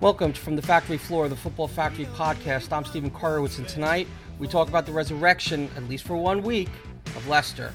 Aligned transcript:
Welcome 0.00 0.34
from 0.34 0.56
the 0.56 0.62
factory 0.62 0.98
floor 0.98 1.24
of 1.24 1.30
the 1.30 1.36
Football 1.36 1.68
Factory 1.68 2.04
podcast. 2.04 2.70
I'm 2.70 2.84
Stephen 2.84 3.10
Korowitz, 3.10 3.56
and 3.56 3.66
tonight 3.66 4.06
we 4.38 4.46
talk 4.46 4.68
about 4.68 4.84
the 4.84 4.92
resurrection, 4.92 5.70
at 5.74 5.88
least 5.88 6.04
for 6.04 6.16
one 6.16 6.42
week, 6.42 6.68
of 7.16 7.26
Leicester. 7.28 7.72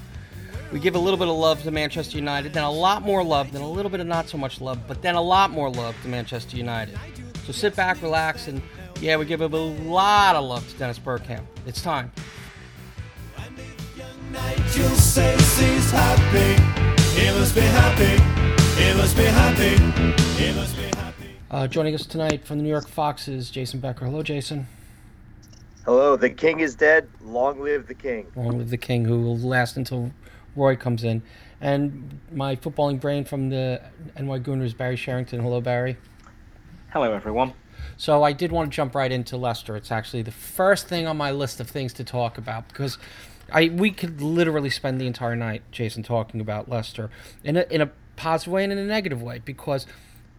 We 0.72 0.78
give 0.78 0.94
a 0.94 1.00
little 1.00 1.18
bit 1.18 1.26
of 1.26 1.34
love 1.34 1.64
to 1.64 1.70
Manchester 1.72 2.16
United, 2.16 2.52
then 2.52 2.62
a 2.62 2.70
lot 2.70 3.02
more 3.02 3.24
love, 3.24 3.50
then 3.50 3.60
a 3.60 3.68
little 3.68 3.90
bit 3.90 3.98
of 3.98 4.06
not 4.06 4.28
so 4.28 4.38
much 4.38 4.60
love, 4.60 4.78
but 4.86 5.02
then 5.02 5.16
a 5.16 5.20
lot 5.20 5.50
more 5.50 5.68
love 5.68 6.00
to 6.02 6.08
Manchester 6.08 6.56
United. 6.56 6.96
So 7.44 7.50
sit 7.50 7.74
back, 7.74 8.00
relax, 8.00 8.46
and 8.46 8.62
yeah, 9.00 9.16
we 9.16 9.24
give 9.24 9.40
a 9.40 9.46
lot 9.48 10.36
of 10.36 10.44
love 10.44 10.66
to 10.70 10.78
Dennis 10.78 11.00
Bergkamp. 11.00 11.42
It's 11.66 11.82
time. 11.82 12.12
Must 17.36 17.54
be 17.56 17.60
happy. 17.62 18.16
Must 18.96 19.16
be 19.16 19.24
happy. 19.24 19.76
Must 20.54 20.76
be 20.76 20.82
happy. 20.84 21.21
Uh, 21.52 21.66
joining 21.66 21.94
us 21.94 22.06
tonight 22.06 22.42
from 22.46 22.56
the 22.56 22.62
New 22.62 22.70
York 22.70 22.88
Foxes, 22.88 23.50
Jason 23.50 23.78
Becker. 23.78 24.06
Hello, 24.06 24.22
Jason. 24.22 24.66
Hello, 25.84 26.16
the 26.16 26.30
king 26.30 26.60
is 26.60 26.74
dead. 26.74 27.06
Long 27.20 27.60
live 27.60 27.86
the 27.86 27.94
king. 27.94 28.26
Long 28.34 28.56
live 28.56 28.70
the 28.70 28.78
king, 28.78 29.04
who 29.04 29.20
will 29.20 29.36
last 29.36 29.76
until 29.76 30.12
Roy 30.56 30.76
comes 30.76 31.04
in. 31.04 31.22
And 31.60 32.18
my 32.32 32.56
footballing 32.56 33.00
brain 33.00 33.26
from 33.26 33.50
the 33.50 33.82
NY 34.18 34.38
Gooners, 34.38 34.74
Barry 34.74 34.96
Sherrington. 34.96 35.42
Hello, 35.42 35.60
Barry. 35.60 35.98
Hello, 36.88 37.12
everyone. 37.12 37.52
So 37.98 38.22
I 38.22 38.32
did 38.32 38.50
want 38.50 38.72
to 38.72 38.74
jump 38.74 38.94
right 38.94 39.12
into 39.12 39.36
Leicester. 39.36 39.76
It's 39.76 39.92
actually 39.92 40.22
the 40.22 40.32
first 40.32 40.88
thing 40.88 41.06
on 41.06 41.18
my 41.18 41.32
list 41.32 41.60
of 41.60 41.68
things 41.68 41.92
to 41.94 42.04
talk 42.04 42.38
about 42.38 42.66
because 42.68 42.96
I 43.52 43.68
we 43.68 43.90
could 43.90 44.22
literally 44.22 44.70
spend 44.70 44.98
the 44.98 45.06
entire 45.06 45.36
night, 45.36 45.64
Jason, 45.70 46.02
talking 46.02 46.40
about 46.40 46.70
Leicester 46.70 47.10
in 47.44 47.58
a 47.58 47.66
in 47.68 47.82
a 47.82 47.90
positive 48.16 48.54
way 48.54 48.64
and 48.64 48.72
in 48.72 48.78
a 48.78 48.86
negative 48.86 49.20
way 49.20 49.42
because 49.44 49.86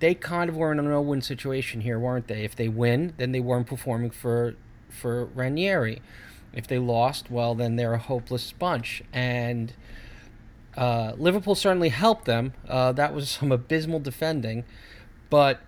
they 0.04 0.14
kind 0.14 0.50
of 0.50 0.58
were 0.58 0.70
in 0.70 0.80
a 0.80 0.82
no-win 0.82 1.22
situation 1.22 1.80
here, 1.80 1.98
weren't 1.98 2.28
they? 2.28 2.44
If 2.44 2.58
they 2.58 2.68
win, 2.68 3.14
then 3.16 3.32
they 3.32 3.40
weren't 3.40 3.68
performing 3.68 4.10
for 4.12 4.56
for 4.90 5.28
Ranieri. 5.28 6.02
If 6.52 6.68
they 6.68 6.78
lost, 6.78 7.32
well, 7.32 7.56
then 7.56 7.78
they're 7.78 7.94
a 7.94 8.00
hopeless 8.00 8.52
bunch. 8.52 9.02
And 9.14 9.72
uh, 10.76 11.14
Liverpool 11.18 11.56
certainly 11.56 11.88
helped 11.88 12.26
them. 12.26 12.52
Uh, 12.68 12.92
that 12.92 13.14
was 13.14 13.30
some 13.30 13.54
abysmal 13.54 14.02
defending, 14.02 14.66
but 15.30 15.62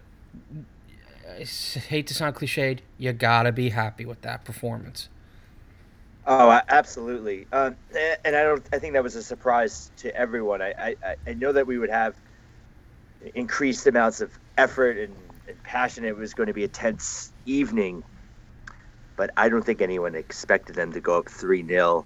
I 1.30 1.46
hate 1.46 2.06
to 2.08 2.14
sound 2.14 2.36
cliched, 2.36 2.80
you 2.98 3.14
gotta 3.14 3.54
be 3.54 3.70
happy 3.70 4.06
with 4.06 4.22
that 4.24 4.44
performance. 4.44 5.08
Oh, 6.28 6.60
absolutely. 6.68 7.48
Um, 7.54 7.78
and 8.26 8.36
I 8.36 8.44
don't. 8.44 8.68
I 8.74 8.80
think 8.80 8.96
that 8.96 9.04
was 9.04 9.16
a 9.16 9.24
surprise 9.24 9.92
to 9.98 10.14
everyone. 10.14 10.62
I, 10.62 10.74
I, 10.78 11.16
I 11.26 11.34
know 11.36 11.54
that 11.54 11.66
we 11.66 11.78
would 11.78 11.90
have 11.90 12.16
increased 13.34 13.88
amounts 13.88 14.22
of 14.22 14.38
effort 14.58 14.98
and, 14.98 15.16
and 15.48 15.62
passion. 15.64 16.06
It 16.06 16.16
was 16.16 16.34
going 16.34 16.48
to 16.48 16.54
be 16.54 16.64
a 16.64 16.68
tense 16.68 17.32
evening, 17.46 18.04
but 19.18 19.32
I 19.38 19.50
don't 19.50 19.66
think 19.66 19.82
anyone 19.82 20.16
expected 20.16 20.76
them 20.76 20.92
to 20.94 21.02
go 21.02 21.20
up 21.20 21.30
3 21.30 21.68
0 21.68 22.06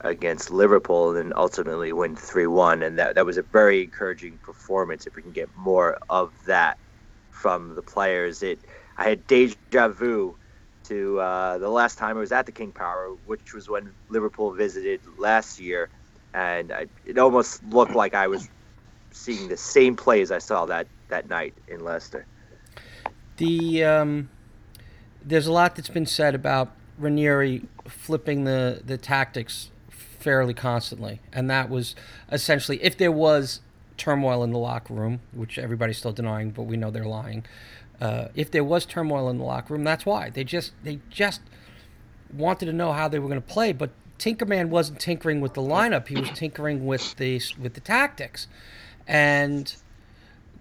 against 0.00 0.50
Liverpool 0.50 1.16
and 1.16 1.32
ultimately 1.34 1.92
win 1.92 2.16
3 2.16 2.46
1. 2.46 2.82
And 2.82 2.98
that, 2.98 3.14
that 3.16 3.26
was 3.26 3.38
a 3.38 3.42
very 3.42 3.82
encouraging 3.82 4.38
performance 4.42 5.06
if 5.06 5.16
we 5.16 5.22
can 5.22 5.32
get 5.32 5.48
more 5.56 5.98
of 6.08 6.32
that 6.46 6.78
from 7.30 7.74
the 7.74 7.82
players. 7.82 8.42
It 8.42 8.60
I 8.96 9.08
had 9.08 9.26
deja 9.26 9.88
vu 9.88 10.38
to 10.84 11.20
uh, 11.20 11.58
the 11.58 11.68
last 11.68 11.98
time 11.98 12.16
I 12.16 12.20
was 12.20 12.32
at 12.32 12.46
the 12.46 12.52
King 12.52 12.72
Power, 12.72 13.14
which 13.26 13.52
was 13.52 13.68
when 13.68 13.92
Liverpool 14.08 14.52
visited 14.54 15.00
last 15.18 15.58
year. 15.58 15.90
And 16.32 16.72
I, 16.72 16.86
it 17.04 17.18
almost 17.18 17.62
looked 17.64 17.94
like 17.94 18.14
I 18.14 18.26
was 18.26 18.48
seeing 19.16 19.48
the 19.48 19.56
same 19.56 19.96
plays 19.96 20.30
I 20.30 20.38
saw 20.38 20.66
that 20.66 20.86
that 21.08 21.28
night 21.28 21.54
in 21.68 21.80
Leicester. 21.80 22.26
The 23.38 23.84
um, 23.84 24.30
there's 25.24 25.46
a 25.46 25.52
lot 25.52 25.76
that's 25.76 25.88
been 25.88 26.06
said 26.06 26.34
about 26.34 26.72
Ranieri 26.98 27.62
flipping 27.88 28.44
the 28.44 28.82
the 28.84 28.98
tactics 28.98 29.70
fairly 29.90 30.54
constantly, 30.54 31.20
and 31.32 31.50
that 31.50 31.70
was 31.70 31.94
essentially 32.30 32.82
if 32.82 32.96
there 32.96 33.12
was 33.12 33.60
turmoil 33.96 34.44
in 34.44 34.52
the 34.52 34.58
locker 34.58 34.92
room, 34.92 35.20
which 35.32 35.58
everybody's 35.58 35.96
still 35.96 36.12
denying, 36.12 36.50
but 36.50 36.64
we 36.64 36.76
know 36.76 36.90
they're 36.90 37.04
lying. 37.04 37.44
Uh, 38.00 38.28
if 38.34 38.50
there 38.50 38.64
was 38.64 38.84
turmoil 38.84 39.30
in 39.30 39.38
the 39.38 39.44
locker 39.44 39.72
room, 39.72 39.84
that's 39.84 40.04
why 40.04 40.30
they 40.30 40.44
just 40.44 40.72
they 40.82 41.00
just 41.10 41.40
wanted 42.32 42.66
to 42.66 42.72
know 42.72 42.92
how 42.92 43.08
they 43.08 43.18
were 43.18 43.28
going 43.28 43.40
to 43.40 43.46
play, 43.46 43.72
but 43.72 43.90
Tinkerman 44.18 44.68
wasn't 44.68 44.98
tinkering 44.98 45.40
with 45.40 45.54
the 45.54 45.62
lineup; 45.62 46.08
he 46.08 46.18
was 46.18 46.30
tinkering 46.30 46.86
with 46.86 47.16
the 47.16 47.40
with 47.58 47.74
the 47.74 47.80
tactics 47.80 48.48
and 49.06 49.74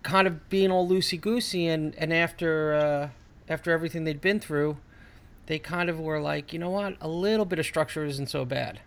kind 0.03 0.27
of 0.27 0.49
being 0.49 0.71
all 0.71 0.87
loosey 0.87 1.19
goosey. 1.19 1.67
And 1.67 1.95
and 1.95 2.13
after 2.13 2.73
uh, 2.73 3.09
after 3.51 3.71
everything 3.71 4.03
they'd 4.03 4.21
been 4.21 4.39
through, 4.39 4.77
they 5.47 5.59
kind 5.59 5.89
of 5.89 5.99
were 5.99 6.19
like, 6.19 6.53
you 6.53 6.59
know 6.59 6.69
what, 6.69 6.95
a 7.01 7.07
little 7.07 7.45
bit 7.45 7.59
of 7.59 7.65
structure 7.65 8.05
isn't 8.05 8.29
so 8.29 8.45
bad. 8.45 8.79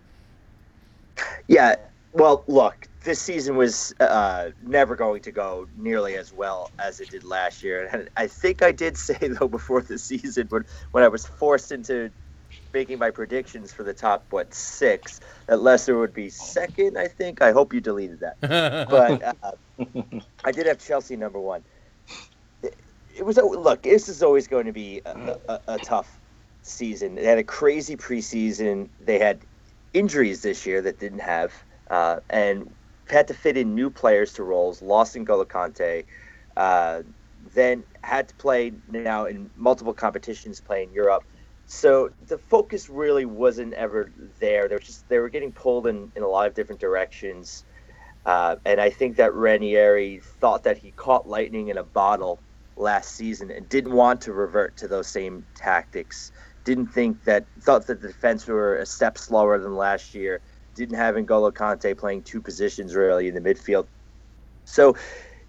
Yeah. 1.47 1.77
Well, 2.13 2.43
look, 2.47 2.89
this 3.05 3.21
season 3.21 3.57
was 3.57 3.95
uh, 4.01 4.51
never 4.63 4.97
going 4.97 5.23
to 5.23 5.31
go 5.31 5.69
nearly 5.77 6.17
as 6.17 6.33
well 6.33 6.71
as 6.79 7.01
it 7.01 7.11
did 7.11 7.23
last 7.23 7.63
year. 7.63 7.89
And 7.93 8.09
I 8.17 8.27
think 8.27 8.63
I 8.63 8.73
did 8.73 8.97
say, 8.99 9.17
though, 9.29 9.49
before 9.49 9.83
the 9.83 9.99
season, 9.99 10.47
when, 10.49 10.65
when 10.93 11.05
I 11.05 11.09
was 11.09 11.27
forced 11.27 11.71
into 11.73 12.11
making 12.79 12.97
my 13.01 13.11
predictions 13.11 13.73
for 13.73 13.83
the 13.83 13.93
top 13.93 14.25
what 14.31 14.55
six 14.55 15.21
that 15.47 15.61
Leicester 15.61 15.99
would 15.99 16.15
be 16.15 16.31
second. 16.31 16.97
I 16.97 17.09
think. 17.09 17.43
I 17.43 17.51
hope 17.51 17.75
you 17.75 17.81
deleted 17.81 18.21
that. 18.21 18.41
but 18.89 19.21
uh, 19.21 20.13
I 20.45 20.53
did 20.53 20.67
have 20.67 20.79
Chelsea 20.79 21.17
number 21.17 21.41
one. 21.41 21.65
It, 22.63 22.77
it, 23.17 23.25
was 23.25 23.37
look. 23.37 23.83
This 23.83 24.09
is 24.09 24.23
always 24.23 24.47
going 24.47 24.67
to 24.67 24.73
be 24.73 25.03
a, 25.05 25.39
a, 25.49 25.61
a 25.75 25.79
tough 25.79 26.21
season. 26.63 27.17
They 27.17 27.25
had 27.25 27.39
a 27.39 27.43
crazy 27.43 27.97
preseason. 27.97 28.91
They 29.05 29.19
had 29.19 29.41
injuries 29.93 30.43
this 30.43 30.65
year 30.65 30.81
that 30.83 31.01
didn't 31.01 31.19
have, 31.19 31.53
uh, 31.91 32.21
and 32.31 32.73
had 33.11 33.27
to 33.27 33.35
fit 33.35 33.57
in 33.57 33.75
new 33.75 33.91
players 33.91 34.35
to 34.35 34.45
roles. 34.45 34.81
Lost 34.83 35.17
in 35.17 35.27
N'Golo 35.27 35.47
Kante. 35.47 36.05
Uh, 36.57 37.03
then 37.55 37.83
had 38.03 38.29
to 38.29 38.35
play 38.37 38.73
now 38.89 39.25
in 39.25 39.51
multiple 39.57 39.95
competitions, 39.95 40.61
play 40.61 40.85
in 40.85 40.93
Europe 40.93 41.25
so 41.71 42.09
the 42.23 42.39
focus 42.39 42.89
really 42.89 43.27
wasn't 43.27 43.75
ever 43.75 44.11
there. 44.41 44.69
They 44.69 44.75
were 44.75 44.81
just 44.81 45.07
they 45.11 45.19
were 45.19 45.29
getting 45.29 45.53
pulled 45.53 45.87
in, 45.87 46.11
in 46.17 46.23
a 46.23 46.29
lot 46.29 46.47
of 46.49 46.55
different 46.55 46.81
directions, 46.81 47.65
uh, 48.25 48.57
and 48.65 48.81
I 48.81 48.89
think 48.89 49.19
that 49.19 49.35
Ranieri 49.35 50.23
thought 50.41 50.65
that 50.65 50.79
he 50.79 50.93
caught 50.93 51.29
lightning 51.29 51.69
in 51.69 51.77
a 51.77 51.85
bottle 51.85 52.43
last 52.75 53.15
season 53.17 53.51
and 53.51 53.69
didn't 53.69 53.93
want 53.93 54.23
to 54.23 54.33
revert 54.33 54.79
to 54.79 54.89
those 54.89 55.09
same 55.09 55.45
tactics. 55.55 56.33
Didn't 56.65 56.87
think 56.87 57.25
that 57.25 57.47
thought 57.61 57.87
that 57.89 58.01
the 58.01 58.09
defense 58.09 58.47
were 58.47 58.77
a 58.77 58.87
step 58.87 59.19
slower 59.19 59.59
than 59.59 59.77
last 59.77 60.15
year. 60.15 60.41
Didn't 60.75 60.97
have 60.97 61.17
N'Golo 61.17 61.53
Kante 61.53 61.99
playing 61.99 62.23
two 62.23 62.41
positions 62.41 62.95
really 62.95 63.29
in 63.29 63.35
the 63.35 63.43
midfield. 63.43 63.89
So 64.65 64.97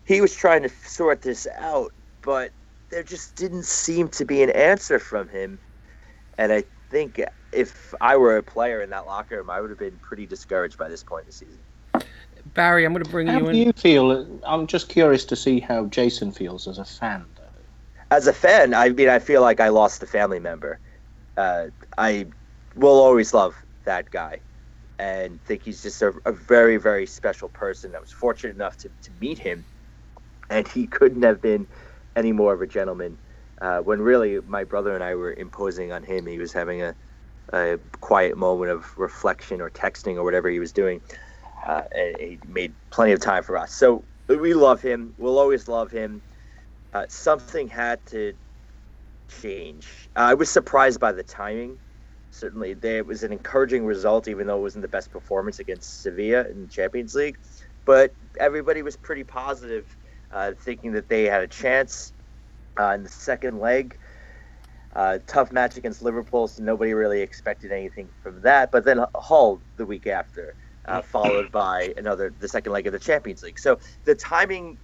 he 0.03 0.19
was 0.19 0.35
trying 0.35 0.63
to 0.63 0.69
sort 0.83 1.21
this 1.21 1.47
out, 1.57 1.93
but 2.21 2.51
there 2.91 3.03
just 3.03 3.37
didn't 3.37 3.65
seem 3.65 4.09
to 4.09 4.25
be 4.25 4.43
an 4.43 4.49
answer 4.49 4.99
from 4.99 5.29
him 5.29 5.59
and 6.39 6.53
I 6.53 6.63
think 6.89 7.21
if 7.51 7.93
I 7.99 8.15
were 8.15 8.37
a 8.37 8.43
player 8.43 8.81
in 8.81 8.89
that 8.91 9.05
locker 9.05 9.35
room, 9.35 9.49
I 9.49 9.59
would 9.59 9.69
have 9.69 9.77
been 9.77 9.97
pretty 9.97 10.25
discouraged 10.25 10.77
by 10.77 10.87
this 10.87 11.03
point 11.03 11.23
in 11.23 11.27
the 11.27 11.33
season. 11.33 11.59
Barry, 12.53 12.85
I'm 12.85 12.93
going 12.93 13.03
to 13.03 13.11
bring 13.11 13.27
how 13.27 13.33
you 13.33 13.39
in. 13.39 13.45
How 13.45 13.51
do 13.51 13.57
you 13.57 13.73
feel? 13.73 14.39
I'm 14.45 14.65
just 14.65 14.87
curious 14.87 15.25
to 15.25 15.35
see 15.35 15.59
how 15.59 15.85
Jason 15.87 16.31
feels 16.31 16.65
as 16.65 16.79
a 16.79 16.85
fan. 16.85 17.25
Though. 17.35 17.43
As 18.15 18.25
a 18.27 18.33
fan, 18.33 18.73
I 18.73 18.89
mean, 18.89 19.09
I 19.09 19.19
feel 19.19 19.41
like 19.41 19.59
I 19.59 19.67
lost 19.67 20.01
a 20.01 20.07
family 20.07 20.39
member. 20.39 20.79
Uh, 21.35 21.67
I 21.97 22.25
will 22.75 22.99
always 23.01 23.33
love 23.33 23.53
that 23.83 24.09
guy 24.09 24.39
and 24.97 25.43
think 25.43 25.63
he's 25.63 25.83
just 25.83 26.01
a, 26.01 26.13
a, 26.25 26.31
very, 26.31 26.77
very 26.77 27.05
special 27.05 27.49
person. 27.49 27.95
I 27.95 27.99
was 27.99 28.11
fortunate 28.11 28.55
enough 28.55 28.77
to, 28.77 28.89
to 29.03 29.11
meet 29.19 29.37
him, 29.37 29.65
and 30.49 30.67
he 30.67 30.87
couldn't 30.87 31.23
have 31.23 31.41
been 31.41 31.67
any 32.15 32.31
more 32.31 32.53
of 32.53 32.61
a 32.61 32.67
gentleman 32.67 33.17
uh, 33.61 33.79
when 33.79 34.01
really 34.01 34.39
my 34.45 34.63
brother 34.63 34.95
and 34.95 35.03
I 35.03 35.15
were 35.15 35.33
imposing 35.33 35.91
on 35.91 36.03
him. 36.03 36.25
He 36.25 36.39
was 36.39 36.53
having 36.53 36.81
a, 36.81 36.95
a 37.51 37.79
quiet 37.99 38.37
moment 38.37 38.71
of 38.71 38.85
reflection 38.97 39.61
or 39.61 39.69
texting 39.69 40.15
or 40.15 40.23
whatever 40.23 40.49
he 40.49 40.59
was 40.59 40.71
doing. 40.71 41.01
Uh, 41.65 41.83
and 41.93 42.15
he 42.19 42.39
made 42.47 42.73
plenty 42.89 43.11
of 43.11 43.19
time 43.19 43.43
for 43.43 43.57
us. 43.57 43.73
So 43.73 44.05
we 44.27 44.53
love 44.53 44.81
him. 44.81 45.13
We'll 45.17 45.39
always 45.39 45.67
love 45.67 45.91
him. 45.91 46.21
Uh, 46.93 47.05
something 47.09 47.67
had 47.67 48.05
to 48.07 48.33
change. 49.41 49.87
I 50.15 50.33
was 50.33 50.49
surprised 50.49 50.99
by 50.99 51.11
the 51.11 51.23
timing. 51.23 51.77
Certainly, 52.31 52.75
there, 52.75 53.03
was 53.03 53.23
an 53.23 53.31
encouraging 53.31 53.85
result, 53.85 54.27
even 54.27 54.47
though 54.47 54.59
it 54.59 54.61
wasn't 54.61 54.83
the 54.83 54.87
best 54.87 55.11
performance 55.11 55.59
against 55.59 56.03
Sevilla 56.03 56.45
in 56.49 56.61
the 56.61 56.67
Champions 56.67 57.15
League. 57.15 57.37
But 57.85 58.15
everybody 58.39 58.83
was 58.83 58.95
pretty 58.95 59.23
positive, 59.23 59.85
uh, 60.31 60.51
thinking 60.61 60.91
that 60.93 61.09
they 61.09 61.23
had 61.23 61.41
a 61.41 61.47
chance 61.47 62.13
uh, 62.79 62.93
in 62.93 63.03
the 63.03 63.09
second 63.09 63.59
leg. 63.59 63.97
Uh, 64.95 65.19
tough 65.27 65.51
match 65.51 65.77
against 65.77 66.01
Liverpool, 66.01 66.47
so 66.47 66.63
nobody 66.63 66.93
really 66.93 67.21
expected 67.21 67.71
anything 67.71 68.09
from 68.23 68.41
that. 68.41 68.71
But 68.71 68.85
then 68.85 69.05
Hull 69.15 69.61
the 69.77 69.85
week 69.85 70.07
after, 70.07 70.55
uh, 70.85 71.01
followed 71.01 71.51
by 71.51 71.93
another 71.95 72.33
the 72.39 72.47
second 72.47 72.73
leg 72.73 72.87
of 72.87 72.93
the 72.93 72.99
Champions 72.99 73.43
League. 73.43 73.59
So 73.59 73.79
the 74.05 74.15
timing 74.15 74.79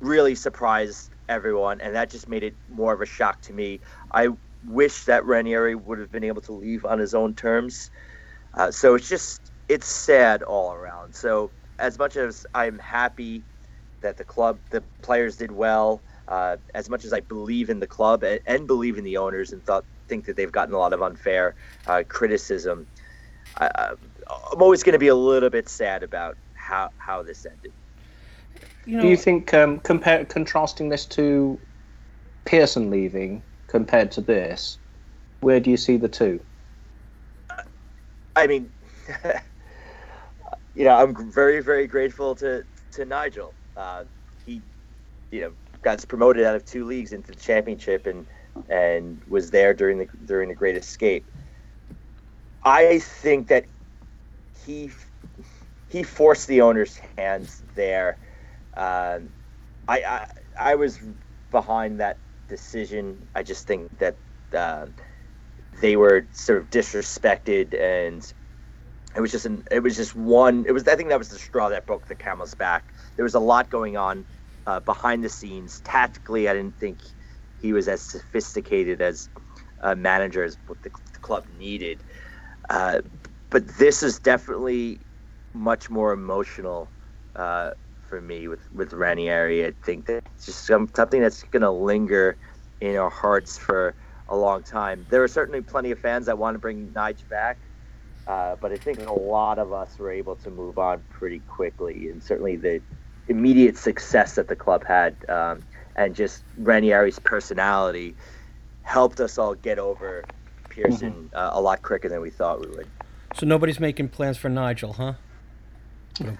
really 0.00 0.36
surprised 0.36 1.10
everyone, 1.28 1.80
and 1.80 1.94
that 1.96 2.10
just 2.10 2.28
made 2.28 2.44
it 2.44 2.56
more 2.68 2.92
of 2.92 3.00
a 3.00 3.06
shock 3.06 3.42
to 3.42 3.52
me. 3.52 3.80
I 4.12 4.28
wish 4.64 5.04
that 5.04 5.24
Ranieri 5.24 5.74
would 5.74 5.98
have 5.98 6.12
been 6.12 6.24
able 6.24 6.42
to 6.42 6.52
leave 6.52 6.84
on 6.84 7.00
his 7.00 7.14
own 7.14 7.34
terms. 7.34 7.90
Uh, 8.54 8.70
so 8.70 8.94
it's 8.94 9.08
just 9.08 9.50
it's 9.68 9.88
sad 9.88 10.44
all 10.44 10.72
around. 10.72 11.14
So 11.14 11.50
as 11.80 11.98
much 11.98 12.16
as 12.16 12.46
I'm 12.54 12.78
happy 12.78 13.42
that 14.02 14.16
the 14.16 14.24
club, 14.24 14.60
the 14.70 14.82
players 15.02 15.36
did 15.36 15.50
well, 15.50 16.02
uh, 16.28 16.56
as 16.74 16.88
much 16.90 17.04
as 17.04 17.12
I 17.12 17.20
believe 17.20 17.70
in 17.70 17.80
the 17.80 17.86
club 17.86 18.22
and, 18.22 18.40
and, 18.46 18.66
believe 18.66 18.98
in 18.98 19.04
the 19.04 19.16
owners 19.16 19.52
and 19.52 19.64
thought 19.64 19.84
think 20.08 20.26
that 20.26 20.36
they've 20.36 20.52
gotten 20.52 20.74
a 20.74 20.78
lot 20.78 20.92
of 20.92 21.02
unfair 21.02 21.54
uh, 21.86 22.02
criticism, 22.06 22.86
I, 23.58 23.94
I'm 24.52 24.62
always 24.62 24.82
going 24.82 24.92
to 24.92 24.98
be 24.98 25.08
a 25.08 25.14
little 25.14 25.50
bit 25.50 25.68
sad 25.68 26.02
about 26.02 26.36
how 26.54 26.90
how 26.98 27.22
this 27.22 27.46
ended. 27.46 27.72
You 28.84 28.96
know, 28.96 29.02
Do 29.02 29.08
you 29.08 29.16
think 29.16 29.54
um, 29.54 29.78
compare 29.80 30.24
contrasting 30.26 30.90
this 30.90 31.06
to 31.06 31.58
Pearson 32.44 32.90
leaving 32.90 33.42
compared 33.66 34.10
to 34.12 34.20
this, 34.20 34.78
where 35.40 35.60
do 35.60 35.70
you 35.70 35.76
see 35.76 35.96
the 35.96 36.08
two? 36.08 36.40
I 38.36 38.46
mean, 38.46 38.70
you 40.74 40.84
know, 40.84 40.96
I'm 40.96 41.32
very 41.32 41.62
very 41.62 41.86
grateful 41.86 42.34
to 42.36 42.64
to 42.92 43.04
Nigel. 43.04 43.54
Uh, 43.76 44.04
he, 44.44 44.60
you 45.30 45.40
know, 45.40 45.52
got 45.82 46.06
promoted 46.08 46.44
out 46.44 46.54
of 46.54 46.64
two 46.64 46.84
leagues 46.84 47.12
into 47.12 47.32
the 47.32 47.38
championship 47.38 48.06
and 48.06 48.26
and 48.68 49.22
was 49.26 49.50
there 49.50 49.74
during 49.74 49.98
the 49.98 50.08
during 50.24 50.48
the 50.48 50.54
Great 50.54 50.76
Escape. 50.76 51.30
I 52.64 52.98
think 52.98 53.48
that 53.48 53.66
he 54.64 54.90
he 55.88 56.02
forced 56.02 56.48
the 56.48 56.60
owner's 56.60 57.00
hands 57.16 57.62
there. 57.74 58.18
Uh, 58.76 59.20
I, 59.86 60.02
I, 60.02 60.26
I 60.60 60.74
was 60.74 60.98
behind 61.50 62.00
that 62.00 62.18
decision. 62.48 63.26
I 63.34 63.42
just 63.42 63.66
think 63.66 63.98
that 63.98 64.18
uh, 64.54 64.86
they 65.80 65.96
were 65.96 66.26
sort 66.32 66.58
of 66.58 66.68
disrespected, 66.70 67.78
and 67.80 68.30
it 69.16 69.20
was 69.20 69.32
just 69.32 69.46
an 69.46 69.64
it 69.70 69.82
was 69.82 69.96
just 69.96 70.14
one. 70.14 70.64
It 70.66 70.72
was 70.72 70.86
I 70.86 70.96
think 70.96 71.08
that 71.08 71.18
was 71.18 71.28
the 71.28 71.38
straw 71.38 71.68
that 71.70 71.86
broke 71.86 72.08
the 72.08 72.14
camel's 72.14 72.54
back. 72.54 72.92
There 73.16 73.24
was 73.24 73.34
a 73.34 73.40
lot 73.40 73.70
going 73.70 73.96
on 73.96 74.26
uh, 74.68 74.80
behind 74.80 75.24
the 75.24 75.30
scenes. 75.30 75.80
Tactically, 75.80 76.46
I 76.46 76.52
didn't 76.52 76.78
think 76.78 76.98
he 77.62 77.72
was 77.72 77.88
as 77.88 78.02
sophisticated 78.02 79.00
as 79.00 79.30
a 79.80 79.96
manager 79.96 80.44
as 80.44 80.58
what 80.66 80.82
the, 80.82 80.90
the 81.14 81.18
club 81.20 81.46
needed. 81.58 82.04
Uh, 82.68 83.00
but 83.48 83.66
this 83.78 84.02
is 84.02 84.18
definitely 84.18 85.00
much 85.54 85.88
more 85.88 86.12
emotional 86.12 86.90
uh, 87.34 87.70
for 88.06 88.20
me 88.20 88.46
with 88.46 88.70
with 88.70 88.92
Ranieri. 88.92 89.64
I 89.64 89.72
think 89.82 90.04
that 90.06 90.22
it's 90.34 90.44
just 90.44 90.66
some, 90.66 90.90
something 90.94 91.22
that's 91.22 91.42
going 91.44 91.62
to 91.62 91.70
linger 91.70 92.36
in 92.82 92.96
our 92.96 93.10
hearts 93.10 93.56
for 93.56 93.94
a 94.28 94.36
long 94.36 94.62
time. 94.62 95.06
There 95.08 95.24
are 95.24 95.28
certainly 95.28 95.62
plenty 95.62 95.92
of 95.92 95.98
fans 95.98 96.26
that 96.26 96.36
want 96.36 96.56
to 96.56 96.58
bring 96.58 96.88
Nige 96.88 97.26
back, 97.30 97.56
uh, 98.26 98.56
but 98.60 98.70
I 98.72 98.76
think 98.76 98.98
a 99.06 99.12
lot 99.12 99.58
of 99.58 99.72
us 99.72 99.98
were 99.98 100.12
able 100.12 100.36
to 100.36 100.50
move 100.50 100.76
on 100.76 101.02
pretty 101.08 101.38
quickly, 101.38 102.10
and 102.10 102.22
certainly 102.22 102.56
the 102.56 102.82
immediate 103.28 103.76
success 103.76 104.34
that 104.36 104.48
the 104.48 104.56
club 104.56 104.84
had, 104.84 105.14
um, 105.28 105.62
and 105.96 106.14
just 106.14 106.42
Ranieri's 106.60 107.18
personality 107.18 108.14
helped 108.82 109.20
us 109.20 109.38
all 109.38 109.54
get 109.54 109.78
over 109.78 110.24
Pearson 110.68 111.12
mm-hmm. 111.12 111.36
uh, 111.36 111.50
a 111.52 111.60
lot 111.60 111.82
quicker 111.82 112.08
than 112.08 112.20
we 112.20 112.30
thought 112.30 112.60
we 112.60 112.68
would. 112.68 112.86
So 113.34 113.46
nobody's 113.46 113.80
making 113.80 114.08
plans 114.08 114.38
for 114.38 114.48
Nigel, 114.48 114.94
huh? 114.94 115.14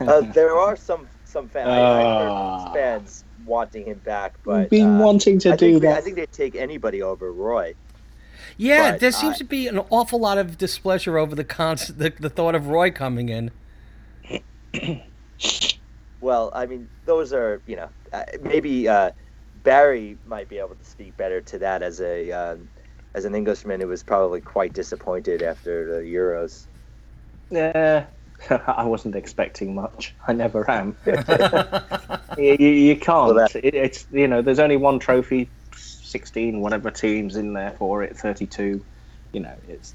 uh, 0.01 0.21
there 0.33 0.57
are 0.59 0.77
some 0.77 1.07
some 1.25 1.49
fans, 1.49 1.69
uh, 1.69 2.73
fans 2.73 3.25
wanting 3.45 3.85
him 3.85 3.99
back, 3.99 4.35
but 4.45 4.71
been 4.71 4.97
uh, 4.97 4.99
wanting 4.99 5.39
to 5.41 5.53
I 5.53 5.57
do 5.57 5.79
that. 5.81 5.99
I 5.99 6.01
think 6.01 6.17
they'd 6.17 6.33
take 6.33 6.55
anybody 6.55 7.03
over 7.03 7.33
Roy. 7.33 7.75
Yeah, 8.57 8.93
but, 8.93 9.01
there 9.01 9.13
seems 9.13 9.37
uh, 9.37 9.39
to 9.39 9.45
be 9.45 9.69
an 9.69 9.79
awful 9.91 10.19
lot 10.19 10.39
of 10.39 10.57
displeasure 10.57 11.19
over 11.19 11.35
the, 11.35 11.45
cons- 11.45 11.89
the 11.89 12.13
the 12.19 12.31
thought 12.31 12.55
of 12.55 12.69
Roy 12.69 12.91
coming 12.91 13.29
in. 13.29 13.51
well, 16.21 16.51
I 16.55 16.67
mean, 16.67 16.89
those 17.05 17.33
are 17.33 17.61
you 17.67 17.77
know 17.77 17.89
uh, 18.13 18.25
maybe 18.43 18.89
uh, 18.89 19.11
Barry 19.63 20.17
might 20.27 20.49
be 20.49 20.59
able 20.59 20.75
to 20.75 20.85
speak 20.85 21.17
better 21.17 21.41
to 21.43 21.59
that 21.59 21.83
as 21.83 22.01
a 22.01 22.31
um, 22.33 22.69
as 23.15 23.25
an 23.25 23.35
Englishman 23.35 23.81
who 23.81 23.89
was 23.89 24.03
probably 24.03 24.41
quite 24.41 24.73
disappointed 24.73 25.43
after 25.43 25.97
the 25.97 26.09
Euros. 26.09 26.67
Yeah, 27.51 28.07
I 28.51 28.85
wasn't 28.85 29.17
expecting 29.17 29.75
much. 29.75 30.15
I 30.27 30.33
never 30.33 30.69
am. 30.71 30.97
you, 32.39 32.69
you, 32.69 32.97
can't. 32.97 33.35
Well, 33.35 33.49
it, 33.55 33.75
it's 33.75 34.07
you 34.13 34.29
know, 34.29 34.43
there's 34.43 34.59
only 34.59 34.77
one 34.77 34.99
trophy, 34.99 35.51
sixteen 35.75 36.61
whatever 36.61 36.91
teams 36.91 37.37
in 37.37 37.53
there 37.53 37.73
for 37.73 38.03
it, 38.03 38.17
thirty-two. 38.17 38.85
You 39.33 39.41
know, 39.41 39.55
it's 39.69 39.95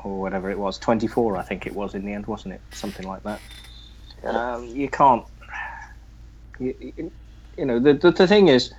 or 0.00 0.20
whatever 0.20 0.50
it 0.50 0.58
was, 0.58 0.78
twenty-four. 0.78 1.36
I 1.36 1.42
think 1.42 1.66
it 1.66 1.74
was 1.74 1.94
in 1.94 2.04
the 2.04 2.12
end, 2.12 2.26
wasn't 2.26 2.54
it? 2.54 2.60
Something 2.72 3.06
like 3.06 3.22
that. 3.24 3.40
Um, 4.26 4.66
you 4.68 4.88
can't. 4.88 5.24
You, 6.58 6.74
you 7.58 7.66
know, 7.66 7.80
the, 7.80 7.94
the, 7.94 8.10
the 8.12 8.26
thing 8.28 8.48
is, 8.48 8.72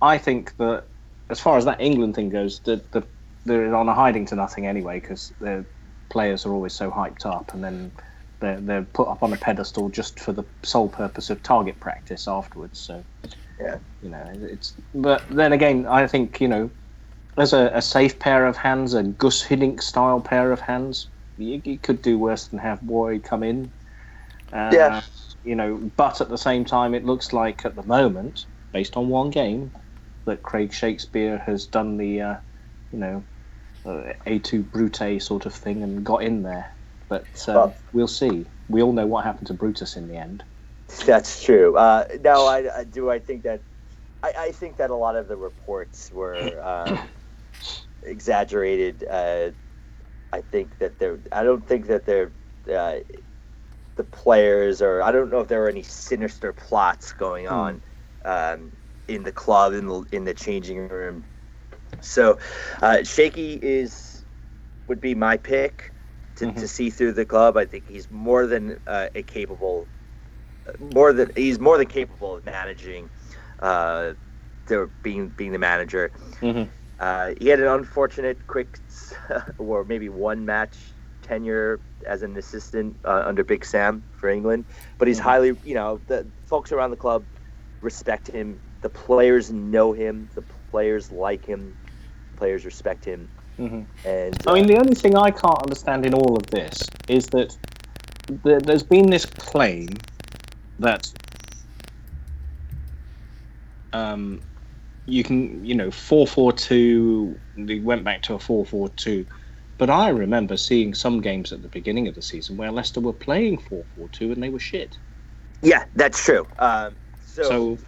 I 0.00 0.18
think 0.18 0.56
that 0.58 0.86
as 1.30 1.40
far 1.40 1.58
as 1.58 1.64
that 1.66 1.80
England 1.80 2.14
thing 2.14 2.30
goes, 2.30 2.60
the, 2.60 2.84
the 2.92 3.06
they're 3.44 3.74
on 3.74 3.88
a 3.88 3.94
hiding 3.94 4.26
to 4.26 4.36
nothing 4.36 4.66
anyway 4.66 5.00
because 5.00 5.32
their 5.40 5.66
players 6.10 6.46
are 6.46 6.52
always 6.52 6.74
so 6.74 6.90
hyped 6.90 7.26
up, 7.26 7.54
and 7.54 7.64
then 7.64 7.92
they're, 8.40 8.60
they're 8.60 8.82
put 8.84 9.08
up 9.08 9.22
on 9.22 9.32
a 9.32 9.36
pedestal 9.36 9.88
just 9.90 10.20
for 10.20 10.32
the 10.32 10.44
sole 10.64 10.88
purpose 10.88 11.30
of 11.30 11.42
target 11.42 11.80
practice 11.80 12.28
afterwards. 12.28 12.78
So, 12.80 13.04
yeah, 13.60 13.78
you 14.02 14.10
know, 14.10 14.24
it's. 14.34 14.74
But 14.94 15.26
then 15.30 15.52
again, 15.52 15.86
I 15.86 16.06
think 16.06 16.40
you 16.40 16.48
know, 16.48 16.70
as 17.38 17.52
a, 17.52 17.70
a 17.74 17.82
safe 17.82 18.18
pair 18.18 18.46
of 18.46 18.56
hands, 18.56 18.94
a 18.94 19.02
Guus 19.02 19.46
Hiddink 19.46 19.82
style 19.82 20.20
pair 20.20 20.52
of 20.52 20.60
hands, 20.60 21.10
you, 21.36 21.62
you 21.64 21.78
could 21.78 22.02
do 22.02 22.18
worse 22.18 22.48
than 22.48 22.58
have 22.60 22.80
Boyd 22.82 23.24
come 23.24 23.42
in. 23.42 23.72
Uh, 24.52 24.70
yeah. 24.72 25.02
You 25.44 25.56
know, 25.56 25.90
but 25.96 26.20
at 26.20 26.28
the 26.28 26.38
same 26.38 26.64
time, 26.64 26.94
it 26.94 27.04
looks 27.04 27.32
like 27.32 27.64
at 27.64 27.74
the 27.74 27.82
moment, 27.82 28.46
based 28.72 28.96
on 28.96 29.08
one 29.08 29.30
game, 29.30 29.72
that 30.24 30.42
Craig 30.42 30.72
Shakespeare 30.72 31.38
has 31.38 31.66
done 31.66 31.96
the, 31.96 32.20
uh, 32.20 32.36
you 32.92 32.98
know, 32.98 33.24
uh, 33.84 34.12
Et 34.26 34.38
tu 34.38 34.62
Brute 34.62 35.20
sort 35.20 35.46
of 35.46 35.54
thing 35.54 35.82
and 35.82 36.04
got 36.04 36.22
in 36.22 36.42
there. 36.42 36.70
But 37.08 37.24
uh, 37.48 37.52
well, 37.52 37.76
we'll 37.92 38.08
see. 38.08 38.46
We 38.68 38.82
all 38.82 38.92
know 38.92 39.06
what 39.06 39.24
happened 39.24 39.48
to 39.48 39.54
Brutus 39.54 39.96
in 39.96 40.08
the 40.08 40.16
end. 40.16 40.44
That's 41.04 41.42
true. 41.42 41.76
Uh, 41.76 42.06
no, 42.22 42.46
I, 42.46 42.78
I, 42.78 42.84
do. 42.84 43.10
I 43.10 43.18
think 43.18 43.42
that 43.42 43.60
I, 44.22 44.32
I, 44.38 44.50
think 44.52 44.76
that 44.76 44.90
a 44.90 44.94
lot 44.94 45.16
of 45.16 45.28
the 45.28 45.36
reports 45.36 46.10
were 46.12 46.60
um, 46.62 46.98
exaggerated. 48.02 49.04
Uh, 49.08 49.50
I 50.32 50.40
think 50.40 50.78
that 50.78 50.98
they're. 50.98 51.18
I 51.32 51.42
don't 51.42 51.66
think 51.66 51.86
that 51.88 52.06
they're. 52.06 52.30
Uh, 53.92 53.96
the 53.96 54.04
players, 54.04 54.82
or 54.82 55.02
I 55.02 55.12
don't 55.12 55.30
know 55.30 55.40
if 55.40 55.48
there 55.48 55.64
are 55.64 55.68
any 55.68 55.82
sinister 55.82 56.52
plots 56.52 57.12
going 57.12 57.46
hmm. 57.46 57.52
on 57.52 57.82
um, 58.24 58.72
in 59.08 59.22
the 59.22 59.32
club 59.32 59.72
in 59.74 59.86
the 59.86 60.04
in 60.12 60.24
the 60.24 60.34
changing 60.34 60.88
room. 60.88 61.24
So, 62.00 62.38
uh, 62.80 63.02
Shaky 63.04 63.54
is 63.54 64.24
would 64.88 65.00
be 65.00 65.14
my 65.14 65.36
pick 65.36 65.92
to, 66.36 66.46
mm-hmm. 66.46 66.58
to 66.60 66.68
see 66.68 66.90
through 66.90 67.12
the 67.12 67.24
club. 67.24 67.56
I 67.56 67.64
think 67.64 67.88
he's 67.88 68.10
more 68.10 68.46
than 68.46 68.80
uh, 68.86 69.08
a 69.14 69.22
capable, 69.22 69.86
more 70.94 71.12
than 71.12 71.30
he's 71.36 71.58
more 71.58 71.78
than 71.78 71.86
capable 71.86 72.36
of 72.36 72.44
managing, 72.44 73.10
uh, 73.60 74.14
the, 74.66 74.90
being 75.02 75.28
being 75.28 75.52
the 75.52 75.58
manager. 75.58 76.10
Mm-hmm. 76.40 76.70
Uh, 76.98 77.32
he 77.40 77.48
had 77.48 77.60
an 77.60 77.66
unfortunate 77.66 78.46
quick, 78.46 78.78
or 79.58 79.84
maybe 79.84 80.08
one 80.08 80.46
match 80.46 80.76
tenure 81.32 81.80
as 82.06 82.22
an 82.22 82.36
assistant 82.36 82.96
uh, 83.04 83.22
under 83.24 83.42
Big 83.44 83.64
Sam 83.64 84.02
for 84.18 84.28
England, 84.28 84.64
but 84.98 85.08
he's 85.08 85.18
mm-hmm. 85.18 85.28
highly, 85.28 85.56
you 85.64 85.74
know, 85.74 86.00
the 86.06 86.26
folks 86.44 86.72
around 86.72 86.90
the 86.90 86.96
club 86.96 87.24
respect 87.80 88.28
him. 88.28 88.60
The 88.82 88.90
players 88.90 89.50
know 89.50 89.92
him. 89.92 90.28
The 90.34 90.42
players 90.70 91.10
like 91.10 91.44
him. 91.44 91.76
Players 92.36 92.64
respect 92.64 93.04
him. 93.04 93.28
Mm-hmm. 93.58 93.82
And 94.06 94.36
I 94.46 94.54
mean, 94.54 94.66
the 94.66 94.76
only 94.76 94.94
thing 94.94 95.16
I 95.16 95.30
can't 95.30 95.62
understand 95.62 96.04
in 96.04 96.14
all 96.14 96.36
of 96.36 96.46
this 96.48 96.82
is 97.08 97.26
that 97.28 97.56
there's 98.44 98.82
been 98.82 99.08
this 99.10 99.26
claim 99.26 99.88
that 100.78 101.12
um, 103.92 104.40
you 105.06 105.22
can, 105.22 105.64
you 105.64 105.74
know, 105.74 105.90
four 105.90 106.26
four 106.26 106.52
two. 106.52 107.38
They 107.56 107.78
went 107.78 108.04
back 108.04 108.22
to 108.22 108.34
a 108.34 108.38
four 108.38 108.64
four 108.64 108.88
two, 108.90 109.24
but 109.82 109.90
I 109.90 110.10
remember 110.10 110.56
seeing 110.56 110.94
some 110.94 111.20
games 111.20 111.50
at 111.50 111.60
the 111.60 111.68
beginning 111.68 112.06
of 112.06 112.14
the 112.14 112.22
season 112.22 112.56
where 112.56 112.70
Leicester 112.70 113.00
were 113.00 113.12
playing 113.12 113.58
4 113.58 113.84
4 113.96 114.08
2 114.10 114.30
and 114.30 114.40
they 114.40 114.48
were 114.48 114.60
shit. 114.60 114.96
Yeah, 115.60 115.86
that's 115.96 116.24
true. 116.24 116.46
Um, 116.60 116.94
so, 117.26 117.42
so 117.42 117.78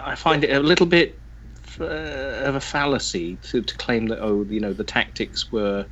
I 0.00 0.14
find 0.14 0.44
it 0.44 0.54
a 0.54 0.60
little 0.60 0.86
bit 0.86 1.20
uh, 1.80 1.86
of 1.86 2.54
a 2.54 2.60
fallacy 2.60 3.34
to, 3.38 3.62
to 3.62 3.76
claim 3.78 4.06
that 4.06 4.20
oh 4.20 4.46
you 4.48 4.60
know 4.60 4.72
the 4.72 4.84
tactics 4.84 5.50
were 5.50 5.86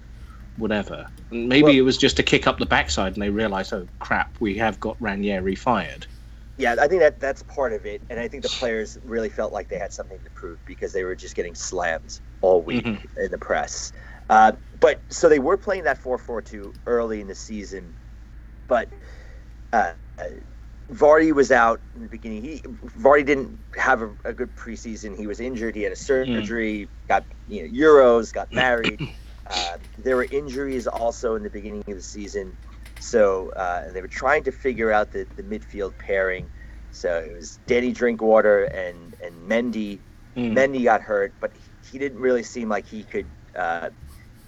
whatever. 0.54 1.08
And 1.32 1.48
Maybe 1.48 1.64
well, 1.64 1.74
it 1.74 1.82
was 1.82 1.98
just 1.98 2.20
a 2.20 2.22
kick 2.22 2.46
up 2.46 2.60
the 2.60 2.66
backside, 2.66 3.14
and 3.14 3.22
they 3.22 3.30
realised, 3.30 3.72
oh 3.72 3.88
crap, 3.98 4.36
we 4.38 4.56
have 4.58 4.78
got 4.78 4.96
Ranieri 5.00 5.56
fired. 5.56 6.06
yeah, 6.56 6.76
I 6.80 6.86
think 6.86 7.00
that 7.00 7.18
that's 7.18 7.42
part 7.42 7.72
of 7.72 7.84
it, 7.84 8.04
and 8.10 8.20
I 8.20 8.28
think 8.28 8.44
the 8.44 8.48
players 8.48 8.96
really 9.02 9.28
felt 9.28 9.52
like 9.52 9.68
they 9.68 9.78
had 9.78 9.92
something 9.92 10.20
to 10.22 10.30
prove 10.30 10.64
because 10.64 10.92
they 10.92 11.02
were 11.02 11.16
just 11.16 11.34
getting 11.34 11.56
slammed 11.56 12.20
all 12.42 12.62
week 12.62 12.84
Mhm. 12.84 13.00
in 13.16 13.32
the 13.32 13.38
press. 13.38 13.92
Uh, 14.28 14.52
but 14.80 15.00
so 15.08 15.28
they 15.28 15.38
were 15.38 15.56
playing 15.56 15.84
that 15.84 16.02
4-4-2 16.02 16.74
early 16.86 17.20
in 17.20 17.26
the 17.28 17.34
season, 17.34 17.94
but 18.68 18.88
uh, 19.72 19.92
Vardy 20.92 21.32
was 21.32 21.52
out 21.52 21.80
in 21.94 22.02
the 22.02 22.08
beginning. 22.08 22.42
He 22.42 22.58
Vardy 22.98 23.24
didn't 23.24 23.58
have 23.76 24.02
a, 24.02 24.10
a 24.24 24.32
good 24.32 24.54
preseason. 24.56 25.16
He 25.16 25.26
was 25.26 25.40
injured. 25.40 25.74
He 25.74 25.82
had 25.82 25.92
a 25.92 25.96
surgery. 25.96 26.88
Got 27.08 27.24
you 27.48 27.62
know 27.62 27.68
Euros. 27.68 28.32
Got 28.32 28.52
married. 28.52 29.00
uh, 29.46 29.76
there 29.98 30.16
were 30.16 30.26
injuries 30.30 30.86
also 30.86 31.34
in 31.34 31.42
the 31.42 31.50
beginning 31.50 31.84
of 31.86 31.94
the 31.94 32.02
season. 32.02 32.56
So 33.00 33.50
uh, 33.50 33.92
they 33.92 34.00
were 34.00 34.08
trying 34.08 34.44
to 34.44 34.52
figure 34.52 34.90
out 34.90 35.12
the, 35.12 35.26
the 35.36 35.42
midfield 35.42 35.96
pairing. 35.98 36.48
So 36.90 37.18
it 37.18 37.34
was 37.34 37.58
Danny 37.66 37.92
Drinkwater 37.92 38.64
and 38.64 39.14
and 39.22 39.34
Mendy. 39.48 39.98
Mm. 40.36 40.52
Mendy 40.52 40.84
got 40.84 41.02
hurt, 41.02 41.34
but 41.40 41.52
he, 41.52 41.92
he 41.92 41.98
didn't 41.98 42.20
really 42.20 42.42
seem 42.42 42.68
like 42.68 42.86
he 42.86 43.02
could. 43.02 43.26
Uh, 43.54 43.90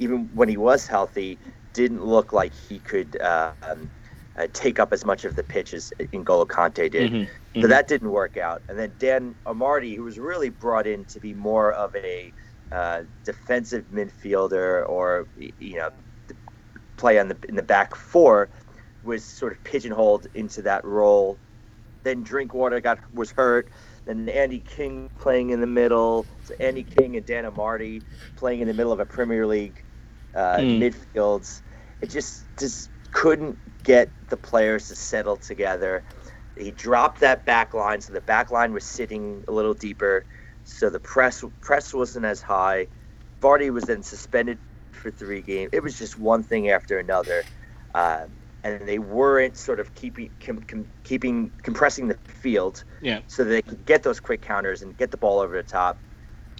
even 0.00 0.30
when 0.34 0.48
he 0.48 0.58
was 0.58 0.88
healthy, 0.88 1.40
didn't 1.74 2.04
look 2.04 2.32
like 2.32 2.54
he 2.54 2.80
could 2.80 3.20
uh, 3.22 3.52
um, 3.62 3.90
uh, 4.36 4.48
take 4.54 4.80
up 4.80 4.92
as 4.92 5.04
much 5.04 5.24
of 5.24 5.36
the 5.36 5.44
pitch 5.44 5.74
as 5.74 5.92
N'Golo 6.14 6.46
Kante 6.46 6.90
did. 6.90 7.12
Mhm, 7.12 7.28
So 7.62 7.68
mhm. 7.68 7.70
that 7.70 7.88
didn't 7.88 8.10
work 8.10 8.36
out. 8.38 8.62
And 8.68 8.78
then 8.78 8.94
Dan 8.98 9.36
Amartey, 9.46 9.96
who 9.96 10.04
was 10.04 10.18
really 10.18 10.50
brought 10.50 10.86
in 10.88 11.04
to 11.06 11.20
be 11.20 11.34
more 11.34 11.72
of 11.72 11.94
a 11.96 12.34
uh, 12.72 13.04
defensive 13.24 13.86
midfielder 13.88 14.88
or 14.88 15.28
you 15.36 15.76
know 15.76 15.90
play 16.96 17.18
on 17.20 17.28
the 17.28 17.38
in 17.48 17.56
the 17.56 17.62
back 17.62 17.94
four, 17.96 18.50
was 19.02 19.24
sort 19.24 19.52
of 19.52 19.62
pigeonholed 19.64 20.26
into 20.34 20.62
that 20.62 20.84
role. 20.84 21.40
Then 22.04 22.22
Drinkwater 22.22 22.80
got 22.80 23.00
was 23.12 23.32
hurt. 23.32 23.70
Then 24.06 24.28
Andy 24.30 24.60
King 24.60 25.10
playing 25.18 25.50
in 25.50 25.60
the 25.60 25.66
middle. 25.66 26.28
So 26.42 26.54
Andy 26.60 26.84
King 26.84 27.16
and 27.16 27.26
Dan 27.26 27.44
Amartey 27.44 28.04
playing 28.36 28.60
in 28.60 28.68
the 28.68 28.74
middle 28.74 28.92
of 28.92 29.00
a 29.00 29.06
Premier 29.06 29.46
League 29.46 29.84
uh, 30.34 30.58
Hmm. 30.58 30.80
midfields. 30.80 31.62
It 32.00 32.10
just 32.10 32.46
just 32.58 32.90
couldn't 33.12 33.58
get 33.82 34.12
the 34.28 34.36
players 34.36 34.88
to 34.88 34.94
settle 34.94 35.36
together. 35.36 36.04
He 36.56 36.70
dropped 36.70 37.20
that 37.20 37.44
back 37.46 37.74
line, 37.74 38.00
so 38.00 38.12
the 38.12 38.20
back 38.20 38.50
line 38.50 38.72
was 38.72 38.84
sitting 38.84 39.44
a 39.48 39.52
little 39.52 39.74
deeper. 39.74 40.26
So 40.64 40.90
the 40.90 41.00
press 41.00 41.44
press 41.60 41.92
wasn't 41.94 42.26
as 42.26 42.42
high. 42.42 42.88
Vardy 43.40 43.70
was 43.70 43.84
then 43.84 44.02
suspended 44.02 44.58
for 44.92 45.10
three 45.10 45.42
games. 45.42 45.70
It 45.72 45.82
was 45.82 45.98
just 45.98 46.18
one 46.18 46.42
thing 46.42 46.70
after 46.70 46.98
another, 46.98 47.44
uh, 47.94 48.26
and 48.62 48.86
they 48.86 48.98
weren't 48.98 49.56
sort 49.56 49.80
of 49.80 49.94
keeping 49.94 50.30
com, 50.40 50.60
com, 50.60 50.86
keeping 51.04 51.52
compressing 51.62 52.08
the 52.08 52.18
field 52.28 52.84
Yeah. 53.00 53.20
so 53.26 53.44
they 53.44 53.62
could 53.62 53.84
get 53.86 54.02
those 54.02 54.20
quick 54.20 54.42
counters 54.42 54.82
and 54.82 54.96
get 54.96 55.10
the 55.10 55.16
ball 55.16 55.40
over 55.40 55.56
the 55.56 55.62
top. 55.62 56.02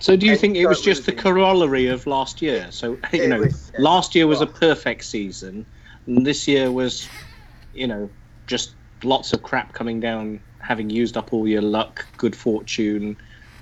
So 0.00 0.16
do 0.16 0.26
you 0.26 0.34
think 0.36 0.56
it 0.56 0.66
was 0.66 0.80
just 0.80 1.04
the 1.04 1.12
corollary 1.12 1.86
of 1.86 2.06
last 2.06 2.40
year? 2.40 2.66
So 2.70 2.92
you 3.12 3.22
It 3.22 3.28
know, 3.28 3.40
was, 3.40 3.70
uh, 3.78 3.82
last 3.82 4.14
year 4.14 4.26
was 4.26 4.40
a 4.40 4.46
perfect 4.46 5.04
season, 5.04 5.66
and 6.06 6.26
this 6.26 6.48
year 6.48 6.72
was, 6.72 7.08
you 7.74 7.86
know, 7.86 8.08
just 8.46 8.74
lots 9.04 9.32
of 9.34 9.42
crap 9.42 9.74
coming 9.74 10.00
down, 10.00 10.40
having 10.58 10.88
used 10.90 11.16
up 11.16 11.32
all 11.32 11.46
your 11.46 11.62
luck, 11.62 12.06
good 12.16 12.34
fortune, 12.34 13.16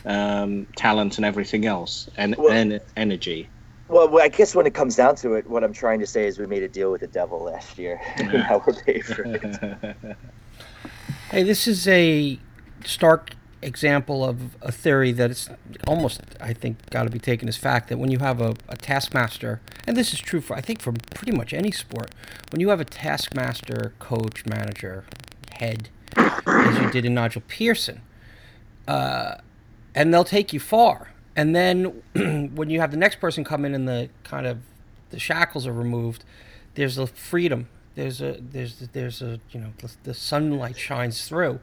um, 0.07 0.67
talent, 0.77 1.17
and 1.19 1.25
everything 1.27 1.67
else, 1.67 2.09
and, 2.17 2.37
Well- 2.37 2.53
and 2.53 2.81
energy. 2.97 3.49
Well, 3.89 4.07
well, 4.11 4.23
I 4.23 4.29
guess 4.29 4.55
when 4.55 4.67
it 4.67 4.75
comes 4.75 4.97
down 4.97 5.17
to 5.17 5.33
it, 5.33 5.49
what 5.49 5.65
I'm 5.65 5.73
trying 5.73 5.99
to 6.01 6.07
say 6.07 6.27
is 6.27 6.39
we 6.39 6.47
made 6.47 6.63
a 6.63 6.69
deal 6.69 6.93
with 6.93 7.01
the 7.01 7.07
devil 7.07 7.43
last 7.43 7.79
year, 7.79 7.99
and 8.17 8.33
now 8.33 8.63
we're 8.67 8.75
paid 8.75 9.05
for 9.05 9.23
it. 9.25 9.97
Hey, 11.31 11.43
this 11.43 11.67
is 11.69 11.87
a 11.89 12.39
stark 12.87 13.33
example 13.63 14.25
of 14.25 14.57
a 14.63 14.71
theory 14.71 15.13
that 15.13 15.31
it's 15.31 15.49
almost, 15.87 16.21
I 16.41 16.53
think, 16.53 16.89
got 16.91 17.05
to 17.05 17.11
be 17.11 17.19
taken 17.19 17.49
as 17.49 17.57
fact 17.57 17.89
that 17.89 17.99
when 17.99 18.11
you 18.11 18.19
have 18.19 18.41
a, 18.41 18.55
a 18.69 18.77
taskmaster, 18.77 19.61
and 19.87 19.97
this 19.97 20.13
is 20.13 20.21
true 20.21 20.41
for, 20.41 20.57
I 20.57 20.61
think, 20.61 20.81
for 20.81 20.93
pretty 21.15 21.33
much 21.33 21.53
any 21.53 21.71
sport, 21.71 22.11
when 22.51 22.61
you 22.61 22.69
have 22.69 22.81
a 22.81 22.85
taskmaster, 22.85 23.93
coach, 23.99 24.47
manager, 24.47 25.05
head, 25.53 25.89
as 26.17 26.79
you 26.79 26.91
did 26.91 27.05
in 27.05 27.15
Nigel 27.15 27.43
Pearson, 27.47 28.01
uh, 28.87 29.37
and 29.95 30.13
they'll 30.13 30.25
take 30.25 30.53
you 30.53 30.61
far. 30.61 31.13
And 31.35 31.55
then 31.55 32.03
when 32.55 32.71
you 32.71 32.81
have 32.81 32.91
the 32.91 32.97
next 32.97 33.21
person 33.21 33.45
come 33.45 33.65
in 33.65 33.75
and 33.75 33.89
the 33.89 34.09
kind 34.25 34.47
of 34.47 34.59
the 35.11 35.19
shackles 35.19 35.67
are 35.67 35.73
removed, 35.73 36.25
there's 36.75 36.99
a 36.99 37.07
freedom. 37.07 37.69
There's 37.95 38.21
a 38.21 38.39
there's 38.41 38.79
there's 38.93 39.21
a 39.23 39.41
you 39.51 39.61
know 39.61 39.73
the, 39.79 39.91
the 40.05 40.15
sunlight 40.15 40.79
shines 40.79 41.27
through, 41.27 41.59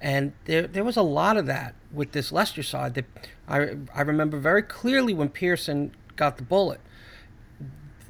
and 0.00 0.32
there 0.46 0.66
there 0.66 0.84
was 0.84 0.96
a 0.96 1.02
lot 1.02 1.36
of 1.36 1.46
that 1.46 1.74
with 1.92 2.12
this 2.12 2.32
Leicester 2.32 2.62
side. 2.62 2.94
That 2.94 3.04
I 3.48 3.76
I 3.94 4.02
remember 4.02 4.38
very 4.38 4.62
clearly 4.62 5.14
when 5.14 5.28
Pearson 5.28 5.94
got 6.16 6.36
the 6.36 6.42
bullet. 6.42 6.80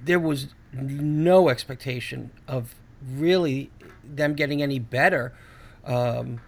There 0.04 0.20
was 0.20 0.48
no 0.72 1.48
expectation 1.48 2.30
of 2.46 2.74
really 3.06 3.70
them 4.04 4.34
getting 4.34 4.62
any 4.62 4.78
better, 4.78 5.32
um, 5.84 6.40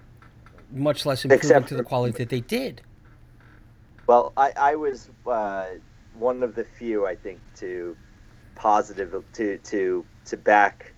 much 0.71 1.05
less 1.05 1.25
improving 1.25 1.45
Except 1.45 1.69
to 1.69 1.77
the 1.77 1.83
quality 1.83 2.17
that 2.19 2.29
they 2.29 2.41
did. 2.41 2.83
Well, 4.07 4.33
I, 4.37 4.53
I 4.57 4.75
was 4.77 5.11
uh, 5.27 5.67
one 6.19 6.43
of 6.43 6.55
the 6.55 6.65
few, 6.65 7.07
I 7.07 7.15
think, 7.15 7.41
to 7.57 7.97
positive 8.55 9.25
to 9.33 9.59
to 9.59 10.05
to 10.27 10.37
back 10.37 10.92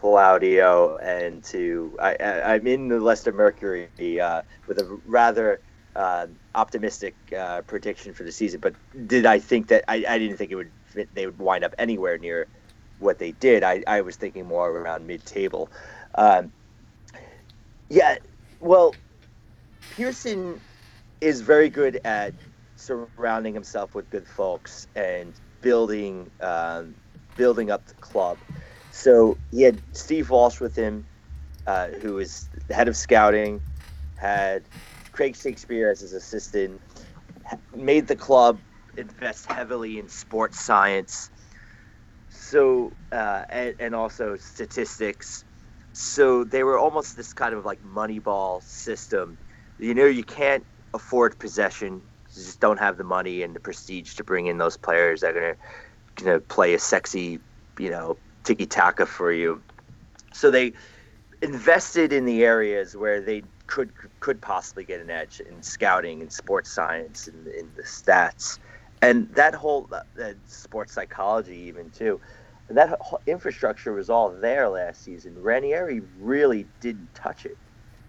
Claudio 0.00 0.98
and 0.98 1.42
to 1.44 1.96
I, 2.00 2.16
I'm 2.44 2.66
in 2.66 2.88
the 2.88 3.00
Leicester 3.00 3.32
Mercury 3.32 3.88
uh, 4.20 4.42
with 4.66 4.78
a 4.78 5.00
rather 5.06 5.60
uh, 5.94 6.26
optimistic 6.54 7.14
uh, 7.36 7.62
prediction 7.62 8.12
for 8.12 8.22
the 8.22 8.32
season. 8.32 8.60
But 8.60 8.74
did 9.06 9.24
I 9.24 9.38
think 9.38 9.68
that 9.68 9.84
I, 9.88 10.04
I 10.06 10.18
didn't 10.18 10.36
think 10.36 10.50
it 10.50 10.56
would 10.56 10.70
they 11.14 11.26
would 11.26 11.38
wind 11.38 11.64
up 11.64 11.74
anywhere 11.78 12.18
near 12.18 12.46
what 12.98 13.18
they 13.18 13.32
did. 13.32 13.62
I, 13.62 13.82
I 13.86 14.02
was 14.02 14.16
thinking 14.16 14.46
more 14.46 14.70
around 14.70 15.06
mid 15.06 15.24
table. 15.24 15.70
Um, 16.14 16.52
yeah, 17.88 18.16
well, 18.60 18.94
Pearson 19.96 20.60
is 21.20 21.40
very 21.40 21.70
good 21.70 22.00
at 22.04 22.34
surrounding 22.76 23.54
himself 23.54 23.94
with 23.94 24.08
good 24.10 24.26
folks 24.26 24.86
and 24.94 25.32
building 25.62 26.30
um, 26.40 26.94
building 27.36 27.70
up 27.70 27.86
the 27.86 27.94
club. 27.94 28.36
So 28.96 29.36
he 29.50 29.60
had 29.60 29.82
Steve 29.92 30.30
Walsh 30.30 30.58
with 30.58 30.74
him, 30.74 31.04
uh, 31.66 31.88
who 32.00 32.14
was 32.14 32.48
the 32.66 32.74
head 32.74 32.88
of 32.88 32.96
scouting, 32.96 33.60
had 34.16 34.64
Craig 35.12 35.36
Shakespeare 35.36 35.90
as 35.90 36.00
his 36.00 36.14
assistant, 36.14 36.80
made 37.74 38.06
the 38.06 38.16
club 38.16 38.62
invest 38.96 39.52
heavily 39.52 39.98
in 39.98 40.08
sports 40.08 40.58
science, 40.58 41.28
so 42.30 42.96
uh, 43.12 43.44
and, 43.50 43.74
and 43.78 43.94
also 43.94 44.36
statistics. 44.36 45.44
So 45.92 46.44
they 46.44 46.64
were 46.64 46.78
almost 46.78 47.16
this 47.16 47.34
kind 47.34 47.54
of 47.54 47.66
like 47.66 47.82
Moneyball 47.82 48.62
system. 48.62 49.36
You 49.78 49.92
know, 49.92 50.06
you 50.06 50.24
can't 50.24 50.64
afford 50.94 51.38
possession. 51.38 52.00
You 52.34 52.42
just 52.42 52.60
don't 52.60 52.78
have 52.78 52.96
the 52.96 53.04
money 53.04 53.42
and 53.42 53.54
the 53.54 53.60
prestige 53.60 54.14
to 54.14 54.24
bring 54.24 54.46
in 54.46 54.56
those 54.56 54.78
players 54.78 55.20
that 55.20 55.36
are 55.36 55.40
gonna 55.40 55.56
gonna 56.24 56.40
play 56.40 56.72
a 56.72 56.78
sexy, 56.78 57.40
you 57.78 57.90
know, 57.90 58.18
tiki 58.46 58.66
taka 58.66 59.04
for 59.04 59.32
you. 59.32 59.60
So 60.32 60.50
they 60.50 60.72
invested 61.42 62.12
in 62.12 62.24
the 62.24 62.44
areas 62.44 62.96
where 62.96 63.20
they 63.20 63.42
could 63.66 63.90
could 64.20 64.40
possibly 64.40 64.84
get 64.84 65.00
an 65.00 65.10
edge 65.10 65.40
in 65.40 65.62
scouting 65.62 66.22
and 66.22 66.32
sports 66.32 66.70
science 66.70 67.26
and 67.26 67.46
in 67.48 67.68
the 67.76 67.82
stats, 67.82 68.58
and 69.02 69.28
that 69.34 69.54
whole 69.54 69.88
uh, 69.92 70.32
sports 70.46 70.92
psychology 70.92 71.56
even 71.56 71.90
too. 71.90 72.20
That 72.68 72.96
whole 73.00 73.20
infrastructure 73.26 73.92
was 73.92 74.10
all 74.10 74.30
there 74.30 74.68
last 74.68 75.04
season. 75.04 75.34
Ranieri 75.40 76.00
really 76.18 76.66
didn't 76.80 77.14
touch 77.14 77.46
it. 77.46 77.56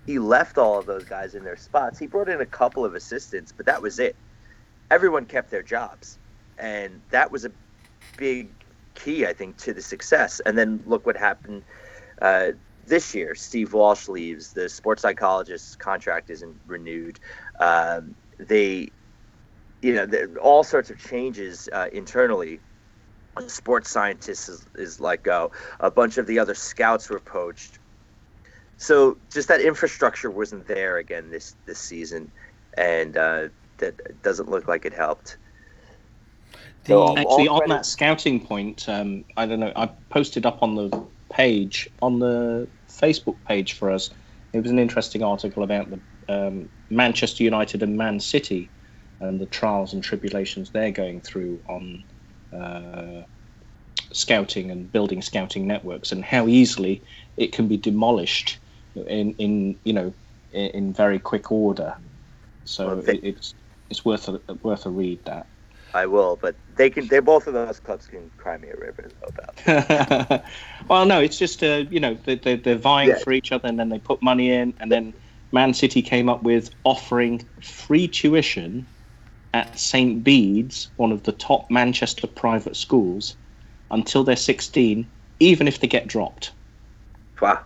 He 0.08 0.18
left 0.20 0.58
all 0.58 0.80
of 0.80 0.86
those 0.86 1.04
guys 1.04 1.36
in 1.36 1.44
their 1.44 1.58
spots. 1.58 2.00
He 2.00 2.08
brought 2.08 2.30
in 2.30 2.42
a 2.42 2.46
couple 2.46 2.86
of 2.86 2.96
assistants, 2.96 3.52
but 3.56 3.66
that 3.66 3.82
was 3.82 4.00
it. 4.00 4.16
Everyone 4.90 5.26
kept 5.26 5.52
their 5.52 5.62
jobs, 5.62 6.18
and 6.58 7.02
that 7.12 7.32
was 7.32 7.46
a 7.46 7.52
big 8.18 8.50
key, 9.04 9.26
I 9.26 9.34
think, 9.34 9.58
to 9.60 9.74
the 9.74 9.82
success. 9.82 10.42
And 10.46 10.58
then 10.58 10.82
look 10.86 11.06
what 11.06 11.18
happened 11.18 11.64
uh, 12.22 12.50
this 12.86 13.14
year. 13.16 13.36
Steve 13.36 13.74
Walsh 13.74 14.08
leaves. 14.08 14.54
The 14.54 14.68
sports 14.70 15.02
psychologist's 15.02 15.76
contract 15.76 16.30
isn't 16.30 16.56
renewed. 16.66 17.20
Um, 17.60 18.16
they, 18.40 18.90
you 19.82 19.94
know, 19.94 20.08
all 20.42 20.64
sorts 20.64 20.90
of 20.90 20.98
changes 20.98 21.70
uh, 21.72 21.88
internally. 21.94 22.60
Sports 23.48 23.92
scientist 23.92 24.50
is, 24.50 24.66
is 24.76 25.00
let 25.00 25.22
go. 25.24 25.52
A 25.80 25.92
bunch 25.92 26.18
of 26.18 26.26
the 26.26 26.40
other 26.40 26.56
scouts 26.56 27.10
were 27.10 27.20
poached. 27.20 27.80
So 28.78 29.18
just 29.32 29.48
that 29.48 29.62
infrastructure 29.62 30.32
wasn't 30.32 30.68
there 30.68 30.98
again 30.98 31.30
this 31.32 31.56
this 31.66 31.80
season, 31.80 32.32
and 32.78 33.18
uh, 33.18 33.50
that 33.78 34.22
doesn't 34.22 34.50
look 34.50 34.68
like 34.68 34.86
it 34.86 34.94
helped. 34.94 35.38
The, 36.88 37.00
Actually, 37.18 37.48
on 37.48 37.70
that 37.70 37.86
scouting 37.86 38.40
point, 38.40 38.88
um, 38.90 39.26
I 39.36 39.46
don't 39.46 39.60
know. 39.60 39.74
I 39.76 39.88
posted 40.10 40.46
up 40.46 40.64
on 40.64 40.76
the 40.76 41.08
page 41.30 41.90
on 42.02 42.20
the 42.20 42.68
Facebook 42.90 43.38
page 43.46 43.74
for 43.74 43.92
us 43.92 44.10
it 44.54 44.62
was 44.62 44.72
an 44.72 44.80
interesting 44.80 45.24
article 45.24 45.64
about 45.64 45.90
the 45.90 46.00
um, 46.30 46.70
Manchester 46.90 47.44
United 47.44 47.84
and 47.84 47.98
Man 47.98 48.20
City 48.20 48.72
and 49.20 49.40
the 49.40 49.46
trials 49.46 49.94
and 49.94 50.04
tribulations 50.04 50.70
they're 50.72 50.92
going 50.92 51.22
through 51.22 51.62
on 51.68 52.04
uh, 52.54 53.24
scouting 54.14 54.72
and 54.72 54.92
building 54.92 55.22
scouting 55.22 55.68
networks 55.68 56.12
and 56.12 56.24
how 56.24 56.48
easily 56.48 57.04
it 57.36 57.52
can 57.52 57.68
be 57.68 57.78
demolished 57.78 58.60
in, 58.96 59.34
in 59.34 59.78
you 59.84 59.94
know 59.94 60.14
in, 60.52 60.68
in 60.70 60.94
very 60.94 61.20
quick 61.20 61.52
order. 61.52 61.96
So 62.66 62.88
Well, 62.88 63.00
it, 63.00 63.20
it's 63.24 63.54
it's 63.90 64.06
worth 64.06 64.30
a 64.30 64.42
worth 64.64 64.86
a 64.86 64.90
read 64.90 65.24
that. 65.26 65.48
I 65.98 66.06
will, 66.06 66.36
but 66.36 66.60
they 66.68 66.90
can. 66.90 67.08
They 67.08 67.20
both 67.20 67.48
of 67.48 67.54
those 67.54 67.80
clubs 67.80 68.08
can 68.08 68.32
cry 68.38 68.58
me 68.58 68.70
a 68.70 68.78
river 68.78 69.10
about. 69.28 69.56
Well, 70.90 71.06
no, 71.06 71.20
it's 71.20 71.38
just 71.40 71.64
uh, 71.64 71.84
you 71.90 72.00
know 72.00 72.18
they, 72.24 72.36
they, 72.36 72.56
they're 72.56 72.76
vying 72.78 73.10
Yeah. 73.10 73.20
for 73.24 73.34
each 73.34 73.52
other, 73.52 73.68
and 73.68 73.80
then 73.80 73.90
they 73.90 74.00
put 74.00 74.22
money 74.22 74.52
in, 74.52 74.74
and 74.80 74.92
then 74.92 75.14
Man 75.52 75.74
City 75.74 76.02
came 76.02 76.30
up 76.30 76.44
with 76.44 76.70
offering 76.84 77.48
free 77.62 78.08
tuition 78.08 78.88
at 79.54 79.80
St 79.80 80.24
Bede's, 80.24 80.90
one 80.98 81.12
of 81.12 81.24
the 81.24 81.32
top 81.34 81.72
Manchester 81.72 82.28
private 82.28 82.76
schools, 82.76 83.36
until 83.92 84.24
they're 84.24 84.36
16, 84.36 85.12
even 85.40 85.68
if 85.68 85.80
they 85.80 85.88
get 85.88 86.08
dropped. 86.08 86.54
Wow. 87.42 87.66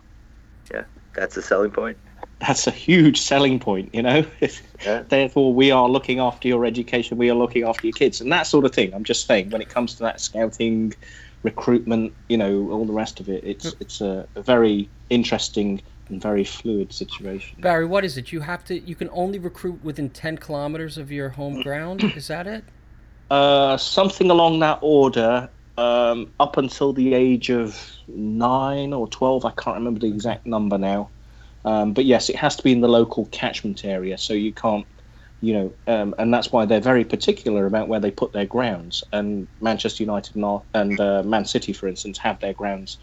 Yeah, 0.73 0.85
that's 1.15 1.37
a 1.37 1.41
selling 1.41 1.71
point. 1.71 1.97
That's 2.41 2.65
a 2.65 2.71
huge 2.71 3.21
selling 3.21 3.59
point, 3.59 3.93
you 3.93 4.01
know. 4.01 4.25
Yeah. 4.83 5.03
Therefore, 5.07 5.53
we 5.53 5.69
are 5.69 5.87
looking 5.87 6.17
after 6.17 6.47
your 6.47 6.65
education. 6.65 7.19
We 7.19 7.29
are 7.29 7.35
looking 7.35 7.65
after 7.65 7.85
your 7.85 7.93
kids, 7.93 8.19
and 8.19 8.31
that 8.31 8.47
sort 8.47 8.65
of 8.65 8.73
thing. 8.73 8.91
I'm 8.95 9.03
just 9.03 9.27
saying, 9.27 9.51
when 9.51 9.61
it 9.61 9.69
comes 9.69 9.93
to 9.93 9.99
that 9.99 10.19
scouting, 10.19 10.95
recruitment, 11.43 12.13
you 12.29 12.37
know, 12.37 12.71
all 12.71 12.85
the 12.85 12.91
rest 12.93 13.19
of 13.19 13.29
it, 13.29 13.43
it's 13.43 13.75
it's 13.79 14.01
a, 14.01 14.27
a 14.33 14.41
very 14.41 14.89
interesting 15.11 15.83
and 16.09 16.19
very 16.19 16.43
fluid 16.43 16.91
situation. 16.91 17.61
Barry, 17.61 17.85
what 17.85 18.03
is 18.03 18.17
it? 18.17 18.31
You 18.31 18.39
have 18.39 18.65
to. 18.65 18.79
You 18.79 18.95
can 18.95 19.09
only 19.11 19.37
recruit 19.37 19.83
within 19.83 20.09
ten 20.09 20.35
kilometers 20.35 20.97
of 20.97 21.11
your 21.11 21.29
home 21.29 21.61
ground. 21.63 22.03
Is 22.03 22.27
that 22.29 22.47
it? 22.47 22.63
Uh, 23.29 23.77
something 23.77 24.31
along 24.31 24.59
that 24.61 24.79
order. 24.81 25.47
Um, 25.77 26.31
up 26.39 26.57
until 26.57 26.91
the 26.91 27.13
age 27.13 27.51
of 27.51 27.79
nine 28.07 28.93
or 28.93 29.07
twelve, 29.07 29.45
I 29.45 29.51
can't 29.51 29.77
remember 29.77 29.99
the 29.99 30.07
exact 30.07 30.47
number 30.47 30.79
now. 30.79 31.11
Um, 31.65 31.93
but 31.93 32.05
yes, 32.05 32.29
it 32.29 32.35
has 32.35 32.55
to 32.55 32.63
be 32.63 32.71
in 32.71 32.81
the 32.81 32.87
local 32.87 33.25
catchment 33.27 33.85
area, 33.85 34.17
so 34.17 34.33
you 34.33 34.51
can't, 34.51 34.85
you 35.41 35.53
know, 35.53 35.73
um, 35.87 36.15
and 36.17 36.33
that's 36.33 36.51
why 36.51 36.65
they're 36.65 36.79
very 36.81 37.03
particular 37.05 37.65
about 37.65 37.87
where 37.87 37.99
they 37.99 38.11
put 38.11 38.33
their 38.33 38.45
grounds. 38.45 39.03
And 39.11 39.47
Manchester 39.61 40.03
United 40.03 40.35
and, 40.35 40.45
Ar- 40.45 40.63
and 40.73 40.99
uh, 40.99 41.23
Man 41.23 41.45
City, 41.45 41.73
for 41.73 41.87
instance, 41.87 42.17
have 42.17 42.39
their 42.39 42.53
grounds 42.53 42.97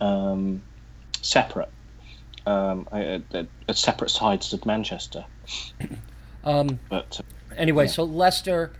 um, 0.00 0.62
separate, 1.20 1.70
um, 2.46 2.88
at, 2.92 3.22
at, 3.34 3.46
at 3.68 3.76
separate 3.76 4.10
sides 4.10 4.52
of 4.52 4.64
Manchester. 4.66 5.24
Um, 6.44 6.80
But 6.88 7.20
anyway, 7.56 7.84
Yeah. 7.84 7.90
so 7.92 8.02
Leicester, 8.02 8.72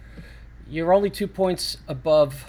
you're 0.69 0.93
only 0.93 1.11
two 1.11 1.29
points 1.29 1.77
above 1.87 2.45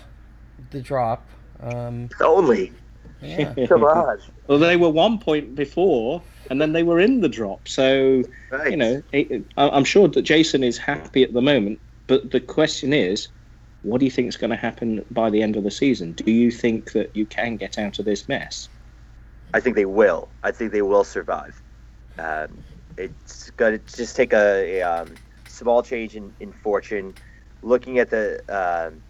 the 0.71 0.81
drop. 0.81 1.27
Um, 1.59 2.09
Only. 2.19 2.73
yeah. 3.21 3.53
Come 3.67 3.83
on. 3.83 4.17
Well, 4.47 4.57
they 4.57 4.75
were 4.75 4.89
one 4.89 5.19
point 5.19 5.53
before, 5.53 6.23
and 6.49 6.61
then 6.61 6.73
they 6.73 6.83
were 6.83 6.99
in 6.99 7.21
the 7.21 7.29
drop. 7.29 7.67
So 7.67 8.23
Right. 8.51 8.71
you 8.71 8.77
know, 8.77 9.01
it, 9.11 9.45
I'm 9.57 9.83
sure 9.83 10.07
that 10.07 10.21
Jason 10.21 10.63
is 10.63 10.77
happy 10.77 11.23
at 11.23 11.33
the 11.33 11.41
moment. 11.41 11.79
But 12.07 12.31
the 12.31 12.39
question 12.39 12.93
is, 12.93 13.29
what 13.81 13.99
do 13.99 14.05
you 14.05 14.11
think 14.11 14.27
is 14.27 14.37
going 14.37 14.51
to 14.51 14.55
happen 14.55 15.05
by 15.11 15.29
the 15.29 15.41
end 15.41 15.55
of 15.55 15.63
the 15.63 15.71
season? 15.71 16.13
Do 16.13 16.31
you 16.31 16.51
think 16.51 16.91
that 16.93 17.15
you 17.15 17.25
can 17.25 17.57
get 17.57 17.77
out 17.77 17.99
of 17.99 18.05
this 18.05 18.27
mess? 18.27 18.69
I 19.53 19.59
think 19.59 19.75
they 19.75 19.85
will. 19.85 20.29
I 20.43 20.51
think 20.51 20.71
they 20.71 20.81
will 20.81 21.03
survive. 21.03 21.61
Um, 22.17 22.63
it's 22.97 23.49
going 23.51 23.79
to 23.79 23.95
just 23.95 24.15
take 24.15 24.33
a, 24.33 24.79
a 24.79 24.81
um, 24.81 25.19
small 25.47 25.83
change 25.83 26.15
in, 26.15 26.33
in 26.39 26.51
fortune. 26.51 27.13
Looking 27.61 27.99
at 27.99 28.09
the 28.09 28.39
um, 28.49 29.01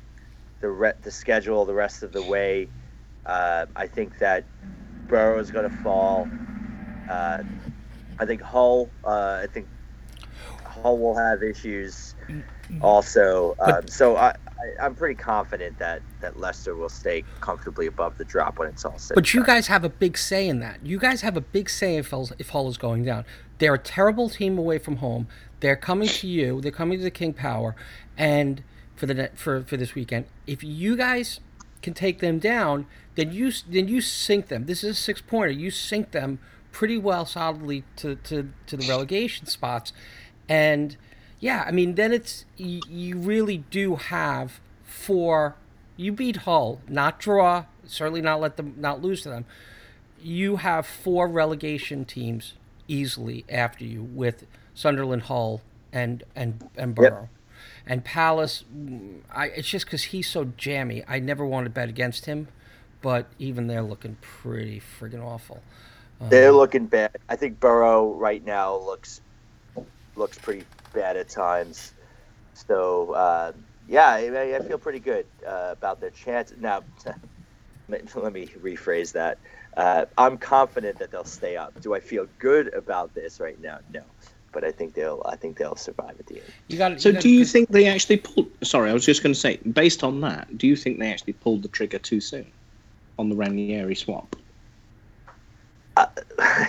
the 0.61 0.69
re- 0.69 0.93
the 1.01 1.11
schedule 1.11 1.65
the 1.65 1.73
rest 1.73 2.03
of 2.03 2.11
the 2.11 2.21
way, 2.21 2.69
uh, 3.25 3.65
I 3.75 3.87
think 3.87 4.19
that 4.19 4.49
Boro 5.07 5.39
is 5.39 5.51
going 5.51 5.63
to 5.63 5.69
fall. 5.75 6.31
Uh, 7.09 7.43
I 8.19 8.25
think 8.25 8.41
Hull. 8.41 8.89
Uh, 9.03 9.41
I 9.43 9.47
think 9.51 9.67
Hull 10.63 10.97
will 10.97 11.15
have 11.15 11.43
issues 11.43 12.15
also. 12.81 13.55
Um, 13.59 13.87
so 13.87 14.15
I, 14.15 14.29
I, 14.29 14.85
I'm 14.85 14.95
pretty 14.95 15.15
confident 15.15 15.77
that, 15.79 16.01
that 16.21 16.39
Leicester 16.39 16.75
will 16.75 16.89
stay 16.89 17.23
comfortably 17.41 17.87
above 17.87 18.17
the 18.17 18.25
drop 18.25 18.59
when 18.59 18.67
it's 18.67 18.85
all 18.85 18.97
said. 18.97 19.15
But 19.15 19.33
you 19.33 19.41
done. 19.41 19.47
guys 19.47 19.67
have 19.67 19.83
a 19.83 19.89
big 19.89 20.17
say 20.17 20.47
in 20.47 20.59
that. 20.59 20.85
You 20.85 20.99
guys 20.99 21.21
have 21.21 21.37
a 21.37 21.41
big 21.41 21.69
say 21.69 21.97
if 21.97 22.09
Hull, 22.09 22.29
if 22.39 22.49
Hull 22.49 22.67
is 22.69 22.77
going 22.77 23.03
down. 23.03 23.25
They're 23.59 23.73
a 23.75 23.79
terrible 23.79 24.29
team 24.29 24.57
away 24.57 24.79
from 24.79 24.97
home. 24.97 25.27
They're 25.59 25.75
coming 25.75 26.09
to 26.09 26.27
you. 26.27 26.59
They're 26.59 26.71
coming 26.71 26.97
to 26.97 27.03
the 27.03 27.11
King 27.11 27.33
Power, 27.33 27.75
and 28.17 28.63
for 28.95 29.05
the 29.05 29.29
for 29.35 29.63
for 29.63 29.77
this 29.77 29.95
weekend. 29.95 30.25
If 30.45 30.63
you 30.63 30.97
guys 30.97 31.39
can 31.81 31.93
take 31.93 32.19
them 32.19 32.39
down, 32.39 32.85
then 33.15 33.31
you 33.31 33.51
then 33.69 33.87
you 33.87 34.01
sink 34.01 34.49
them. 34.49 34.65
This 34.65 34.83
is 34.83 34.89
a 34.91 34.99
six 34.99 35.21
pointer. 35.21 35.51
You 35.51 35.71
sink 35.71 36.11
them 36.11 36.39
pretty 36.73 36.97
well 36.97 37.25
solidly 37.25 37.85
to 37.97 38.15
to 38.15 38.51
to 38.67 38.75
the 38.75 38.85
relegation 38.89 39.45
spots, 39.47 39.93
and 40.49 40.97
yeah, 41.39 41.63
I 41.65 41.71
mean 41.71 41.95
then 41.95 42.11
it's 42.11 42.43
you, 42.57 42.81
you 42.89 43.17
really 43.17 43.59
do 43.71 43.95
have 43.95 44.59
four. 44.83 45.55
You 45.95 46.11
beat 46.11 46.37
Hull, 46.37 46.81
not 46.89 47.19
draw. 47.19 47.65
Certainly 47.85 48.21
not 48.21 48.41
let 48.41 48.57
them 48.57 48.73
not 48.77 49.01
lose 49.01 49.21
to 49.21 49.29
them 49.29 49.45
you 50.23 50.57
have 50.57 50.85
four 50.87 51.27
relegation 51.27 52.05
teams 52.05 52.53
easily 52.87 53.45
after 53.49 53.83
you 53.83 54.01
with 54.01 54.45
Sunderland, 54.73 55.23
Hull, 55.23 55.61
and 55.91 56.23
and 56.35 56.69
and 56.77 56.95
Boro, 56.95 57.29
and 57.85 58.03
Palace. 58.03 58.63
mm, 58.75 59.19
I 59.31 59.47
it's 59.47 59.67
just 59.67 59.85
because 59.85 60.03
he's 60.05 60.27
so 60.27 60.45
jammy. 60.57 61.03
I 61.07 61.19
never 61.19 61.45
want 61.45 61.65
to 61.65 61.69
bet 61.69 61.89
against 61.89 62.25
him, 62.25 62.47
but 63.01 63.27
even 63.37 63.67
they're 63.67 63.83
looking 63.83 64.17
pretty 64.21 64.79
friggin' 64.81 65.21
awful. 65.23 65.61
They're 66.29 66.49
Um, 66.49 66.55
looking 66.55 66.85
bad. 66.85 67.11
I 67.29 67.35
think 67.35 67.59
Boro 67.59 68.13
right 68.13 68.43
now 68.43 68.77
looks 68.77 69.21
looks 70.15 70.37
pretty 70.37 70.63
bad 70.93 71.17
at 71.17 71.29
times. 71.29 71.93
So 72.53 73.11
uh, 73.13 73.51
yeah, 73.87 74.09
I, 74.09 74.55
I 74.55 74.59
feel 74.59 74.77
pretty 74.77 74.99
good 74.99 75.25
uh, 75.45 75.69
about 75.71 75.99
their 75.99 76.11
chance. 76.11 76.53
Now, 76.59 76.83
let 77.89 78.15
let 78.15 78.33
me 78.33 78.47
rephrase 78.61 79.13
that. 79.13 79.37
Uh, 79.75 80.05
I'm 80.17 80.37
confident 80.37 80.99
that 80.99 81.11
they'll 81.11 81.23
stay 81.25 81.57
up. 81.57 81.79
Do 81.81 81.93
I 81.95 81.99
feel 81.99 82.27
good 82.39 82.73
about 82.73 83.13
this 83.15 83.39
right 83.39 83.59
now? 83.59 83.79
No, 83.91 84.03
but 84.51 84.63
I 84.63 84.71
think 84.71 84.93
they'll. 84.93 85.21
I 85.25 85.35
think 85.35 85.57
they'll 85.57 85.75
survive 85.75 86.15
at 86.19 86.27
the 86.27 86.35
end. 86.35 86.53
you 86.67 86.77
got. 86.77 87.01
So, 87.01 87.11
do 87.11 87.29
you 87.29 87.43
think 87.43 87.69
they 87.69 87.87
actually 87.87 88.17
pulled? 88.17 88.49
Sorry, 88.63 88.89
I 88.89 88.93
was 88.93 89.05
just 89.05 89.23
going 89.23 89.33
to 89.33 89.39
say, 89.39 89.57
based 89.57 90.03
on 90.03 90.21
that, 90.21 90.57
do 90.57 90.67
you 90.67 90.75
think 90.75 90.99
they 90.99 91.11
actually 91.11 91.33
pulled 91.33 91.63
the 91.63 91.69
trigger 91.69 91.97
too 91.99 92.21
soon 92.21 92.45
on 93.17 93.29
the 93.29 93.35
Ranieri 93.35 93.95
swap? 93.95 94.35
Uh, 95.97 96.07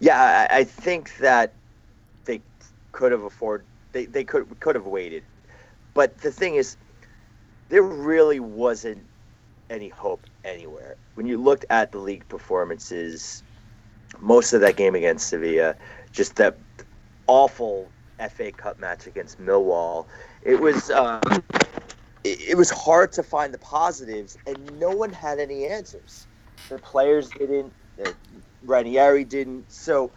yeah, 0.00 0.46
I, 0.50 0.58
I 0.58 0.64
think 0.64 1.16
that 1.18 1.52
they 2.24 2.40
could 2.92 3.12
have 3.12 3.22
afforded. 3.22 3.66
They, 3.92 4.06
they 4.06 4.24
could 4.24 4.58
could 4.60 4.74
have 4.74 4.86
waited, 4.86 5.22
but 5.94 6.16
the 6.18 6.32
thing 6.32 6.54
is, 6.54 6.76
there 7.68 7.82
really 7.82 8.40
wasn't 8.40 9.02
any 9.70 9.88
hope 9.88 10.20
anywhere. 10.44 10.96
When 11.14 11.26
you 11.26 11.38
looked 11.38 11.64
at 11.70 11.92
the 11.92 11.98
league 11.98 12.26
performances, 12.28 13.42
most 14.20 14.52
of 14.52 14.60
that 14.60 14.76
game 14.76 14.94
against 14.94 15.28
Sevilla, 15.28 15.74
just 16.12 16.36
that 16.36 16.56
awful 17.26 17.88
FA 18.30 18.52
Cup 18.52 18.78
match 18.78 19.06
against 19.06 19.40
Millwall, 19.40 20.06
it 20.42 20.60
was 20.60 20.90
uh, 20.90 21.20
it, 22.24 22.40
it 22.50 22.56
was 22.56 22.70
hard 22.70 23.12
to 23.12 23.22
find 23.22 23.52
the 23.52 23.58
positives, 23.58 24.38
and 24.46 24.78
no 24.78 24.90
one 24.90 25.12
had 25.12 25.38
any 25.38 25.66
answers. 25.66 26.26
The 26.68 26.78
players 26.78 27.28
didn't. 27.30 27.72
Ranieri 28.62 29.24
didn't. 29.24 29.70
So 29.72 30.12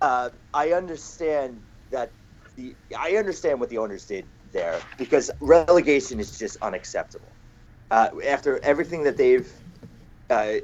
uh, 0.00 0.30
I 0.52 0.72
understand 0.72 1.62
that 1.90 2.12
the 2.56 2.76
I 2.98 3.16
understand 3.16 3.60
what 3.60 3.70
the 3.70 3.78
owners 3.78 4.04
did 4.04 4.28
there 4.52 4.80
because 4.98 5.30
relegation 5.40 6.20
is 6.20 6.38
just 6.38 6.56
unacceptable. 6.62 7.36
Uh, 7.90 8.08
after 8.26 8.62
everything 8.64 9.04
that 9.04 9.16
they've 9.16 9.50
uh, 10.30 10.54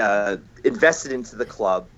uh, 0.00 0.36
invested 0.64 1.12
into 1.12 1.36
the 1.36 1.44
club, 1.44 1.88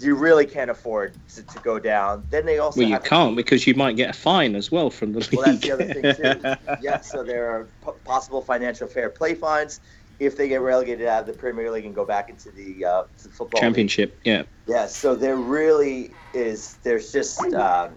you 0.00 0.14
really 0.14 0.46
can't 0.46 0.70
afford 0.70 1.16
to, 1.34 1.42
to 1.42 1.58
go 1.60 1.78
down. 1.78 2.24
Then 2.30 2.46
they 2.46 2.58
also 2.58 2.80
Well, 2.80 2.88
you 2.88 2.98
can't 2.98 3.36
because 3.36 3.66
you 3.66 3.74
might 3.74 3.96
get 3.96 4.10
a 4.10 4.12
fine 4.12 4.54
as 4.54 4.70
well 4.70 4.90
from 4.90 5.12
the 5.12 5.20
league. 5.20 5.32
well, 5.32 5.42
that's 5.42 5.60
the 5.62 5.72
other 5.72 5.86
thing 5.86 6.14
too. 6.14 6.42
yeah, 6.82 7.00
so 7.00 7.22
there 7.22 7.48
are 7.50 7.72
p- 7.84 7.92
possible 8.04 8.42
financial 8.42 8.86
fair 8.88 9.10
play 9.10 9.34
fines 9.34 9.80
if 10.18 10.36
they 10.36 10.48
get 10.48 10.60
relegated 10.60 11.06
out 11.06 11.20
of 11.20 11.26
the 11.26 11.32
Premier 11.32 11.70
League 11.70 11.84
and 11.84 11.94
go 11.94 12.04
back 12.04 12.28
into 12.28 12.50
the, 12.50 12.84
uh, 12.84 13.02
the 13.22 13.28
football 13.28 13.58
league. 13.58 13.62
Championship, 13.62 14.18
yeah. 14.24 14.42
Yeah, 14.66 14.86
so 14.86 15.14
there 15.14 15.36
really 15.36 16.12
is. 16.34 16.74
There's 16.82 17.12
just 17.12 17.40
um, 17.54 17.94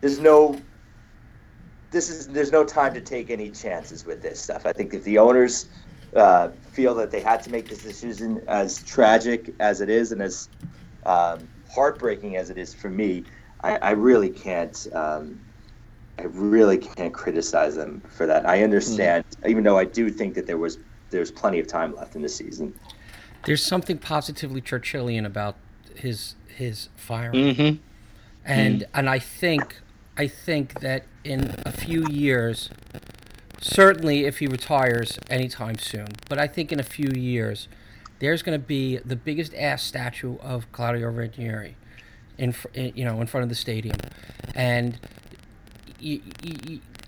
there's 0.00 0.18
no. 0.18 0.60
This 1.90 2.08
is 2.08 2.28
there's 2.28 2.52
no 2.52 2.64
time 2.64 2.94
to 2.94 3.00
take 3.00 3.30
any 3.30 3.50
chances 3.50 4.06
with 4.06 4.22
this 4.22 4.40
stuff. 4.40 4.64
I 4.64 4.72
think 4.72 4.94
if 4.94 5.04
the 5.04 5.18
owners 5.18 5.66
uh, 6.14 6.50
feel 6.70 6.94
that 6.96 7.10
they 7.10 7.20
had 7.20 7.42
to 7.44 7.50
make 7.50 7.68
this 7.68 7.82
decision, 7.82 8.42
as 8.46 8.82
tragic 8.84 9.54
as 9.60 9.80
it 9.80 9.90
is 9.90 10.12
and 10.12 10.22
as 10.22 10.48
um, 11.04 11.48
heartbreaking 11.70 12.36
as 12.36 12.50
it 12.50 12.58
is 12.58 12.72
for 12.72 12.90
me, 12.90 13.24
I, 13.62 13.76
I 13.78 13.90
really 13.90 14.30
can't. 14.30 14.86
Um, 14.92 15.40
I 16.18 16.24
really 16.24 16.76
can't 16.76 17.12
criticize 17.12 17.74
them 17.74 18.02
for 18.08 18.26
that. 18.26 18.46
I 18.46 18.62
understand, 18.62 19.24
mm. 19.42 19.48
even 19.48 19.64
though 19.64 19.78
I 19.78 19.86
do 19.86 20.10
think 20.10 20.34
that 20.34 20.46
there 20.46 20.58
was 20.58 20.78
there's 21.12 21.30
plenty 21.30 21.60
of 21.60 21.68
time 21.68 21.94
left 21.94 22.16
in 22.16 22.22
the 22.22 22.28
season. 22.28 22.74
There's 23.44 23.64
something 23.64 23.98
positively 23.98 24.60
Churchillian 24.60 25.24
about 25.24 25.56
his 25.94 26.34
his 26.48 26.88
firing, 26.96 27.54
mm-hmm. 27.54 27.76
and 28.44 28.80
mm. 28.80 28.86
and 28.94 29.08
I 29.08 29.18
think 29.18 29.80
I 30.16 30.26
think 30.26 30.80
that 30.80 31.04
in 31.24 31.54
a 31.64 31.72
few 31.72 32.06
years, 32.08 32.70
certainly 33.60 34.24
if 34.24 34.38
he 34.38 34.46
retires 34.46 35.18
anytime 35.30 35.78
soon, 35.78 36.08
but 36.28 36.38
I 36.38 36.46
think 36.46 36.72
in 36.72 36.80
a 36.80 36.84
few 36.84 37.10
years, 37.14 37.68
there's 38.18 38.42
going 38.42 38.58
to 38.58 38.66
be 38.66 38.98
the 38.98 39.16
biggest 39.16 39.54
ass 39.54 39.82
statue 39.82 40.36
of 40.38 40.70
Claudio 40.72 41.10
Ranieri, 41.10 41.76
in, 42.38 42.54
in 42.74 42.92
you 42.94 43.04
know 43.04 43.20
in 43.20 43.26
front 43.26 43.42
of 43.42 43.48
the 43.48 43.54
stadium, 43.54 43.98
and 44.54 44.98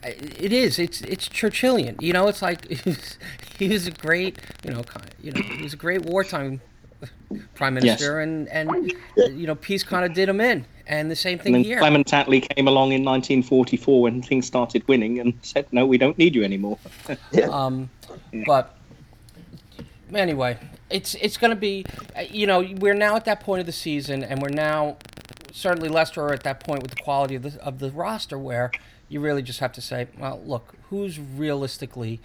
it 0.05 0.53
is. 0.53 0.79
It's 0.79 1.01
it's 1.03 1.29
Churchillian. 1.29 2.01
You 2.01 2.12
know, 2.12 2.29
it's 2.29 2.43
like 2.43 2.69
he 3.59 3.69
was 3.69 3.87
a 3.87 3.90
great, 3.90 4.38
you 4.64 4.71
know, 4.71 4.85
you 5.23 5.33
know, 5.33 5.40
he 5.43 5.62
was 5.62 5.73
a 5.73 5.77
great 5.77 6.03
wartime 6.03 6.61
prime 7.55 7.75
minister, 7.75 8.19
yes. 8.19 8.29
and 8.29 8.49
and 8.49 8.93
you 9.38 9.47
know, 9.47 9.55
peace 9.55 9.83
kind 9.83 10.05
of 10.05 10.14
did 10.14 10.29
him 10.29 10.40
in. 10.40 10.67
And 10.87 11.11
the 11.11 11.17
same 11.17 11.38
thing 11.38 11.55
and 11.55 11.64
then 11.64 11.71
here. 11.71 11.79
Clement 11.79 12.07
Attlee 12.09 12.47
came 12.47 12.69
along 12.69 12.93
in 12.93 13.03
1944 13.03 14.03
when 14.03 14.21
things 14.21 14.47
started 14.47 14.87
winning 14.87 15.19
and 15.19 15.33
said, 15.40 15.67
"No, 15.73 15.87
we 15.87 15.97
don't 15.97 16.19
need 16.19 16.35
you 16.35 16.45
anymore." 16.45 16.79
yeah. 17.33 17.47
um, 17.47 17.88
but 18.47 18.77
anyway, 20.12 20.59
it's 20.90 21.14
it's 21.14 21.38
going 21.38 21.51
to 21.51 21.57
be, 21.57 21.87
you 22.31 22.47
know, 22.47 22.61
we're 22.79 22.95
now 22.95 23.17
at 23.17 23.25
that 23.25 23.40
point 23.40 23.61
of 23.61 23.67
the 23.67 23.73
season, 23.73 24.23
and 24.23 24.43
we're 24.43 24.51
now 24.51 24.99
certainly 25.53 25.88
Leicester 25.88 26.23
are 26.23 26.33
at 26.33 26.43
that 26.43 26.61
point 26.61 26.83
with 26.83 26.90
the 26.90 27.03
quality 27.03 27.35
of 27.35 27.43
the 27.43 27.62
of 27.62 27.79
the 27.79 27.90
roster 27.90 28.38
where 28.38 28.71
you 29.09 29.21
really 29.21 29.43
just 29.43 29.61
have 29.61 29.73
to 29.73 29.81
say, 29.81 30.09
well, 30.19 30.40
look, 30.45 30.75
who's 30.90 31.19
realistically 31.19 32.21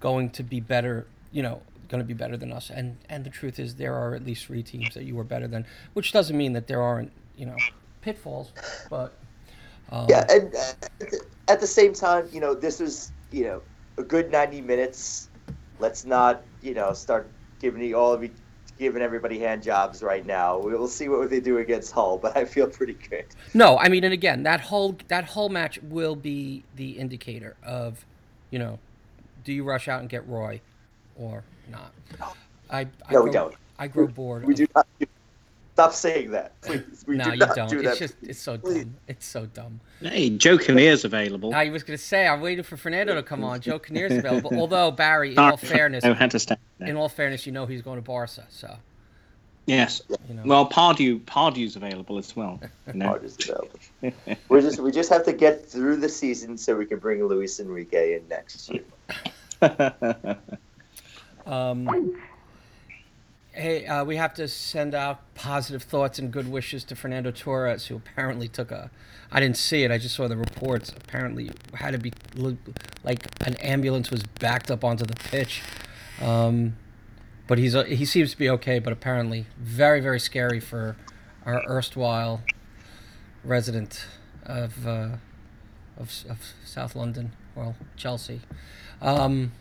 going 0.00 0.30
to 0.30 0.42
be 0.42 0.60
better, 0.60 1.06
you 1.32 1.42
know, 1.42 1.62
going 1.88 2.00
to 2.00 2.06
be 2.06 2.14
better 2.14 2.36
than 2.36 2.52
us? 2.52 2.70
And 2.70 2.98
and 3.08 3.24
the 3.24 3.30
truth 3.30 3.58
is, 3.58 3.76
there 3.76 3.94
are 3.94 4.14
at 4.14 4.24
least 4.24 4.46
three 4.46 4.62
teams 4.62 4.94
that 4.94 5.04
you 5.04 5.18
are 5.18 5.24
better 5.24 5.48
than, 5.48 5.66
which 5.92 6.12
doesn't 6.12 6.36
mean 6.36 6.52
that 6.54 6.66
there 6.66 6.82
aren't, 6.82 7.12
you 7.36 7.46
know, 7.46 7.56
pitfalls, 8.00 8.52
but. 8.90 9.14
Um, 9.92 10.06
yeah, 10.08 10.26
and 10.28 10.52
uh, 10.52 11.16
at 11.46 11.60
the 11.60 11.66
same 11.66 11.92
time, 11.92 12.28
you 12.32 12.40
know, 12.40 12.54
this 12.54 12.80
was, 12.80 13.12
you 13.30 13.44
know, 13.44 13.62
a 13.98 14.02
good 14.02 14.32
90 14.32 14.60
minutes. 14.62 15.28
Let's 15.78 16.04
not, 16.04 16.42
you 16.60 16.74
know, 16.74 16.92
start 16.92 17.28
giving 17.60 17.94
all 17.94 18.12
of 18.12 18.22
giving 18.78 19.02
everybody 19.02 19.38
hand 19.38 19.62
jobs 19.62 20.02
right 20.02 20.24
now. 20.26 20.58
We'll 20.58 20.88
see 20.88 21.08
what 21.08 21.30
they 21.30 21.40
do 21.40 21.58
against 21.58 21.92
Hull, 21.92 22.18
but 22.18 22.36
I 22.36 22.44
feel 22.44 22.68
pretty 22.68 22.94
good. 22.94 23.26
No, 23.54 23.78
I 23.78 23.88
mean, 23.88 24.04
and 24.04 24.12
again, 24.12 24.42
that 24.44 24.60
whole 24.60 24.96
that 25.08 25.24
whole 25.24 25.48
match 25.48 25.80
will 25.82 26.16
be 26.16 26.62
the 26.76 26.90
indicator 26.90 27.56
of, 27.62 28.04
you 28.50 28.58
know, 28.58 28.78
do 29.44 29.52
you 29.52 29.64
rush 29.64 29.88
out 29.88 30.00
and 30.00 30.08
get 30.08 30.26
Roy, 30.28 30.60
or 31.16 31.44
not? 31.70 31.92
I, 32.68 32.80
I 32.80 32.84
no, 32.84 32.88
grow, 33.08 33.24
we 33.24 33.30
don't. 33.30 33.54
I 33.78 33.88
grow 33.88 34.06
bored. 34.06 34.44
We 34.44 34.54
do 34.54 34.66
not. 34.74 34.86
Stop 35.76 35.92
saying 35.92 36.30
that, 36.30 36.58
please. 36.62 37.04
We 37.06 37.18
no, 37.18 37.24
do 37.24 37.30
you 37.32 37.36
not 37.36 37.54
don't. 37.54 37.68
Do 37.68 37.80
it's 37.80 37.84
that. 37.90 37.98
just 37.98 38.14
it's 38.22 38.38
so 38.38 38.56
please. 38.56 38.84
dumb. 38.84 38.94
It's 39.08 39.26
so 39.26 39.44
dumb. 39.44 39.78
Hey, 40.00 40.30
Joe 40.30 40.56
Kinnear's 40.56 41.04
available. 41.04 41.54
I 41.54 41.68
was 41.68 41.82
going 41.82 41.98
to 41.98 42.02
say 42.02 42.26
I'm 42.26 42.40
waiting 42.40 42.64
for 42.64 42.78
Fernando 42.78 43.14
to 43.14 43.22
come 43.22 43.44
on. 43.44 43.60
Joe 43.60 43.78
Kinnear's 43.78 44.12
available. 44.16 44.58
Although 44.58 44.90
Barry, 44.90 45.32
in 45.32 45.38
all 45.38 45.58
fairness, 45.58 46.02
I 46.02 46.14
had 46.14 46.30
to 46.30 46.38
stand 46.38 46.60
in 46.80 46.96
all 46.96 47.10
fairness, 47.10 47.44
you 47.44 47.52
know 47.52 47.66
he's 47.66 47.82
going 47.82 47.98
to 47.98 48.02
Barca, 48.02 48.46
so. 48.48 48.74
Yes. 49.66 50.00
You 50.30 50.34
know. 50.36 50.44
Well, 50.46 50.66
Pardew 50.66 51.20
Pardew's 51.24 51.76
available 51.76 52.16
as 52.16 52.34
well. 52.34 52.58
You 52.86 52.94
know? 52.94 53.08
Pardew's 53.10 53.36
available. 53.46 53.78
we 54.48 54.62
just 54.62 54.80
we 54.80 54.90
just 54.90 55.10
have 55.10 55.26
to 55.26 55.34
get 55.34 55.68
through 55.68 55.96
the 55.96 56.08
season 56.08 56.56
so 56.56 56.74
we 56.74 56.86
can 56.86 57.00
bring 57.00 57.22
Luis 57.22 57.60
Enrique 57.60 58.16
in 58.16 58.26
next 58.28 58.70
year. 58.70 58.84
um, 61.44 62.16
hey, 63.56 63.86
uh, 63.86 64.04
we 64.04 64.16
have 64.16 64.34
to 64.34 64.46
send 64.46 64.94
out 64.94 65.34
positive 65.34 65.82
thoughts 65.82 66.18
and 66.18 66.30
good 66.30 66.48
wishes 66.48 66.84
to 66.84 66.94
Fernando 66.94 67.30
Torres, 67.30 67.86
who 67.86 67.96
apparently 67.96 68.48
took 68.48 68.70
a. 68.70 68.90
I 69.32 69.40
didn't 69.40 69.56
see 69.56 69.82
it. 69.82 69.90
I 69.90 69.98
just 69.98 70.14
saw 70.14 70.28
the 70.28 70.36
reports. 70.36 70.90
Apparently, 70.90 71.50
had 71.74 71.92
to 71.92 71.98
be 71.98 72.12
like 73.02 73.26
an 73.46 73.54
ambulance 73.56 74.10
was 74.10 74.22
backed 74.22 74.70
up 74.70 74.84
onto 74.84 75.04
the 75.04 75.14
pitch. 75.14 75.62
Um, 76.20 76.76
but 77.48 77.58
he's 77.58 77.72
he 77.86 78.04
seems 78.04 78.32
to 78.32 78.38
be 78.38 78.50
okay. 78.50 78.78
But 78.78 78.92
apparently, 78.92 79.46
very 79.58 80.00
very 80.00 80.20
scary 80.20 80.60
for 80.60 80.96
our 81.44 81.62
erstwhile 81.66 82.42
resident 83.42 84.06
of 84.44 84.86
uh, 84.86 85.08
of, 85.96 86.24
of 86.28 86.38
South 86.64 86.94
London, 86.94 87.32
well 87.54 87.74
Chelsea. 87.96 88.42
Um, 89.00 89.52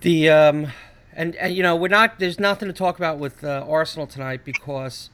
the 0.00 0.30
um, 0.30 0.68
and, 1.18 1.34
and 1.36 1.54
you 1.54 1.62
know 1.62 1.76
we're 1.76 1.88
not 1.88 2.18
there's 2.20 2.38
nothing 2.38 2.68
to 2.68 2.72
talk 2.72 2.96
about 2.96 3.18
with 3.18 3.42
uh, 3.42 3.66
Arsenal 3.68 4.06
tonight 4.06 4.44
because 4.44 5.10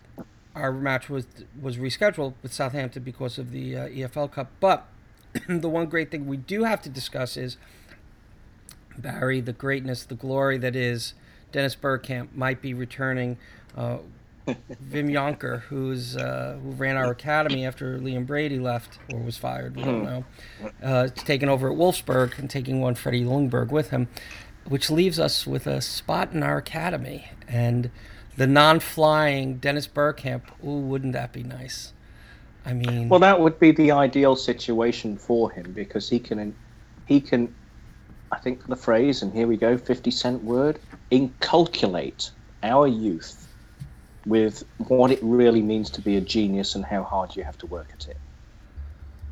our 0.55 0.71
match 0.71 1.09
was 1.09 1.27
was 1.61 1.79
rescheduled 1.79 2.35
with 2.43 2.53
Southampton 2.53 3.03
because 3.03 3.39
of 3.39 3.51
the 3.51 3.77
uh, 3.77 3.89
EFL 3.89 4.31
Cup. 4.31 4.51
But 4.61 4.87
the 5.49 5.69
one 5.69 5.87
great 5.87 6.11
thing 6.11 6.27
we 6.27 6.37
do 6.37 6.65
have 6.65 6.83
to 6.83 6.91
discuss 6.91 7.37
is 7.37 7.57
Barry, 8.99 9.41
the 9.41 9.55
greatness, 9.55 10.05
the 10.05 10.15
glory 10.15 10.59
that 10.59 10.77
is 10.77 11.15
Dennis 11.51 11.75
Bergkamp 11.75 12.37
might 12.37 12.61
be 12.61 12.75
returning. 12.75 13.39
Uh, 13.77 13.99
Wim 14.47 15.11
Jonker, 15.11 15.63
who's 15.63 16.19
uh, 16.19 16.59
who 16.63 16.73
ran 16.73 16.99
our 16.99 17.11
academy 17.11 17.65
after 17.65 17.99
Liam 17.99 18.27
Brady 18.27 18.59
left 18.59 18.99
or 19.11 19.21
was 19.21 19.39
fired, 19.39 19.75
we 19.75 19.83
don't 19.83 20.01
hmm. 20.01 20.05
know, 20.05 20.25
uh, 20.83 21.09
taking 21.09 21.49
over 21.49 21.73
at 21.73 21.79
Wolfsburg 21.79 22.39
and 22.39 22.51
taking 22.51 22.83
one 22.83 22.95
Freddie 22.95 23.25
Ljungberg 23.25 23.71
with 23.71 23.89
him 23.89 24.07
which 24.69 24.91
leaves 24.91 25.19
us 25.19 25.47
with 25.47 25.67
a 25.67 25.81
spot 25.81 26.33
in 26.33 26.43
our 26.43 26.59
academy 26.59 27.31
and 27.47 27.91
the 28.37 28.47
non-flying 28.47 29.59
Dennis 29.59 29.87
Bergkamp. 29.87 30.43
Ooh, 30.65 30.81
wouldn't 30.81 31.13
that 31.13 31.33
be 31.33 31.43
nice? 31.43 31.93
I 32.67 32.73
mean, 32.73 33.09
well, 33.09 33.21
that 33.21 33.41
would 33.41 33.59
be 33.59 33.73
the 33.73 33.91
ideal 33.93 34.37
situation 34.37 35.19
for 35.19 35.51
him 35.51 35.73
because 35.73 36.09
he 36.09 36.19
can, 36.19 36.55
he 37.07 37.21
can, 37.21 37.55
I 38.33 38.39
think 38.39 38.67
the 38.67 38.77
phrase, 38.77 39.23
and 39.23 39.33
here 39.33 39.47
we 39.47 39.59
go, 39.59 39.77
fifty 39.77 40.11
cent 40.11 40.43
word, 40.43 40.79
inculculate 41.11 42.31
our 42.63 42.87
youth 42.87 43.47
with 44.25 44.65
what 44.79 45.11
it 45.11 45.19
really 45.23 45.61
means 45.61 45.91
to 45.91 46.01
be 46.01 46.17
a 46.17 46.21
genius 46.23 46.75
and 46.75 46.85
how 46.85 47.03
hard 47.03 47.37
you 47.37 47.45
have 47.45 47.59
to 47.59 47.67
work 47.67 47.89
at 47.93 48.09
it. 48.09 48.17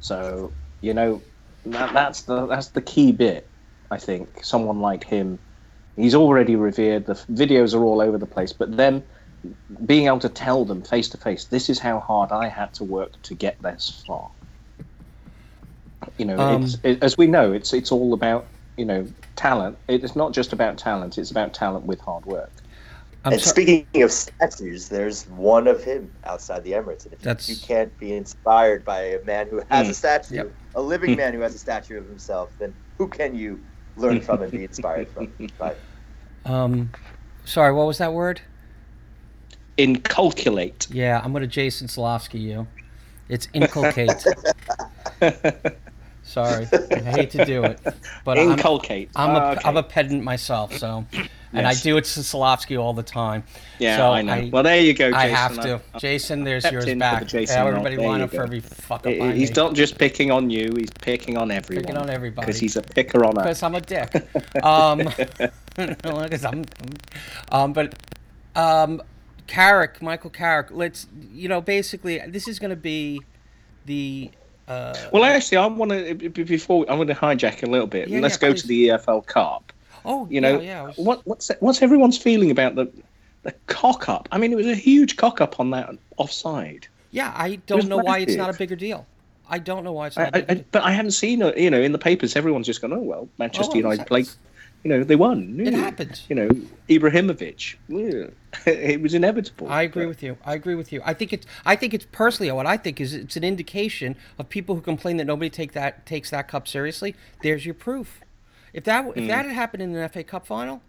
So 0.01 0.53
you 0.83 0.93
know, 0.93 1.23
that, 1.65 1.95
that's 1.95 2.23
the 2.23 2.47
that's 2.47 2.69
the 2.69 2.83
key 2.83 3.13
bit 3.13 3.49
I 3.93 3.99
think 3.99 4.43
someone 4.43 4.81
like 4.81 5.05
him, 5.05 5.39
he's 5.97 6.15
already 6.15 6.57
revered. 6.57 7.05
The 7.05 7.13
videos 7.13 7.75
are 7.75 7.85
all 7.85 8.01
over 8.01 8.17
the 8.17 8.27
place, 8.27 8.51
but 8.51 8.75
then 8.75 9.03
being 9.85 10.07
able 10.07 10.21
to 10.21 10.31
tell 10.31 10.65
them 10.65 10.81
face 10.81 11.11
to 11.11 11.19
face, 11.19 11.45
this 11.45 11.69
is 11.69 11.79
how 11.79 12.01
hard 12.01 12.33
I 12.33 12.49
had 12.49 12.73
to 12.75 12.85
work 12.85 13.21
to 13.25 13.35
get 13.35 13.61
this 13.61 14.03
far. 14.07 14.31
You 16.17 16.25
know, 16.25 16.39
um, 16.39 16.63
it's, 16.63 16.79
it, 16.83 17.03
as 17.03 17.19
we 17.19 17.27
know, 17.27 17.53
it's 17.53 17.75
it's 17.75 17.93
all 17.93 18.15
about 18.15 18.47
you 18.79 18.87
know 18.87 19.07
talent. 19.37 19.77
It's 19.89 20.17
not 20.17 20.33
just 20.33 20.55
about 20.55 20.79
talent; 20.79 21.19
it's 21.19 21.31
about 21.31 21.53
talent 21.53 21.85
with 21.85 22.01
hard 22.01 22.25
work. 22.25 22.51
I'm 23.25 23.35
and 23.35 23.43
so- 23.43 23.51
speaking 23.51 24.03
of 24.03 24.11
statues, 24.11 24.89
there's 24.89 25.29
one 25.29 25.67
of 25.69 25.85
him 25.85 26.11
outside 26.25 26.65
the 26.65 26.73
Emirates. 26.73 27.05
And 27.05 27.13
if 27.13 27.21
That's... 27.21 27.49
you 27.49 27.57
can't 27.57 27.97
be 27.99 28.15
inspired 28.15 28.85
by 28.85 29.01
a 29.03 29.25
man 29.25 29.49
who 29.49 29.63
has 29.71 29.87
mm. 29.87 29.91
a 29.91 29.95
statue, 29.95 30.35
yep. 30.37 30.53
a 30.75 30.83
living 30.83 31.17
man 31.17 31.35
who 31.35 31.41
has 31.41 31.55
a 31.55 31.59
statue 31.59 31.99
of 31.99 32.09
himself, 32.09 32.51
then 32.59 32.75
who 32.99 33.07
can 33.07 33.37
you 33.37 33.61
learn 33.97 34.21
from 34.21 34.43
and 34.43 34.53
be 34.53 34.65
inspired 34.65 35.09
from. 35.09 35.33
But 35.59 35.79
um, 36.45 36.91
sorry, 37.45 37.73
what 37.73 37.87
was 37.87 37.99
that 37.99 38.13
word? 38.13 38.41
Inculculate. 39.77 40.89
Yeah, 40.91 41.21
I'm 41.23 41.33
gonna 41.33 41.47
Jason 41.47 41.89
Slavsky 41.89 42.39
you. 42.39 42.67
It's 43.29 43.49
inculcate. 43.53 44.25
sorry, 46.33 46.67
I 46.91 46.99
hate 46.99 47.31
to 47.33 47.45
do 47.45 47.65
it, 47.65 47.81
but 48.25 48.39
inculcate. 48.39 49.11
I'm, 49.15 49.31
I'm 49.31 49.37
a 49.37 49.47
okay. 49.53 49.61
I'm 49.65 49.77
a 49.77 49.83
pedant 49.83 50.25
myself, 50.25 50.77
so 50.77 51.07
and 51.53 51.67
yes. 51.67 51.81
I 51.81 51.83
do 51.83 51.97
it 51.99 52.05
to 52.05 52.21
Solovsky 52.21 52.81
all 52.81 52.95
the 52.95 53.03
time. 53.03 53.45
Yeah, 53.79 53.99
so 53.99 54.13
I 54.13 54.23
know. 54.23 54.33
I, 54.33 54.51
well, 54.53 54.63
there 54.63 54.81
you 54.81 54.95
go. 54.95 55.11
Jason. 55.11 55.15
I 55.15 55.27
have 55.29 55.55
to. 55.61 55.81
i 55.95 55.99
Jason, 55.99 56.45
there's 56.45 56.71
yours 56.71 56.93
back. 56.95 57.27
Jason 57.27 57.67
everybody 57.67 57.97
line 57.97 58.23
up 58.23 58.31
for 58.31 58.43
every 58.43 58.61
fuck 58.61 59.07
up. 59.07 59.13
He's 59.13 59.51
me. 59.51 59.57
not 59.57 59.75
just 59.75 59.99
picking 59.99 60.31
on 60.31 60.49
you; 60.49 60.73
he's 60.77 60.91
picking 60.91 61.37
on 61.37 61.51
everyone. 61.51 61.85
Picking 61.85 61.99
on 61.99 62.09
everybody 62.09 62.47
because 62.47 62.59
he's 62.59 62.77
a 62.77 62.83
picker 62.83 63.25
on 63.25 63.37
us. 63.39 63.45
Because 63.45 63.63
I'm 63.63 63.75
a 63.75 63.81
dick. 63.81 64.65
um, 64.65 64.99
because 65.77 66.45
I'm, 66.45 66.65
um, 67.51 67.73
but 67.75 67.95
um, 68.57 69.03
Carrick, 69.47 70.01
Michael 70.01 70.31
Carrick. 70.31 70.69
Let's, 70.71 71.07
you 71.31 71.49
know, 71.49 71.61
basically, 71.61 72.19
this 72.29 72.49
is 72.49 72.59
going 72.59 72.71
to 72.71 72.77
be 72.77 73.21
the. 73.85 74.31
Uh, 74.69 74.95
well, 75.13 75.25
actually, 75.25 75.57
I 75.59 75.67
want 75.67 75.91
to 75.91 76.15
before 76.31 76.87
I 76.91 76.95
want 76.95 77.09
to 77.09 77.15
hijack 77.15 77.63
a 77.63 77.67
little 77.67 77.87
bit. 77.87 78.09
Yeah, 78.09 78.21
let's 78.21 78.37
yeah, 78.37 78.41
go 78.49 78.53
please. 78.53 78.63
to 78.63 78.69
the 78.69 78.89
EFL 78.89 79.27
Cup 79.27 79.73
Oh, 80.05 80.27
You 80.31 80.41
know, 80.41 80.61
yeah. 80.61 80.83
Was- 80.83 80.97
what 80.97 81.27
what's 81.27 81.51
what's 81.61 81.83
everyone's 81.83 82.19
feeling 82.19 82.51
about 82.51 82.75
the 82.75 82.91
the 83.43 83.53
cock 83.67 84.09
up? 84.09 84.29
I 84.33 84.39
mean, 84.39 84.53
it 84.53 84.57
was 84.57 84.67
a 84.67 84.75
huge 84.75 85.17
cock 85.17 85.41
up 85.41 85.59
on 85.61 85.71
that 85.71 85.91
offside. 86.17 86.87
yeah, 87.11 87.33
I 87.37 87.57
don't 87.67 87.89
know 87.89 87.99
why 87.99 88.19
it's 88.19 88.37
not 88.37 88.51
a 88.55 88.57
bigger 88.57 88.77
deal. 88.77 89.07
I 89.49 89.59
don't 89.59 89.85
know 89.85 89.93
why 89.93 90.07
it's 90.07 90.17
not. 90.17 90.25
a 90.25 90.27
I, 90.29 90.31
bigger 90.41 90.47
I, 90.51 90.55
deal. 90.55 90.65
but 90.73 90.83
I 90.83 90.93
haven't 90.93 91.11
seen 91.13 91.43
it. 91.43 91.59
You 91.59 91.71
know, 91.71 91.81
in 91.81 91.93
the 91.93 91.99
papers, 91.99 92.37
everyone's 92.37 92.67
just 92.67 92.81
gone, 92.81 92.93
"Oh 92.93 92.99
well, 93.01 93.29
Manchester 93.39 93.73
Oh, 93.75 93.79
United 93.79 94.07
played." 94.07 94.29
You 94.85 94.91
know, 94.91 95.05
they 95.05 95.15
won. 95.15 95.61
It 95.61 95.75
happens. 95.75 96.25
You 96.29 96.35
know, 96.35 96.49
Ibrahimovic. 96.89 97.77
Yeah. 97.89 98.27
it 98.67 99.01
was 99.01 99.15
inevitable. 99.15 99.69
I 99.71 99.83
agree 99.83 100.05
But- 100.05 100.09
with 100.09 100.23
you. 100.23 100.37
I 100.45 100.55
agree 100.55 100.75
with 100.75 100.93
you. 100.93 101.01
I 101.05 101.15
think 101.15 101.33
it's. 101.33 101.47
I 101.65 101.77
think 101.77 101.95
it's 101.95 102.07
personally 102.11 102.51
what 102.51 102.67
I 102.67 102.77
think 102.77 103.01
is 103.01 103.15
it's 103.15 103.37
an 103.37 103.45
indication 103.45 104.17
of 104.39 104.49
people 104.49 104.75
who 104.75 104.81
complain 104.81 105.19
that 105.19 105.25
nobody 105.27 105.51
take 105.51 105.73
that 105.73 106.05
takes 106.05 106.31
that 106.31 106.49
cup 106.49 106.67
seriously. 106.67 107.15
There's 107.43 107.65
your 107.65 107.75
proof. 107.75 108.21
If 108.73 108.85
that 108.85 109.07
if 109.17 109.29
that 109.29 109.45
had 109.47 109.55
happened 109.55 109.83
in 109.83 109.95
an 109.95 110.09
FA 110.09 110.25
Cup 110.25 110.47
final, 110.47 110.83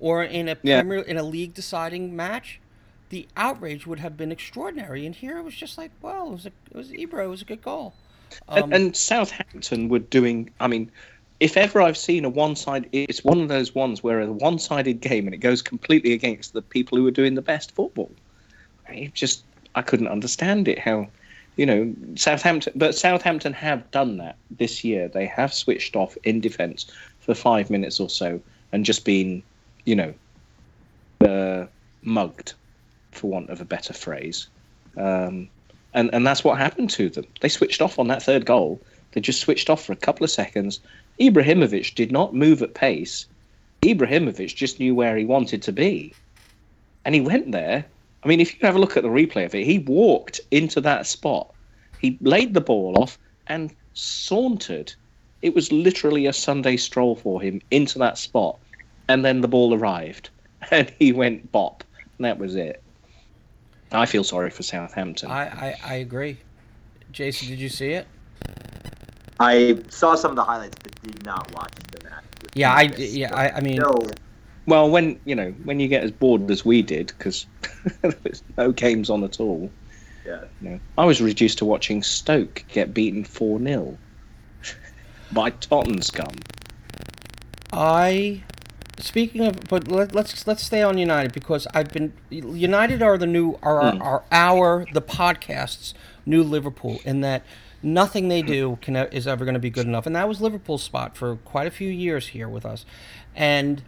or 0.00 0.22
in 0.22 0.48
a 0.48 0.56
Yeah. 0.62 0.82
Premier 0.82 0.98
in 1.00 1.16
a 1.16 1.22
league 1.22 1.54
deciding 1.54 2.14
match, 2.14 2.60
the 3.08 3.26
outrage 3.36 3.86
would 3.86 4.00
have 4.00 4.16
been 4.16 4.32
extraordinary. 4.32 5.06
And 5.06 5.14
here 5.14 5.38
it 5.38 5.44
was 5.44 5.54
just 5.54 5.78
like, 5.78 5.92
well, 6.02 6.26
it 6.28 6.32
was 6.32 6.46
a, 6.46 6.52
it 6.70 6.76
was 6.76 6.90
Ibra. 6.90 7.24
It 7.24 7.28
was 7.28 7.40
a 7.42 7.46
good 7.46 7.62
goal. 7.62 7.94
Um, 8.48 8.64
and, 8.64 8.74
and 8.74 8.96
Southampton 8.96 9.88
were 9.88 10.00
doing. 10.00 10.50
I 10.58 10.66
mean, 10.66 10.90
if 11.40 11.56
ever 11.56 11.82
I've 11.82 11.96
seen 11.96 12.24
a 12.24 12.28
one-side, 12.28 12.88
it's 12.92 13.24
one 13.24 13.40
of 13.40 13.48
those 13.48 13.74
ones 13.74 14.02
where 14.02 14.20
a 14.20 14.32
one-sided 14.32 15.00
game 15.00 15.26
and 15.26 15.34
it 15.34 15.38
goes 15.38 15.62
completely 15.62 16.12
against 16.12 16.52
the 16.52 16.62
people 16.62 16.96
who 16.96 17.06
are 17.06 17.12
doing 17.12 17.34
the 17.34 17.42
best 17.42 17.74
football. 17.74 18.10
I 18.88 19.10
just 19.14 19.42
I 19.74 19.82
couldn't 19.82 20.08
understand 20.08 20.68
it. 20.68 20.78
How, 20.78 21.08
you 21.56 21.66
know, 21.66 21.92
Southampton, 22.14 22.72
but 22.76 22.94
Southampton 22.94 23.52
have 23.52 23.90
done 23.90 24.18
that 24.18 24.36
this 24.50 24.84
year. 24.84 25.08
They 25.08 25.26
have 25.26 25.52
switched 25.52 25.96
off 25.96 26.16
in 26.24 26.40
defence 26.40 26.86
for 27.20 27.34
five 27.34 27.70
minutes 27.70 27.98
or 27.98 28.08
so 28.08 28.40
and 28.72 28.84
just 28.84 29.04
been, 29.04 29.42
you 29.84 29.96
know, 29.96 30.14
uh, 31.26 31.66
mugged, 32.02 32.54
for 33.12 33.30
want 33.30 33.50
of 33.50 33.60
a 33.60 33.64
better 33.64 33.92
phrase. 33.92 34.46
Um, 34.96 35.48
and 35.94 36.10
and 36.12 36.26
that's 36.26 36.44
what 36.44 36.58
happened 36.58 36.90
to 36.90 37.08
them. 37.08 37.26
They 37.40 37.48
switched 37.48 37.80
off 37.80 37.98
on 37.98 38.08
that 38.08 38.22
third 38.22 38.46
goal. 38.46 38.80
They 39.12 39.20
just 39.20 39.40
switched 39.40 39.70
off 39.70 39.84
for 39.84 39.92
a 39.92 39.96
couple 39.96 40.24
of 40.24 40.30
seconds. 40.30 40.80
Ibrahimovic 41.20 41.94
did 41.94 42.10
not 42.10 42.34
move 42.34 42.62
at 42.62 42.74
pace. 42.74 43.26
Ibrahimovic 43.82 44.54
just 44.54 44.80
knew 44.80 44.94
where 44.94 45.16
he 45.16 45.24
wanted 45.24 45.62
to 45.62 45.72
be, 45.72 46.14
and 47.04 47.14
he 47.14 47.20
went 47.20 47.52
there. 47.52 47.84
I 48.22 48.28
mean, 48.28 48.40
if 48.40 48.54
you 48.54 48.60
have 48.62 48.76
a 48.76 48.78
look 48.78 48.96
at 48.96 49.02
the 49.02 49.10
replay 49.10 49.44
of 49.44 49.54
it, 49.54 49.64
he 49.64 49.78
walked 49.80 50.40
into 50.50 50.80
that 50.80 51.06
spot. 51.06 51.52
He 52.00 52.18
laid 52.20 52.54
the 52.54 52.60
ball 52.60 52.98
off 52.98 53.18
and 53.46 53.74
sauntered. 53.92 54.92
It 55.42 55.54
was 55.54 55.70
literally 55.70 56.26
a 56.26 56.32
Sunday 56.32 56.76
stroll 56.78 57.16
for 57.16 57.40
him 57.40 57.60
into 57.70 57.98
that 57.98 58.16
spot, 58.16 58.58
and 59.08 59.24
then 59.24 59.42
the 59.42 59.48
ball 59.48 59.74
arrived, 59.74 60.30
and 60.70 60.90
he 60.98 61.12
went 61.12 61.52
bop, 61.52 61.84
and 62.18 62.24
that 62.24 62.38
was 62.38 62.56
it. 62.56 62.82
I 63.92 64.06
feel 64.06 64.24
sorry 64.24 64.50
for 64.50 64.62
Southampton. 64.62 65.30
I, 65.30 65.44
I 65.44 65.76
I 65.84 65.94
agree. 65.94 66.38
Jason, 67.12 67.48
did 67.48 67.60
you 67.60 67.68
see 67.68 67.90
it? 67.90 68.08
I 69.38 69.78
saw 69.88 70.14
some 70.14 70.30
of 70.30 70.36
the 70.36 70.44
highlights, 70.44 70.76
but 70.82 70.83
did 71.10 71.24
not 71.24 71.52
watch 71.54 71.72
the 71.92 72.08
match. 72.08 72.24
Yeah, 72.54 72.72
I 72.72 72.82
yeah 72.96 73.34
I, 73.34 73.56
I 73.56 73.60
mean 73.60 73.76
No, 73.76 73.94
Well, 74.66 74.90
when 74.90 75.18
you 75.24 75.34
know 75.34 75.52
when 75.64 75.80
you 75.80 75.88
get 75.88 76.04
as 76.04 76.10
bored 76.10 76.50
as 76.50 76.64
we 76.64 76.82
did, 76.82 77.08
because 77.08 77.46
there's 78.02 78.42
no 78.56 78.72
games 78.72 79.10
on 79.10 79.24
at 79.24 79.40
all. 79.40 79.70
yeah. 80.26 80.44
You 80.60 80.70
know, 80.70 80.80
I 80.98 81.04
was 81.04 81.20
reduced 81.20 81.58
to 81.58 81.64
watching 81.64 82.02
Stoke 82.02 82.64
get 82.68 82.94
beaten 82.94 83.24
four 83.24 83.58
0 83.58 83.96
by 85.32 85.50
Tottenham 85.50 86.02
scum. 86.02 86.34
I 87.72 88.42
speaking 88.98 89.42
of, 89.42 89.60
but 89.68 89.88
let, 89.88 90.14
let's 90.14 90.46
let's 90.46 90.62
stay 90.62 90.82
on 90.82 90.98
United 90.98 91.32
because 91.32 91.66
I've 91.74 91.92
been 91.92 92.12
United 92.30 93.02
are 93.02 93.18
the 93.18 93.26
new 93.26 93.58
are 93.62 93.92
hmm. 93.92 94.02
are, 94.02 94.22
are 94.22 94.24
our 94.30 94.86
the 94.92 95.02
podcast's 95.02 95.94
new 96.26 96.42
Liverpool 96.42 97.00
in 97.04 97.20
that 97.20 97.44
nothing 97.84 98.28
they 98.28 98.42
do 98.42 98.78
can 98.80 98.96
is 98.96 99.26
ever 99.26 99.44
going 99.44 99.54
to 99.54 99.60
be 99.60 99.70
good 99.70 99.86
enough, 99.86 100.06
and 100.06 100.16
that 100.16 100.28
was 100.28 100.40
Liverpool's 100.40 100.82
spot 100.82 101.16
for 101.16 101.36
quite 101.36 101.66
a 101.66 101.70
few 101.70 101.90
years 101.90 102.28
here 102.28 102.48
with 102.48 102.64
us, 102.64 102.84
and 103.34 103.82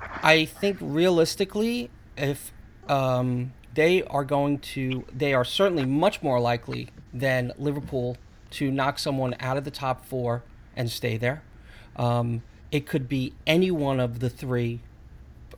I 0.00 0.44
think 0.44 0.78
realistically, 0.80 1.90
if 2.16 2.52
um, 2.88 3.52
they 3.74 4.02
are 4.04 4.24
going 4.24 4.58
to, 4.58 5.04
they 5.12 5.34
are 5.34 5.44
certainly 5.44 5.84
much 5.84 6.22
more 6.22 6.40
likely 6.40 6.88
than 7.12 7.52
Liverpool 7.58 8.16
to 8.50 8.70
knock 8.70 8.98
someone 8.98 9.34
out 9.40 9.56
of 9.56 9.64
the 9.64 9.70
top 9.70 10.04
four 10.04 10.42
and 10.76 10.90
stay 10.90 11.16
there. 11.16 11.42
Um, 11.96 12.42
it 12.70 12.86
could 12.86 13.08
be 13.08 13.34
any 13.46 13.70
one 13.70 14.00
of 14.00 14.20
the 14.20 14.30
three 14.30 14.80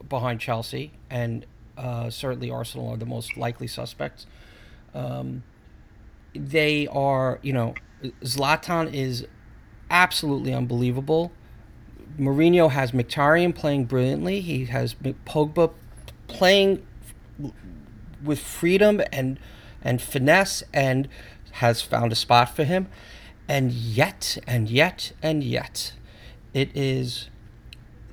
behind 0.09 0.41
Chelsea, 0.41 0.93
and 1.09 1.45
uh, 1.77 2.11
certainly 2.11 2.51
Arsenal 2.51 2.91
are 2.91 2.97
the 2.97 3.07
most 3.07 3.37
likely 3.37 3.67
suspects. 3.67 4.27
Um, 4.95 5.43
they 6.35 6.87
are, 6.89 7.39
you 7.43 7.53
know, 7.53 7.75
Zlatan 8.23 8.93
is 8.93 9.27
absolutely 9.91 10.55
unbelievable. 10.55 11.33
Mourinho 12.19 12.71
has 12.71 12.93
Mkhitaryan 12.93 13.55
playing 13.55 13.85
brilliantly. 13.85 14.41
He 14.41 14.67
has 14.67 14.95
Pogba 14.95 15.73
playing 16.29 16.87
with 18.23 18.39
freedom 18.41 19.01
and 19.13 19.39
and 19.83 20.01
finesse, 20.01 20.63
and 20.75 21.09
has 21.53 21.81
found 21.81 22.13
a 22.13 22.15
spot 22.15 22.55
for 22.55 22.65
him. 22.65 22.89
And 23.49 23.73
yet, 23.73 24.39
and 24.47 24.69
yet, 24.69 25.13
and 25.23 25.43
yet, 25.43 25.93
it 26.53 26.71
is, 26.77 27.31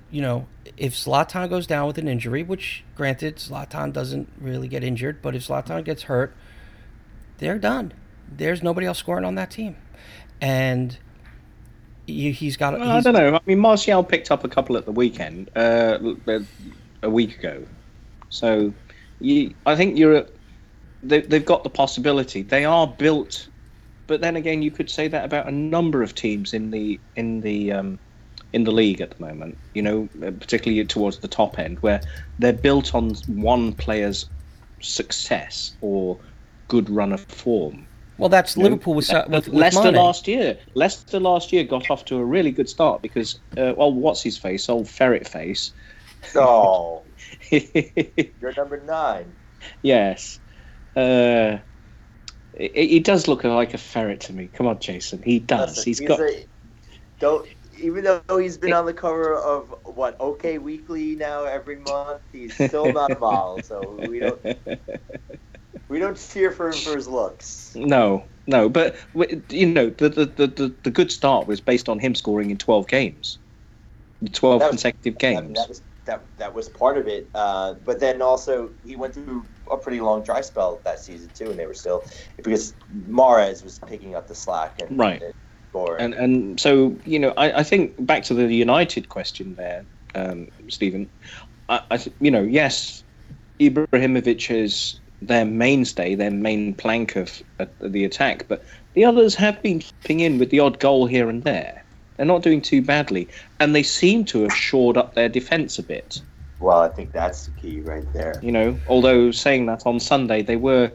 you 0.09 0.21
know, 0.21 0.47
if 0.77 0.93
Zlatan 0.93 1.49
goes 1.49 1.67
down 1.67 1.87
with 1.87 1.97
an 1.97 2.07
injury, 2.07 2.41
which 2.41 2.83
granted 2.95 3.35
Zlatan 3.35 3.91
doesn't 3.91 4.31
really 4.39 4.67
get 4.67 4.83
injured, 4.83 5.21
but 5.21 5.35
if 5.35 5.47
Zlatan 5.47 5.83
gets 5.83 6.03
hurt, 6.03 6.35
they're 7.37 7.59
done. 7.59 7.93
There's 8.29 8.63
nobody 8.63 8.87
else 8.87 8.97
scoring 8.97 9.25
on 9.25 9.35
that 9.35 9.51
team, 9.51 9.75
and 10.41 10.97
you, 12.07 12.31
he's 12.31 12.57
got. 12.57 12.79
Well, 12.79 12.89
I 12.89 13.01
don't 13.01 13.13
know. 13.13 13.35
I 13.35 13.41
mean, 13.45 13.59
Martial 13.59 14.03
picked 14.03 14.31
up 14.31 14.43
a 14.43 14.49
couple 14.49 14.77
at 14.77 14.85
the 14.85 14.91
weekend, 14.91 15.49
uh, 15.55 15.99
a- 17.03 17.09
week 17.09 17.37
ago. 17.39 17.65
So, 18.29 18.73
you, 19.19 19.53
I 19.65 19.75
think 19.75 19.97
you're. 19.97 20.25
They, 21.03 21.21
they've 21.21 21.45
got 21.45 21.63
the 21.63 21.69
possibility. 21.69 22.41
They 22.41 22.65
are 22.65 22.87
built, 22.87 23.47
but 24.07 24.21
then 24.21 24.35
again, 24.35 24.61
you 24.61 24.71
could 24.71 24.89
say 24.89 25.07
that 25.07 25.25
about 25.25 25.47
a 25.47 25.51
number 25.51 26.01
of 26.01 26.15
teams 26.15 26.53
in 26.53 26.71
the 26.71 26.99
in 27.15 27.41
the 27.41 27.71
um, 27.71 27.99
in 28.53 28.63
the 28.63 28.71
league 28.71 29.01
at 29.01 29.11
the 29.11 29.21
moment. 29.23 29.57
You 29.73 29.81
know, 29.81 30.09
uh, 30.25 30.31
particularly 30.31 30.85
towards 30.85 31.19
the 31.19 31.27
top 31.27 31.59
end, 31.59 31.79
where 31.79 32.01
they're 32.39 32.53
built 32.53 32.95
on 32.95 33.15
one 33.27 33.73
player's 33.73 34.29
success 34.81 35.75
or 35.81 36.17
good 36.67 36.89
run 36.89 37.13
of 37.13 37.21
form. 37.25 37.86
Well, 38.17 38.29
that's 38.29 38.55
You 38.55 38.63
know, 38.63 38.69
Liverpool 38.69 38.95
with, 38.95 39.09
with, 39.11 39.29
with 39.29 39.47
Leicester 39.49 39.83
Mane. 39.83 39.95
last 39.95 40.27
year. 40.27 40.57
Leicester 40.73 41.19
last 41.19 41.53
year 41.53 41.63
got 41.63 41.89
off 41.89 42.05
to 42.05 42.17
a 42.17 42.25
really 42.25 42.51
good 42.51 42.67
start 42.67 43.01
because, 43.01 43.39
uh, 43.57 43.73
well, 43.77 43.93
what's 43.93 44.21
his 44.23 44.37
face, 44.37 44.69
old 44.69 44.89
ferret 44.89 45.27
face. 45.27 45.71
Oh, 46.35 47.03
you're 47.51 48.53
number 48.57 48.81
nine. 48.85 49.31
yes, 49.83 50.39
uh, 50.95 51.57
he, 52.57 52.87
he 52.87 52.99
does 52.99 53.27
look 53.27 53.43
like 53.43 53.73
a 53.75 53.77
ferret 53.77 54.21
to 54.21 54.33
me. 54.33 54.47
Come 54.47 54.65
on, 54.65 54.79
Jason, 54.79 55.21
he 55.21 55.39
does. 55.39 55.77
Listen, 55.77 55.83
he's 55.85 55.99
got. 55.99 56.19
a- 56.19 56.47
don't 57.19 57.47
even 57.79 58.03
though 58.03 58.37
he's 58.37 58.57
been 58.57 58.73
on 58.73 58.85
the 58.85 58.93
cover 58.93 59.35
of 59.35 59.73
what 59.83 60.15
OK 60.19 60.57
Weekly 60.57 61.15
now 61.15 61.43
every 61.45 61.77
month, 61.77 62.21
he's 62.31 62.53
still 62.53 62.91
not 62.91 63.11
a 63.15 63.19
model. 63.19 63.61
So 63.63 63.99
we 64.07 64.19
don't 64.19 64.41
we 65.89 65.99
don't 65.99 66.17
cheer 66.31 66.51
for 66.51 66.67
him 66.67 66.73
for 66.73 66.95
his 66.95 67.07
looks. 67.07 67.73
no, 67.75 68.25
no, 68.47 68.69
but 68.69 68.95
you 69.49 69.65
know 69.65 69.89
the, 69.89 70.09
the 70.09 70.25
the 70.25 70.75
the 70.83 70.91
good 70.91 71.11
start 71.11 71.47
was 71.47 71.61
based 71.61 71.89
on 71.89 71.99
him 71.99 72.15
scoring 72.15 72.49
in 72.51 72.57
twelve 72.57 72.87
games, 72.87 73.39
twelve 74.33 74.61
was- 74.61 74.69
consecutive 74.69 75.15
I 75.21 75.41
mean, 75.41 75.53
games. 75.53 75.59
that 75.59 75.69
was 75.69 75.81
that 76.05 76.25
that 76.37 76.53
was 76.53 76.69
part 76.69 76.97
of 76.97 77.07
it. 77.07 77.29
Uh, 77.35 77.73
but 77.73 77.99
then 77.99 78.21
also 78.21 78.71
he 78.83 78.95
went 78.95 79.13
through 79.13 79.45
a 79.69 79.77
pretty 79.77 79.99
long 79.99 80.23
dry 80.23 80.41
spell 80.41 80.81
that 80.85 80.99
season 80.99 81.29
too, 81.33 81.49
and 81.51 81.59
they 81.59 81.67
were 81.67 81.73
still 81.73 82.03
because 82.37 82.73
Mahrez 83.07 83.63
was 83.63 83.79
picking 83.79 84.15
up 84.15 84.27
the 84.27 84.35
slack 84.35 84.79
and 84.79 84.97
Right. 84.97 85.21
and 85.21 85.33
scoring. 85.71 86.03
And 86.05 86.13
and 86.13 86.59
so 86.59 86.97
you 87.03 87.19
know, 87.19 87.33
I, 87.37 87.59
I 87.59 87.63
think 87.63 87.93
back 88.05 88.23
to 88.23 88.33
the 88.33 88.47
United 88.47 89.09
question 89.09 89.55
there, 89.55 89.85
um, 90.15 90.47
Stephen. 90.69 91.09
I, 91.69 91.81
I 91.91 92.05
you 92.21 92.31
know, 92.31 92.43
yes, 92.43 93.03
Ibrahimovic 93.59 94.49
is 94.49 95.01
their 95.21 95.45
mainstay, 95.45 96.15
their 96.15 96.31
main 96.31 96.75
plank 96.75 97.15
of 97.15 97.41
uh, 97.59 97.65
the 97.81 98.03
attack, 98.05 98.47
but 98.47 98.65
the 98.93 99.05
others 99.05 99.35
have 99.35 99.61
been 99.63 99.79
chipping 99.79 100.19
in 100.21 100.37
with 100.37 100.49
the 100.49 100.59
odd 100.59 100.79
goal 100.79 101.07
here 101.07 101.29
and 101.29 101.43
there. 101.43 101.85
They're 102.17 102.25
not 102.25 102.43
doing 102.43 102.61
too 102.61 102.81
badly, 102.81 103.29
and 103.59 103.75
they 103.75 103.83
seem 103.83 104.25
to 104.25 104.43
have 104.43 104.55
shored 104.55 104.97
up 104.97 105.13
their 105.15 105.29
defence 105.29 105.79
a 105.79 105.83
bit. 105.83 106.21
well, 106.59 106.79
I 106.79 106.89
think 106.89 107.13
that's 107.13 107.45
the 107.45 107.51
key 107.51 107.81
right 107.81 108.11
there. 108.13 108.41
You 108.41 108.51
know, 108.51 108.81
although 108.87 109.31
saying 109.31 109.65
that 109.67 109.83
on 109.85 109.99
Sunday 109.99 110.41
they 110.43 110.55
were, 110.57 110.91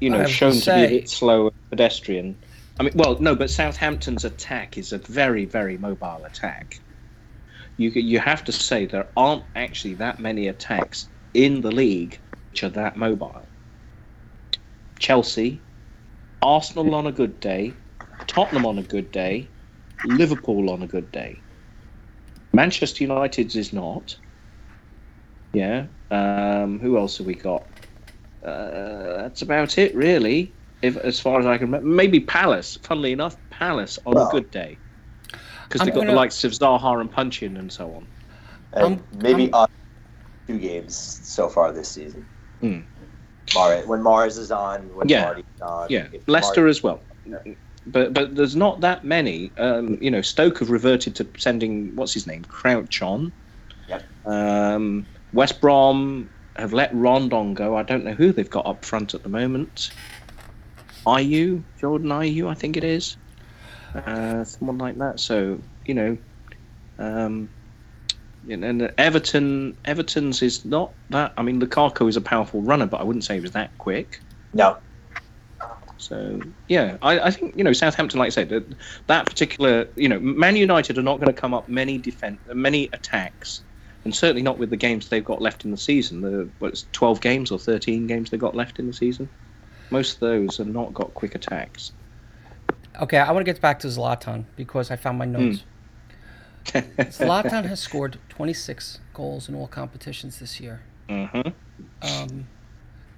you 0.00 0.10
know, 0.10 0.22
have 0.22 0.26
to 0.28 0.32
shown 0.32 0.60
to, 0.62 0.70
be 0.72 0.84
a 0.84 0.88
bit 0.88 1.08
slow 1.08 1.44
and 1.46 1.52
pedestrian. 1.70 2.38
I 2.78 2.84
mean, 2.84 2.92
well, 2.96 3.18
no, 3.20 3.34
but 3.36 3.50
Southampton's 3.50 4.24
attack 4.24 4.78
is 4.78 4.92
a 4.92 4.98
very, 4.98 5.44
very 5.46 5.78
mobile 5.78 6.24
attack. 6.24 6.80
you 7.76 7.90
you 7.90 8.18
have 8.18 8.44
to 8.44 8.52
say 8.52 8.86
there 8.86 9.10
aren't 9.16 9.44
actually 9.54 9.94
that 9.94 10.18
many 10.18 10.48
attacks 10.48 11.08
in 11.34 11.60
the 11.62 11.70
league 11.72 12.20
which 12.50 12.62
are 12.64 12.70
that 12.70 12.96
mobile. 12.96 13.45
Chelsea, 14.98 15.60
Arsenal 16.42 16.94
on 16.94 17.06
a 17.06 17.12
good 17.12 17.38
day, 17.40 17.72
Tottenham 18.26 18.66
on 18.66 18.78
a 18.78 18.82
good 18.82 19.10
day, 19.12 19.48
Liverpool 20.04 20.70
on 20.70 20.82
a 20.82 20.86
good 20.86 21.10
day. 21.12 21.38
Manchester 22.52 23.04
United's 23.04 23.56
is 23.56 23.72
not. 23.72 24.16
Yeah. 25.52 25.86
Um, 26.10 26.78
who 26.80 26.96
else 26.98 27.18
have 27.18 27.26
we 27.26 27.34
got? 27.34 27.64
Uh, 28.44 29.16
that's 29.22 29.42
about 29.42 29.78
it, 29.78 29.94
really. 29.94 30.52
If 30.82 30.96
as 30.98 31.18
far 31.18 31.40
as 31.40 31.46
I 31.46 31.56
can 31.58 31.66
remember, 31.68 31.86
maybe 31.88 32.20
Palace. 32.20 32.78
Funnily 32.82 33.12
enough, 33.12 33.36
Palace 33.50 33.98
on 34.06 34.14
Well, 34.14 34.28
a 34.28 34.30
good 34.30 34.50
day 34.50 34.78
because 35.64 35.80
they've 35.80 35.92
got 35.92 36.00
gonna- 36.00 36.10
the 36.12 36.16
likes 36.16 36.44
of 36.44 36.52
Zaha 36.52 37.00
and 37.00 37.10
Puncheon 37.10 37.56
and 37.56 37.72
so 37.72 37.92
on. 37.94 38.06
And 38.74 38.84
Um, 38.98 39.04
maybe 39.18 39.44
um, 39.52 39.64
uh, 39.64 39.66
two 40.46 40.58
games 40.58 40.94
so 40.96 41.48
far 41.48 41.72
this 41.72 41.88
season. 41.88 42.26
Hmm. 42.60 42.80
Mars, 43.54 43.86
when 43.86 44.02
Mars 44.02 44.38
is 44.38 44.50
on, 44.50 44.94
when 44.94 45.08
Yeah. 45.08 45.24
Marty's 45.24 45.44
on. 45.62 45.86
Yeah, 45.90 46.08
Leicester 46.26 46.66
as 46.66 46.82
well. 46.82 47.00
But 47.86 48.12
but 48.12 48.34
there's 48.34 48.56
not 48.56 48.80
that 48.80 49.04
many. 49.04 49.52
Um, 49.58 49.98
you 50.00 50.10
know, 50.10 50.20
Stoke 50.20 50.58
have 50.58 50.70
reverted 50.70 51.14
to 51.16 51.26
sending 51.38 51.94
what's 51.94 52.12
his 52.12 52.26
name, 52.26 52.44
Crouch 52.44 53.00
on. 53.02 53.32
Yep. 53.88 54.02
Um, 54.26 55.06
West 55.32 55.60
Brom 55.60 56.28
have 56.56 56.72
let 56.72 56.92
Rondon 56.94 57.54
go. 57.54 57.76
I 57.76 57.82
don't 57.82 58.04
know 58.04 58.14
who 58.14 58.32
they've 58.32 58.50
got 58.50 58.66
up 58.66 58.84
front 58.84 59.14
at 59.14 59.22
the 59.22 59.28
moment. 59.28 59.90
Ayew, 61.06 61.62
Jordan 61.78 62.08
Ayew, 62.08 62.48
I 62.48 62.54
think 62.54 62.76
it 62.76 62.82
is. 62.82 63.16
Uh, 63.94 64.42
someone 64.42 64.78
like 64.78 64.98
that. 64.98 65.20
So 65.20 65.60
you 65.84 65.94
know, 65.94 66.18
um, 66.98 67.48
and 68.48 68.64
and 68.64 68.92
Everton, 68.98 69.76
Everton's 69.84 70.42
is 70.42 70.64
not 70.64 70.92
that. 71.10 71.32
I 71.36 71.42
mean, 71.42 71.60
Lukaku 71.60 72.08
is 72.08 72.16
a 72.16 72.20
powerful 72.20 72.62
runner, 72.62 72.86
but 72.86 73.00
I 73.00 73.04
wouldn't 73.04 73.24
say 73.24 73.34
he 73.34 73.40
was 73.40 73.52
that 73.52 73.76
quick. 73.78 74.20
No. 74.54 74.76
So 75.98 76.40
yeah, 76.68 76.98
I, 77.02 77.18
I 77.20 77.30
think 77.30 77.56
you 77.56 77.64
know 77.64 77.72
Southampton, 77.72 78.18
like 78.18 78.28
I 78.28 78.30
said, 78.30 78.48
that, 78.50 78.64
that 79.06 79.26
particular 79.26 79.88
you 79.96 80.08
know 80.08 80.20
Man 80.20 80.56
United 80.56 80.98
are 80.98 81.02
not 81.02 81.18
going 81.18 81.32
to 81.32 81.38
come 81.38 81.54
up 81.54 81.68
many 81.68 81.98
defense, 81.98 82.38
many 82.52 82.88
attacks, 82.92 83.62
and 84.04 84.14
certainly 84.14 84.42
not 84.42 84.58
with 84.58 84.70
the 84.70 84.76
games 84.76 85.08
they've 85.08 85.24
got 85.24 85.40
left 85.40 85.64
in 85.64 85.70
the 85.70 85.76
season. 85.76 86.20
The 86.20 86.48
what's 86.58 86.86
twelve 86.92 87.20
games 87.20 87.50
or 87.50 87.58
thirteen 87.58 88.06
games 88.06 88.30
they've 88.30 88.40
got 88.40 88.54
left 88.54 88.78
in 88.78 88.86
the 88.86 88.92
season. 88.92 89.28
Most 89.90 90.14
of 90.14 90.20
those 90.20 90.56
have 90.58 90.68
not 90.68 90.92
got 90.92 91.14
quick 91.14 91.34
attacks. 91.34 91.92
Okay, 93.00 93.18
I 93.18 93.30
want 93.32 93.46
to 93.46 93.52
get 93.52 93.60
back 93.60 93.78
to 93.80 93.88
Zlatan 93.88 94.44
because 94.56 94.90
I 94.90 94.96
found 94.96 95.18
my 95.18 95.24
notes. 95.24 95.60
Hmm. 95.60 95.68
Zlatan 97.10 97.64
has 97.66 97.80
scored 97.80 98.18
26 98.28 98.98
goals 99.14 99.48
in 99.48 99.54
all 99.54 99.66
competitions 99.68 100.38
this 100.38 100.60
year. 100.60 100.82
hmm 101.08 101.24
Um, 102.02 102.48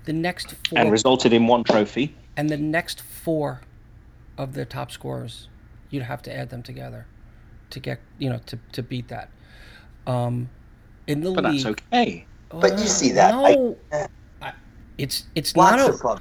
the 0.05 0.13
next 0.13 0.55
four 0.69 0.79
And 0.79 0.91
resulted 0.91 1.33
in 1.33 1.47
one 1.47 1.65
trophy. 1.65 2.15
and 2.37 2.49
the 2.51 2.57
next 2.57 3.01
four 3.03 3.61
of 4.37 4.55
the 4.55 4.65
top 4.65 4.91
scorers, 4.91 5.49
you'd 5.91 6.05
have 6.05 6.23
to 6.23 6.35
add 6.37 6.51
them 6.51 6.63
together 6.63 7.07
to 7.71 7.81
get 7.81 8.01
you 8.19 8.31
know 8.31 8.41
to, 8.47 8.59
to 8.73 8.83
beat 8.83 9.09
that. 9.09 9.31
Um, 10.07 10.49
in 11.07 11.21
the 11.21 11.33
But 11.33 11.45
league, 11.45 11.65
that's 11.65 11.81
okay. 11.93 12.27
But 12.51 12.79
you 12.79 12.87
see 12.87 13.13
that. 13.13 13.33
No, 13.35 13.77
I- 13.93 14.53
it's 14.97 15.27
it's 15.35 15.55
not. 15.55 15.79
Lots 15.79 15.83
o- 15.91 15.93
of 15.95 16.01
fun. 16.01 16.21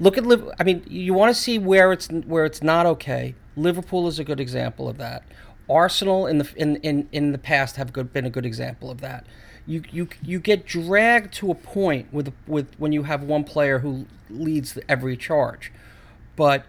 Look 0.00 0.16
at 0.18 0.24
Liverpool. 0.24 0.52
I 0.60 0.64
mean, 0.64 0.84
you 0.88 1.12
want 1.14 1.34
to 1.34 1.40
see 1.40 1.58
where 1.58 1.92
it's 1.92 2.08
where 2.08 2.44
it's 2.44 2.62
not 2.62 2.86
okay. 2.86 3.34
Liverpool 3.56 4.06
is 4.08 4.18
a 4.18 4.24
good 4.24 4.40
example 4.40 4.88
of 4.88 4.98
that. 4.98 5.22
Arsenal 5.68 6.26
in 6.26 6.38
the 6.38 6.52
in 6.56 6.76
in, 6.76 7.08
in 7.12 7.32
the 7.32 7.38
past 7.38 7.76
have 7.76 7.92
good, 7.92 8.12
been 8.12 8.26
a 8.26 8.30
good 8.30 8.46
example 8.46 8.90
of 8.90 9.00
that. 9.00 9.26
You 9.66 9.82
you 9.90 10.08
you 10.22 10.40
get 10.40 10.66
dragged 10.66 11.32
to 11.34 11.50
a 11.50 11.54
point 11.54 12.12
with 12.12 12.32
with 12.46 12.74
when 12.78 12.92
you 12.92 13.04
have 13.04 13.22
one 13.22 13.44
player 13.44 13.78
who 13.78 14.06
leads 14.28 14.78
every 14.88 15.16
charge, 15.16 15.72
but 16.36 16.64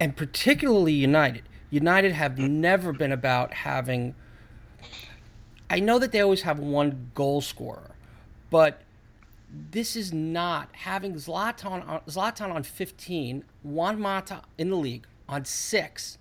and 0.00 0.16
particularly 0.16 0.92
United. 0.92 1.42
United 1.70 2.12
have 2.12 2.38
never 2.38 2.92
been 2.92 3.12
about 3.12 3.52
having. 3.52 4.14
I 5.70 5.80
know 5.80 5.98
that 5.98 6.12
they 6.12 6.20
always 6.20 6.42
have 6.42 6.58
one 6.58 7.10
goal 7.14 7.42
scorer, 7.42 7.90
but 8.50 8.82
this 9.50 9.96
is 9.96 10.12
not 10.12 10.68
having 10.72 11.14
Zlatan 11.14 11.86
on, 11.86 12.00
Zlatan 12.06 12.54
on 12.54 12.62
15, 12.62 13.44
Juan 13.62 14.00
Mata 14.00 14.42
in 14.56 14.70
the 14.70 14.76
league 14.76 15.06
on 15.28 15.44
six, 15.44 16.17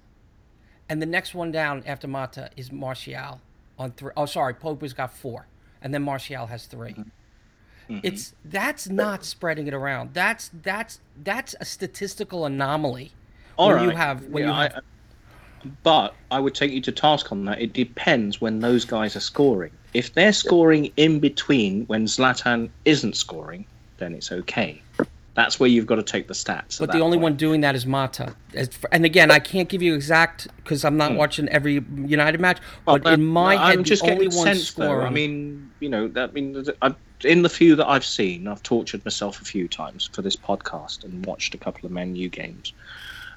and 0.89 1.01
the 1.01 1.05
next 1.05 1.33
one 1.35 1.51
down 1.51 1.83
after 1.85 2.07
Mata 2.07 2.49
is 2.55 2.71
Martial 2.71 3.41
on 3.77 3.91
three. 3.91 4.11
Oh, 4.17 4.25
sorry, 4.25 4.53
Pogba's 4.53 4.93
got 4.93 5.13
four, 5.13 5.47
and 5.81 5.93
then 5.93 6.03
Martial 6.03 6.45
has 6.47 6.65
3 6.65 6.91
mm-hmm. 6.91 7.99
It's 8.03 8.29
mm-hmm. 8.29 8.49
that's 8.49 8.89
not 8.89 9.23
spreading 9.23 9.67
it 9.67 9.73
around. 9.73 10.13
That's 10.13 10.51
that's 10.61 10.99
that's 11.23 11.55
a 11.59 11.65
statistical 11.65 12.45
anomaly. 12.45 13.11
All 13.57 13.69
when 13.69 13.77
right. 13.77 13.83
you 13.85 13.89
have 13.91 14.25
when 14.25 14.43
Yeah, 14.43 14.49
you 14.49 14.55
I- 14.55 14.63
have 14.63 14.83
But 15.83 16.13
I 16.31 16.39
would 16.39 16.53
take 16.53 16.71
you 16.71 16.81
to 16.81 16.91
task 16.91 17.31
on 17.31 17.45
that. 17.45 17.61
It 17.61 17.73
depends 17.73 18.41
when 18.41 18.59
those 18.59 18.85
guys 18.85 19.15
are 19.15 19.21
scoring. 19.21 19.71
If 19.93 20.13
they're 20.13 20.33
scoring 20.33 20.91
in 20.97 21.19
between 21.19 21.85
when 21.85 22.05
Zlatan 22.05 22.69
isn't 22.85 23.15
scoring, 23.15 23.65
then 23.97 24.13
it's 24.13 24.31
okay. 24.31 24.81
That's 25.37 25.59
where 25.59 25.69
you've 25.69 25.85
got 25.85 25.97
to 25.97 26.03
take 26.03 26.27
the 26.27 26.33
stats. 26.33 26.79
But 26.79 26.91
the 26.91 26.99
only 26.99 27.17
point. 27.17 27.21
one 27.23 27.35
doing 27.35 27.61
that 27.61 27.75
is 27.75 27.85
Mata. 27.85 28.35
And 28.91 29.05
again, 29.05 29.29
I 29.29 29.37
can't 29.37 29.69
give 29.69 29.83
you 29.83 29.93
exact 29.93 30.47
because 30.57 30.83
I'm 30.83 30.97
not 30.97 31.13
watching 31.13 31.47
every 31.49 31.83
United 31.95 32.41
match. 32.41 32.57
Well, 32.87 32.97
But 32.97 33.13
in 33.13 33.23
my 33.23 33.55
Hmm. 33.55 33.61
I'm 33.61 33.77
head, 33.77 33.85
just 33.85 34.03
the 34.03 34.13
only 34.13 34.25
getting 34.25 34.37
one 34.39 34.47
sense, 34.47 34.73
though. 34.73 34.85
scoring. 34.85 35.05
I 35.05 35.09
mean, 35.11 35.69
you 35.79 35.89
know, 35.89 36.07
that 36.07 36.31
I 36.31 36.33
mean, 36.33 36.65
I, 36.81 36.95
in 37.23 37.43
the 37.43 37.49
few 37.49 37.75
that 37.75 37.87
I've 37.87 38.03
seen, 38.03 38.47
I've 38.47 38.63
tortured 38.63 39.05
myself 39.05 39.39
a 39.39 39.45
few 39.45 39.67
times 39.67 40.09
for 40.11 40.23
this 40.23 40.35
podcast 40.35 41.03
and 41.03 41.23
watched 41.23 41.53
a 41.53 41.59
couple 41.59 41.85
of 41.85 41.91
Man 41.91 42.15
U 42.15 42.29
games. 42.29 42.73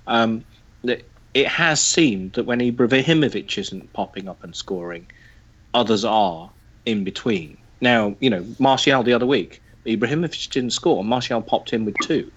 Um, 0.07 0.43
that 0.85 1.03
it 1.35 1.49
has 1.49 1.83
seemed 1.83 2.33
that 2.33 2.45
when 2.47 2.61
Ibrahimovic 2.61 3.59
isn't 3.59 3.93
popping 3.93 4.27
up 4.27 4.43
and 4.43 4.57
scoring, 4.57 5.07
others 5.75 6.07
are 6.07 6.51
in 6.87 7.05
between. 7.05 7.59
Now, 7.83 8.17
you 8.21 8.31
know, 8.31 8.43
Martial 8.59 9.03
the 9.03 9.13
other 9.13 9.27
week, 9.27 9.61
Ibrahimovic 9.87 10.51
didn't 10.51 10.71
score. 10.71 11.05
Martial 11.05 11.43
popped 11.43 11.73
in 11.73 11.85
with 11.85 11.97
two. 12.03 12.31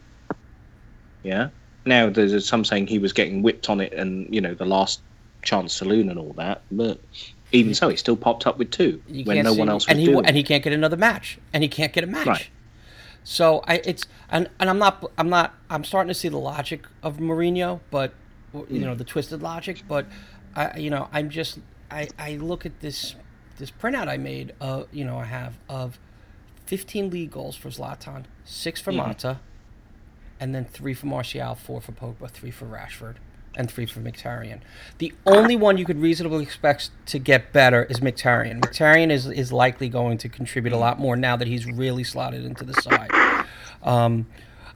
Yeah. 1.24 1.50
Now 1.86 2.10
there's 2.10 2.48
some 2.48 2.64
saying 2.64 2.88
he 2.88 3.00
was 3.00 3.14
getting 3.14 3.42
whipped 3.42 3.70
on 3.70 3.82
it, 3.82 3.94
and 3.94 4.34
you 4.34 4.42
know 4.42 4.54
the 4.54 4.66
last 4.66 5.02
chance 5.44 5.74
saloon 5.74 6.10
and 6.10 6.18
all 6.18 6.34
that. 6.38 6.64
But 6.72 7.04
even 7.52 7.74
so, 7.74 7.90
he 7.90 7.98
still 7.98 8.16
popped 8.16 8.48
up 8.48 8.58
with 8.58 8.72
two 8.72 9.02
you 9.06 9.26
when 9.26 9.44
no 9.44 9.54
one 9.54 9.70
else 9.70 9.88
was 9.88 9.92
and 9.92 10.00
he 10.00 10.06
doing. 10.06 10.26
and 10.26 10.36
he 10.36 10.44
can't 10.44 10.64
get 10.64 10.74
another 10.74 10.98
match, 10.98 11.40
and 11.54 11.62
he 11.64 11.70
can't 11.70 11.92
get 11.92 12.04
a 12.04 12.08
match. 12.08 12.28
Right. 12.28 12.50
So 13.24 13.64
I 13.68 13.82
it's 13.84 14.06
and 14.30 14.50
and 14.60 14.70
I'm 14.70 14.80
not 14.80 15.04
I'm 15.18 15.30
not 15.30 15.54
I'm 15.70 15.84
starting 15.84 16.08
to 16.10 16.14
see 16.14 16.30
the 16.30 16.38
logic 16.38 16.86
of 17.02 17.18
Mourinho, 17.18 17.82
but 17.90 18.16
you 18.54 18.80
Hmm. 18.80 18.84
know 18.84 18.96
the 18.96 19.04
twisted 19.04 19.42
logic. 19.42 19.84
But 19.88 20.08
I 20.56 20.78
you 20.78 20.90
know 20.90 21.10
I'm 21.12 21.30
just 21.30 21.60
I 21.92 22.08
I 22.18 22.36
look 22.36 22.66
at 22.66 22.80
this 22.80 23.16
this 23.58 23.72
printout 23.72 24.08
I 24.08 24.18
made. 24.18 24.54
Uh, 24.62 24.84
you 24.92 25.04
know 25.06 25.18
I 25.18 25.26
have 25.26 25.60
of 25.70 26.00
15 26.66 27.10
league 27.10 27.32
goals 27.32 27.56
for 27.56 27.70
Zlatan, 27.70 28.24
six 28.46 28.80
for 28.82 28.92
Mm-hmm. 28.92 29.08
Mata, 29.08 29.40
and 30.40 30.54
then 30.54 30.66
three 30.66 30.94
for 30.94 31.06
Martial, 31.08 31.56
four 31.56 31.82
for 31.82 31.92
Pogba, 31.92 32.30
three 32.30 32.52
for 32.52 32.66
Rashford, 32.66 33.16
and 33.56 33.70
three 33.70 33.86
for 33.86 34.00
Mkhitaryan. 34.00 34.60
The 34.98 35.14
only 35.26 35.56
one 35.56 35.78
you 35.78 35.86
could 35.86 36.00
reasonably 36.02 36.44
expect 36.44 36.90
to 37.08 37.20
get 37.20 37.54
better 37.54 37.84
is 37.84 38.00
Mkhitaryan. 38.00 38.62
Mkhitaryan 38.62 39.12
is 39.12 39.28
is 39.28 39.52
likely 39.52 39.90
going 39.90 40.18
to 40.20 40.30
contribute 40.30 40.74
a 40.74 40.78
lot 40.78 41.00
more 41.00 41.16
now 41.16 41.36
that 41.36 41.48
he's 41.48 41.66
really 41.66 42.04
slotted 42.04 42.44
into 42.46 42.64
the 42.64 42.74
side. 42.82 43.12
Um, 43.84 44.26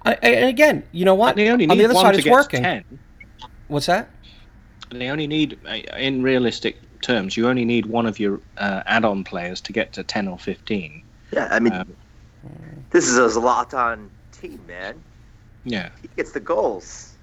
I, 0.05 0.13
I- 0.13 0.17
and 0.29 0.49
again, 0.49 0.83
you 0.91 1.05
know 1.05 1.15
what? 1.15 1.31
And 1.31 1.39
they 1.39 1.49
only 1.49 1.67
On 1.69 1.77
the 1.77 1.85
other 1.85 1.93
side, 1.95 2.15
it's 2.15 2.27
working. 2.27 2.61
ten. 2.63 2.83
What's 3.67 3.87
that? 3.87 4.09
They 4.89 5.09
only 5.09 5.27
need, 5.27 5.59
uh, 5.67 5.73
in 5.97 6.23
realistic 6.23 6.77
terms, 7.01 7.35
you 7.35 7.49
only 7.49 7.65
need 7.65 7.85
one 7.87 8.05
of 8.05 8.19
your 8.19 8.39
uh, 8.57 8.83
add-on 8.85 9.25
players 9.25 9.59
to 9.61 9.73
get 9.73 9.91
to 9.93 10.03
ten 10.03 10.27
or 10.29 10.37
fifteen. 10.39 11.03
Yeah, 11.31 11.47
I 11.51 11.59
mean, 11.59 11.73
Um, 11.73 11.95
this 12.91 13.07
is 13.07 13.17
a 13.17 13.39
Zlatan 13.39 14.09
team, 14.31 14.59
man. 14.67 15.01
Yeah. 15.65 15.89
He 16.01 16.09
gets 16.15 16.31
the 16.31 16.39
goals. 16.39 17.13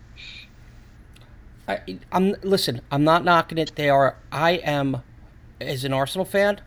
I, 1.67 1.81
I'm 2.13 2.35
listen. 2.43 2.83
I'm 2.91 3.05
not 3.05 3.25
knocking 3.25 3.57
it. 3.57 3.73
They 3.75 3.89
are. 3.89 4.17
I 4.31 4.53
am, 4.53 5.03
as 5.61 5.85
an 5.85 5.95
Arsenal 5.95 6.27
fan, 6.27 6.61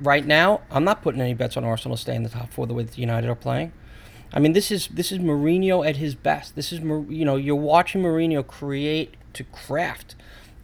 right 0.00 0.24
now. 0.24 0.62
I'm 0.70 0.84
not 0.84 1.02
putting 1.02 1.20
any 1.20 1.34
bets 1.34 1.58
on 1.58 1.64
Arsenal 1.64 1.98
staying 1.98 2.18
in 2.18 2.22
the 2.22 2.30
top 2.30 2.50
four 2.50 2.66
the 2.66 2.72
way 2.72 2.84
that 2.84 2.96
United 2.96 3.28
are 3.28 3.34
playing. 3.34 3.72
I 4.32 4.38
mean, 4.38 4.52
this 4.52 4.70
is 4.70 4.88
this 4.88 5.12
is 5.12 5.18
Mourinho 5.18 5.86
at 5.86 5.96
his 5.96 6.14
best. 6.14 6.56
This 6.56 6.72
is 6.72 6.80
you 6.80 7.24
know 7.24 7.36
you're 7.36 7.56
watching 7.56 8.02
Mourinho 8.02 8.46
create 8.46 9.14
to 9.34 9.44
craft 9.44 10.14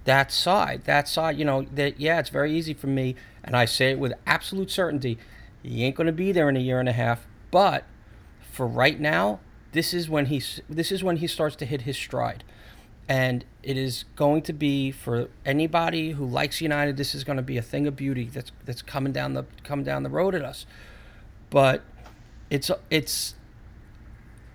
that 0.05 0.33
side. 0.33 0.85
That 0.85 1.07
side. 1.09 1.37
You 1.37 1.45
know 1.45 1.67
that 1.75 2.01
yeah, 2.01 2.19
it's 2.19 2.31
very 2.31 2.57
easy 2.57 2.73
for 2.75 2.87
me, 2.87 3.15
and 3.45 3.57
I 3.57 3.67
say 3.67 3.91
it 3.91 3.99
with 3.99 4.15
absolute 4.27 4.71
certainty. 4.71 5.19
He 5.67 5.85
ain't 5.85 5.97
going 5.97 6.07
to 6.07 6.13
be 6.13 6.33
there 6.33 6.49
in 6.49 6.57
a 6.57 6.61
year 6.61 6.81
and 6.81 6.89
a 6.89 6.93
half. 6.93 7.27
But 7.51 7.85
for 8.53 8.67
right 8.67 8.99
now, 8.99 9.41
this 9.73 9.93
is 9.93 10.09
when 10.09 10.27
he's 10.27 10.61
this 10.69 10.93
is 10.93 11.03
when 11.03 11.17
he 11.17 11.27
starts 11.27 11.57
to 11.57 11.67
hit 11.67 11.83
his 11.83 11.97
stride 11.97 12.45
and 13.09 13.45
it 13.63 13.77
is 13.77 14.05
going 14.17 14.43
to 14.43 14.53
be 14.53 14.91
for 14.91 15.29
anybody 15.45 16.13
who 16.13 16.27
likes 16.27 16.61
United. 16.61 16.97
This 16.97 17.15
is 17.15 17.25
going 17.25 17.37
to 17.37 17.43
be 17.43 17.57
a 17.57 17.63
thing 17.63 17.87
of 17.87 17.97
beauty 17.97 18.25
that's 18.33 18.53
that's 18.65 18.83
coming 18.83 19.13
down 19.13 19.35
the 19.35 19.45
coming 19.63 19.85
down 19.85 20.03
the 20.03 20.11
road 20.11 20.35
at 20.35 20.43
us. 20.43 20.67
But 21.51 21.83
it's 22.51 22.71
it's. 22.91 23.35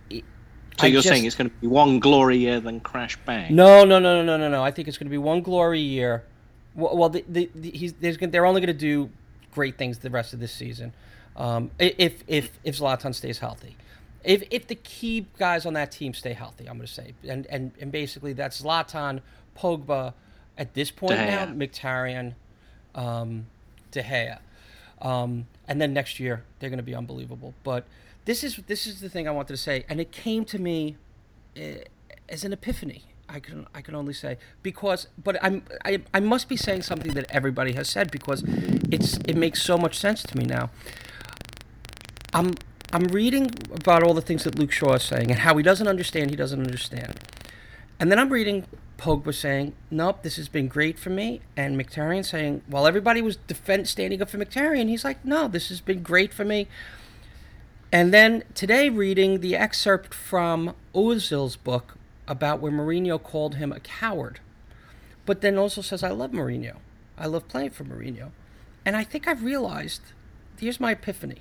So 0.09 0.85
I 0.85 0.87
you're 0.87 1.01
just- 1.01 1.09
saying 1.09 1.25
it's 1.25 1.35
going 1.35 1.49
to 1.49 1.55
be 1.57 1.67
one 1.67 1.99
glory 1.99 2.37
year, 2.37 2.59
then 2.59 2.79
crash 2.79 3.17
bang? 3.25 3.53
no, 3.55 3.85
no, 3.85 3.99
no, 3.99 4.15
no, 4.15 4.23
no, 4.23 4.37
no, 4.37 4.49
no. 4.49 4.63
I 4.63 4.71
think 4.71 4.87
it's 4.87 4.97
going 4.97 5.07
to 5.07 5.11
be 5.11 5.17
one 5.17 5.41
glory 5.41 5.79
year. 5.79 6.23
Well, 6.73 6.97
well 6.97 7.09
the, 7.09 7.23
the, 7.27 7.51
the, 7.53 7.71
he's, 7.71 7.93
there's, 7.93 8.17
they're 8.17 8.45
only 8.45 8.61
going 8.61 8.67
to 8.67 8.73
do 8.73 9.09
great 9.51 9.77
things 9.77 9.99
the 9.99 10.09
rest 10.09 10.33
of 10.33 10.39
this 10.39 10.51
season, 10.51 10.93
um, 11.35 11.71
if 11.79 12.23
if 12.27 12.51
if 12.63 12.77
Zlatan 12.77 13.13
stays 13.13 13.39
healthy. 13.39 13.75
If 14.23 14.43
if 14.51 14.67
the 14.67 14.75
key 14.75 15.27
guys 15.37 15.65
on 15.65 15.73
that 15.73 15.91
team 15.91 16.13
stay 16.13 16.33
healthy, 16.33 16.67
I'm 16.67 16.77
going 16.77 16.87
to 16.87 16.93
say, 16.93 17.13
and 17.27 17.45
and 17.47 17.71
and 17.79 17.91
basically 17.91 18.33
that's 18.33 18.61
Zlatan, 18.61 19.21
Pogba, 19.57 20.13
at 20.57 20.73
this 20.73 20.91
point 20.91 21.13
De 21.13 21.25
now, 21.25 21.45
Mkhitaryan, 21.47 22.33
um, 22.93 23.47
De 23.91 24.03
Gea, 24.03 24.39
um, 25.01 25.47
and 25.67 25.81
then 25.81 25.93
next 25.93 26.19
year 26.19 26.43
they're 26.59 26.69
going 26.69 26.77
to 26.77 26.83
be 26.83 26.95
unbelievable. 26.95 27.53
But 27.63 27.85
this 28.25 28.43
is 28.43 28.57
this 28.67 28.85
is 28.85 29.01
the 29.01 29.09
thing 29.09 29.27
I 29.27 29.31
wanted 29.31 29.53
to 29.53 29.57
say, 29.57 29.85
and 29.89 29.99
it 29.99 30.11
came 30.11 30.45
to 30.45 30.59
me 30.59 30.97
eh, 31.55 31.79
as 32.29 32.43
an 32.43 32.53
epiphany. 32.53 33.03
I 33.31 33.39
can 33.39 33.65
I 33.73 33.81
can 33.81 33.95
only 33.95 34.13
say 34.13 34.37
because, 34.61 35.07
but 35.23 35.37
I'm 35.41 35.63
I, 35.85 36.01
I 36.13 36.19
must 36.19 36.49
be 36.49 36.57
saying 36.57 36.81
something 36.81 37.13
that 37.13 37.25
everybody 37.29 37.73
has 37.73 37.89
said 37.89 38.11
because 38.11 38.43
it's 38.91 39.17
it 39.25 39.37
makes 39.37 39.61
so 39.61 39.77
much 39.77 39.97
sense 39.97 40.21
to 40.23 40.37
me 40.37 40.43
now. 40.43 40.69
I'm 42.33 42.55
I'm 42.91 43.05
reading 43.05 43.51
about 43.73 44.03
all 44.03 44.13
the 44.13 44.21
things 44.21 44.43
that 44.43 44.59
Luke 44.59 44.71
Shaw 44.71 44.93
is 44.95 45.03
saying 45.03 45.31
and 45.31 45.39
how 45.39 45.55
he 45.55 45.63
doesn't 45.63 45.87
understand. 45.87 46.29
He 46.29 46.35
doesn't 46.35 46.59
understand, 46.59 47.19
and 47.99 48.11
then 48.11 48.19
I'm 48.19 48.29
reading 48.29 48.65
Pogba 48.97 49.33
saying, 49.33 49.73
"Nope, 49.89 50.23
this 50.23 50.35
has 50.35 50.49
been 50.49 50.67
great 50.67 50.99
for 50.99 51.09
me," 51.09 51.39
and 51.55 51.79
Mkhitaryan 51.79 52.25
saying, 52.25 52.63
"While 52.67 52.85
everybody 52.85 53.21
was 53.21 53.37
defend 53.37 53.87
standing 53.87 54.21
up 54.21 54.29
for 54.29 54.39
Mkhitaryan, 54.39 54.89
he's 54.89 55.05
like, 55.05 55.23
no, 55.23 55.47
this 55.47 55.69
has 55.69 55.79
been 55.79 56.03
great 56.03 56.33
for 56.33 56.43
me." 56.43 56.67
And 57.93 58.13
then 58.13 58.43
today, 58.53 58.89
reading 58.89 59.39
the 59.39 59.55
excerpt 59.55 60.13
from 60.13 60.75
Ozil's 60.93 61.55
book 61.55 61.97
about 62.27 62.59
where 62.59 62.71
Mourinho 62.71 63.21
called 63.21 63.55
him 63.55 63.71
a 63.71 63.79
coward, 63.79 64.39
but 65.25 65.41
then 65.41 65.57
also 65.57 65.81
says, 65.81 66.03
I 66.03 66.09
love 66.09 66.31
Mourinho. 66.31 66.77
I 67.17 67.27
love 67.27 67.47
playing 67.47 67.71
for 67.71 67.83
Mourinho. 67.83 68.31
And 68.85 68.95
I 68.95 69.03
think 69.03 69.27
I've 69.27 69.43
realized 69.43 70.01
here's 70.59 70.79
my 70.79 70.91
epiphany. 70.91 71.39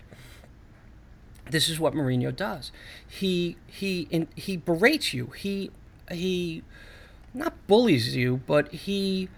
This 1.51 1.69
is 1.69 1.81
what 1.81 1.95
Mourinho 1.95 2.35
does. 2.35 2.71
He 3.07 3.57
he 3.67 4.09
in, 4.11 4.29
he 4.35 4.57
berates 4.57 5.13
you. 5.13 5.27
He 5.37 5.71
he 6.11 6.63
not 7.35 7.55
bullies 7.67 8.15
you, 8.17 8.41
but 8.47 8.73
he 8.73 9.29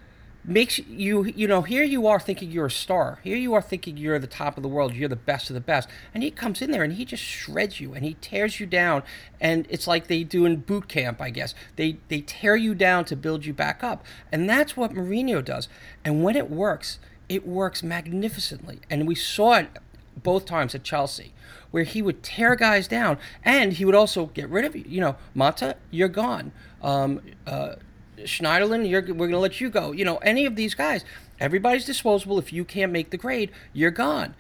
makes 0.45 0.78
you 0.78 1.24
you 1.24 1.47
know 1.47 1.62
here 1.62 1.84
you 1.84 2.07
are 2.07 2.18
thinking 2.18 2.51
you're 2.51 2.66
a 2.66 2.70
star. 2.70 3.20
Here 3.22 3.36
you 3.36 3.55
are 3.55 3.62
thinking 3.62 3.97
you're 3.97 4.18
the 4.18 4.26
top 4.26 4.57
of 4.57 4.62
the 4.62 4.68
world. 4.68 4.95
You're 4.95 5.09
the 5.09 5.16
best 5.16 5.51
of 5.51 5.55
the 5.55 5.61
best. 5.61 5.88
And 6.12 6.22
he 6.22 6.30
comes 6.30 6.61
in 6.61 6.70
there 6.70 6.82
and 6.82 6.95
he 6.95 7.05
just 7.05 7.22
shreds 7.22 7.80
you 7.80 7.95
and 7.95 8.05
he 8.05 8.14
tears 8.20 8.59
you 8.59 8.66
down. 8.66 9.03
And 9.40 9.66
it's 9.70 9.86
like 9.86 10.07
they 10.07 10.24
do 10.24 10.45
in 10.45 10.57
boot 10.57 10.88
camp 10.88 11.20
i 11.20 11.30
guess. 11.30 11.55
They 11.76 11.99
they 12.09 12.20
tear 12.20 12.57
you 12.57 12.74
down 12.74 13.05
to 13.07 13.16
build 13.16 13.45
you 13.45 13.53
back 13.53 13.84
up. 13.84 14.05
And 14.30 14.49
that's 14.49 14.76
what 14.76 14.93
Mourinho 14.93 15.45
does. 15.45 15.68
And 16.05 16.22
when 16.22 16.36
it 16.36 16.51
works 16.51 16.99
it 17.28 17.47
works 17.47 17.82
magnificently. 17.82 18.80
And 18.90 19.09
we 19.09 19.14
saw 19.14 19.55
it 19.55 19.78
both 20.22 20.45
times 20.45 20.74
at 20.74 20.82
Chelsea, 20.82 21.32
where 21.70 21.84
he 21.84 22.03
would 22.03 22.22
tear 22.22 22.55
guys 22.55 22.86
down, 22.86 23.18
and 23.45 23.72
he 23.72 23.84
would 23.84 23.95
also 23.95 24.26
get 24.26 24.49
rid 24.49 24.64
of 24.64 24.76
you. 24.76 24.84
You 24.86 25.01
know, 25.01 25.16
Mata, 25.34 25.76
you're 25.90 26.09
gone. 26.09 26.53
Um, 26.82 27.22
uh, 27.47 27.76
Schneiderlin, 28.25 28.91
we're 28.91 29.03
going 29.03 29.31
to 29.31 29.39
let 29.39 29.61
you 29.61 29.70
go. 29.70 29.93
You 29.93 30.05
know, 30.05 30.16
any 30.18 30.47
of 30.47 30.57
these 30.57 30.75
guys, 30.75 31.05
everybody's 31.41 31.85
disposable. 31.85 32.39
If 32.39 32.53
you 32.53 32.64
can't 32.64 32.93
make 32.93 33.11
the 33.11 33.16
grade, 33.16 33.51
you're 33.73 33.91
gone. 33.91 34.35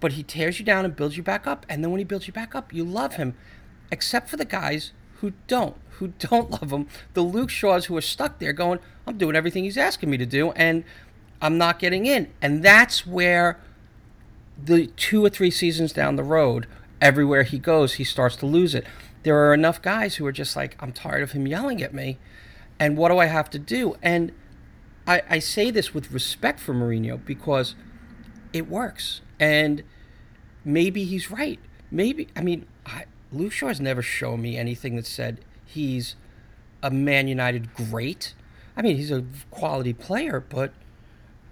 But 0.00 0.12
he 0.12 0.22
tears 0.22 0.58
you 0.58 0.64
down 0.64 0.84
and 0.84 0.94
builds 0.94 1.16
you 1.16 1.22
back 1.22 1.46
up, 1.46 1.64
and 1.68 1.82
then 1.82 1.90
when 1.90 1.98
he 1.98 2.04
builds 2.04 2.26
you 2.26 2.32
back 2.32 2.54
up, 2.54 2.74
you 2.74 2.84
love 2.84 3.14
him, 3.14 3.34
except 3.90 4.28
for 4.28 4.36
the 4.36 4.44
guys 4.44 4.92
who 5.20 5.32
don't, 5.46 5.76
who 5.92 6.08
don't 6.18 6.50
love 6.50 6.72
him. 6.72 6.86
The 7.14 7.22
Luke 7.22 7.50
Shaws 7.50 7.86
who 7.86 7.96
are 7.96 8.02
stuck 8.02 8.38
there 8.38 8.52
going, 8.52 8.80
I'm 9.06 9.18
doing 9.18 9.36
everything 9.36 9.64
he's 9.64 9.78
asking 9.78 10.10
me 10.10 10.16
to 10.18 10.26
do, 10.26 10.50
and 10.52 10.84
I'm 11.40 11.58
not 11.58 11.78
getting 11.78 12.06
in. 12.06 12.30
And 12.40 12.62
that's 12.62 13.06
where 13.06 13.58
the 14.62 14.86
two 14.88 15.24
or 15.24 15.28
three 15.28 15.50
seasons 15.50 15.92
down 15.92 16.16
the 16.16 16.22
road, 16.22 16.66
everywhere 17.00 17.42
he 17.42 17.58
goes, 17.58 17.94
he 17.94 18.04
starts 18.04 18.36
to 18.36 18.46
lose 18.46 18.74
it. 18.74 18.86
There 19.22 19.36
are 19.48 19.54
enough 19.54 19.80
guys 19.80 20.16
who 20.16 20.26
are 20.26 20.32
just 20.32 20.56
like, 20.56 20.76
I'm 20.80 20.92
tired 20.92 21.22
of 21.22 21.32
him 21.32 21.46
yelling 21.46 21.82
at 21.82 21.94
me, 21.94 22.18
and 22.82 22.96
what 22.96 23.10
do 23.10 23.18
I 23.18 23.26
have 23.26 23.48
to 23.50 23.60
do? 23.60 23.94
And 24.02 24.32
I, 25.06 25.22
I 25.30 25.38
say 25.38 25.70
this 25.70 25.94
with 25.94 26.10
respect 26.10 26.58
for 26.58 26.74
Mourinho 26.74 27.24
because 27.24 27.76
it 28.52 28.68
works, 28.68 29.20
and 29.38 29.84
maybe 30.64 31.04
he's 31.04 31.30
right. 31.30 31.60
Maybe 31.92 32.26
I 32.34 32.40
mean, 32.40 32.66
I, 32.84 33.04
has 33.32 33.80
never 33.80 34.02
shown 34.02 34.42
me 34.42 34.56
anything 34.56 34.96
that 34.96 35.06
said 35.06 35.44
he's 35.64 36.16
a 36.82 36.90
Man 36.90 37.28
United 37.28 37.72
great. 37.72 38.34
I 38.76 38.82
mean, 38.82 38.96
he's 38.96 39.12
a 39.12 39.24
quality 39.52 39.92
player, 39.92 40.40
but 40.40 40.72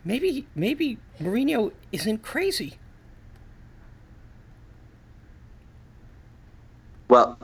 maybe 0.05 0.49
maybe 0.57 0.99
Mourinho 1.20 1.70
isn't 1.93 2.22
crazy. 2.24 2.74
Well, 7.07 7.39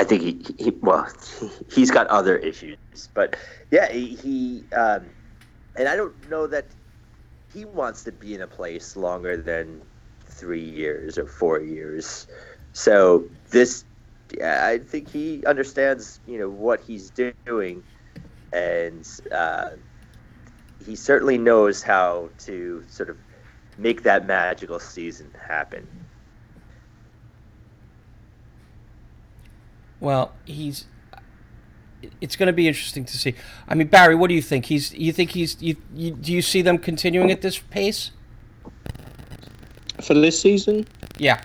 I 0.00 0.04
think 0.04 0.22
he, 0.22 0.64
he 0.64 0.70
well, 0.80 1.06
he's 1.70 1.90
got 1.90 2.06
other 2.06 2.38
issues, 2.38 2.78
but 3.14 3.36
yeah, 3.70 3.92
he, 3.92 4.14
he 4.16 4.64
um, 4.74 5.10
and 5.76 5.88
I 5.88 5.94
don't 5.94 6.14
know 6.30 6.46
that 6.46 6.68
he 7.52 7.66
wants 7.66 8.04
to 8.04 8.12
be 8.12 8.34
in 8.34 8.40
a 8.40 8.46
place 8.46 8.96
longer 8.96 9.36
than 9.36 9.82
three 10.24 10.64
years 10.64 11.18
or 11.18 11.26
four 11.26 11.60
years. 11.60 12.26
So 12.72 13.26
this, 13.50 13.84
yeah, 14.38 14.66
I 14.66 14.78
think 14.78 15.10
he 15.10 15.44
understands, 15.44 16.20
you 16.26 16.38
know, 16.38 16.48
what 16.48 16.80
he's 16.80 17.10
doing, 17.10 17.82
and 18.54 19.06
uh, 19.30 19.70
he 20.78 20.96
certainly 20.96 21.36
knows 21.36 21.82
how 21.82 22.30
to 22.38 22.82
sort 22.88 23.10
of 23.10 23.18
make 23.76 24.02
that 24.04 24.26
magical 24.26 24.78
season 24.80 25.30
happen. 25.46 25.99
Well, 30.00 30.32
he's. 30.44 30.86
It's 32.22 32.34
going 32.34 32.46
to 32.46 32.52
be 32.54 32.66
interesting 32.66 33.04
to 33.04 33.18
see. 33.18 33.34
I 33.68 33.74
mean, 33.74 33.88
Barry, 33.88 34.14
what 34.14 34.28
do 34.28 34.34
you 34.34 34.42
think? 34.42 34.66
He's. 34.66 34.92
You 34.94 35.12
think 35.12 35.30
he's? 35.30 35.60
You, 35.60 35.76
you, 35.94 36.12
do 36.12 36.32
you 36.32 36.42
see 36.42 36.62
them 36.62 36.78
continuing 36.78 37.30
at 37.30 37.42
this 37.42 37.58
pace? 37.58 38.10
For 40.00 40.14
this 40.14 40.40
season, 40.40 40.86
Yeah. 41.18 41.42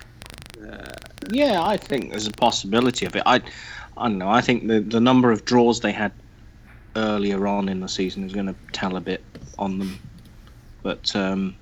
yeah, 1.30 1.62
I 1.62 1.76
think 1.76 2.12
there's 2.12 2.28
a 2.28 2.32
possibility 2.32 3.06
of 3.06 3.14
it. 3.18 3.24
I, 3.26 3.41
I 3.97 4.08
don't 4.08 4.18
know. 4.18 4.30
I 4.30 4.39
think 4.39 4.68
the 4.68 4.80
the 4.80 5.01
number 5.01 5.30
of 5.30 5.43
draws 5.43 5.82
they 5.82 5.91
had 5.91 6.14
earlier 6.95 7.47
on 7.47 7.68
in 7.68 7.82
the 7.82 7.89
season 7.89 8.24
is 8.24 8.32
going 8.32 8.45
to 8.45 8.56
tell 8.72 8.95
a 8.95 9.01
bit 9.01 9.22
on 9.60 9.80
them. 9.80 9.99
But 10.84 11.14
um, 11.16 11.56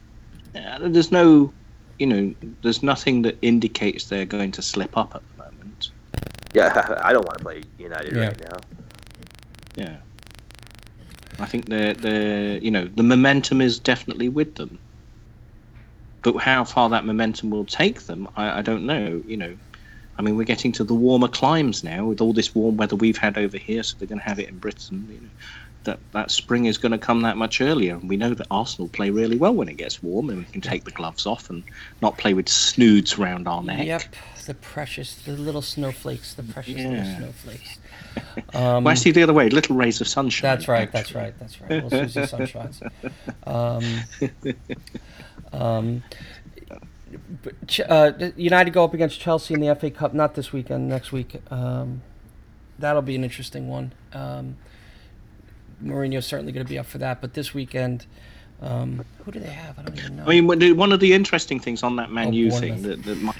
there's 0.53 1.11
no, 1.11 1.51
you 1.97 2.05
know, 2.05 2.35
there's 2.61 2.83
nothing 2.83 3.23
that 3.23 3.37
indicates 3.41 4.05
they're 4.05 4.25
going 4.25 4.51
to 4.51 4.61
slip 4.61 4.95
up 4.95 5.15
at. 5.15 5.23
Yeah, 6.55 6.99
I 7.03 7.13
don't 7.13 7.25
want 7.25 7.39
to 7.39 7.43
play 7.43 7.63
United 7.79 8.13
Yeah. 8.15 8.27
right 8.27 8.39
now. 8.39 8.57
Yeah. 9.75 9.97
I 11.39 11.45
think 11.45 11.65
they're 11.65 11.93
they're 11.95 12.57
you 12.59 12.69
know 12.69 12.85
the 12.85 13.03
momentum 13.03 13.59
is 13.61 13.79
definitely 13.79 14.29
with 14.29 14.55
them. 14.55 14.79
But 16.21 16.37
how 16.37 16.63
far 16.63 16.89
that 16.89 17.05
momentum 17.05 17.49
will 17.49 17.65
take 17.65 18.03
them, 18.05 18.29
I, 18.37 18.59
I 18.59 18.61
don't 18.61 18.85
know. 18.85 19.21
You 19.25 19.35
know, 19.35 19.57
I 20.17 20.21
mean, 20.21 20.37
we're 20.37 20.45
getting 20.45 20.71
to 20.73 20.83
the 20.85 20.93
warmer 20.93 21.27
climes 21.27 21.83
now 21.83 22.05
with 22.05 22.21
all 22.21 22.31
this 22.33 22.55
warm 22.55 22.77
weather 22.77 22.95
we've 22.95 23.17
had 23.17 23.37
over 23.37 23.57
here, 23.57 23.83
so 23.83 23.95
they're 23.97 24.07
going 24.07 24.19
to 24.21 24.25
have 24.25 24.39
it 24.39 24.47
in 24.47 24.57
Britain. 24.59 25.05
You 25.09 25.21
know, 25.21 25.29
that 25.83 25.99
that 26.11 26.31
spring 26.31 26.65
is 26.65 26.77
going 26.77 26.91
to 26.91 26.97
come 26.97 27.21
that 27.21 27.37
much 27.37 27.61
earlier, 27.61 27.95
and 27.95 28.09
we 28.09 28.17
know 28.17 28.33
that 28.33 28.47
Arsenal 28.51 28.87
play 28.87 29.09
really 29.09 29.37
well 29.37 29.53
when 29.53 29.67
it 29.67 29.77
gets 29.77 30.01
warm, 30.01 30.29
and 30.29 30.39
we 30.39 30.45
can 30.45 30.61
take 30.61 30.83
the 30.83 30.91
gloves 30.91 31.25
off 31.25 31.49
and 31.49 31.63
not 32.01 32.17
play 32.17 32.33
with 32.33 32.49
snoods 32.49 33.17
round 33.17 33.47
our 33.47 33.63
neck. 33.63 33.85
Yep. 33.85 34.03
The 34.45 34.53
precious, 34.55 35.15
the 35.15 35.33
little 35.33 35.61
snowflakes, 35.61 36.33
the 36.33 36.43
precious 36.43 36.75
little 36.75 37.15
snowflakes. 37.17 37.79
Um, 38.53 38.83
well, 38.83 38.89
actually, 38.89 39.13
the 39.13 39.23
other 39.23 39.33
way, 39.33 39.49
little 39.49 39.75
rays 39.75 39.99
of 39.99 40.07
sunshine. 40.07 40.47
That's 40.47 40.67
right. 40.67 40.91
That's 40.91 41.15
right. 41.15 41.33
That's 41.39 41.59
right. 41.59 41.83
Little 41.83 41.89
Susie 41.89 42.21
Sunshines. 42.21 42.79
Um, 43.47 44.53
um, 45.59 46.03
but 47.41 47.79
uh, 47.89 48.11
United 48.35 48.71
go 48.71 48.83
up 48.83 48.93
against 48.93 49.19
Chelsea 49.19 49.55
in 49.55 49.61
the 49.61 49.73
FA 49.73 49.89
Cup, 49.89 50.13
not 50.13 50.35
this 50.35 50.53
weekend, 50.53 50.89
next 50.89 51.11
week. 51.11 51.41
Um, 51.49 52.03
that'll 52.77 53.01
be 53.01 53.15
an 53.15 53.23
interesting 53.23 53.67
one. 53.67 53.93
Mourinho's 55.83 56.25
certainly 56.25 56.51
going 56.51 56.65
to 56.65 56.69
be 56.69 56.79
up 56.79 56.85
for 56.85 56.97
that, 56.99 57.21
but 57.21 57.33
this 57.33 57.53
weekend, 57.53 58.05
um, 58.61 59.03
who 59.25 59.31
do 59.31 59.39
they 59.39 59.49
have? 59.49 59.77
I 59.77 59.83
don't 59.83 59.97
even 59.97 60.15
know. 60.17 60.23
I 60.23 60.29
mean, 60.29 60.47
one 60.47 60.55
of 60.57 60.59
the- 60.61 60.71
one 60.73 60.91
of 60.93 60.99
the 60.99 61.13
interesting 61.13 61.59
things 61.59 61.83
on 61.83 61.95
that 61.97 62.11
Man 62.11 62.29
Oh, 62.29 62.31
U 62.31 62.51
thing 62.51 62.81
that, 62.83 63.03
that 63.03 63.21
might 63.21 63.35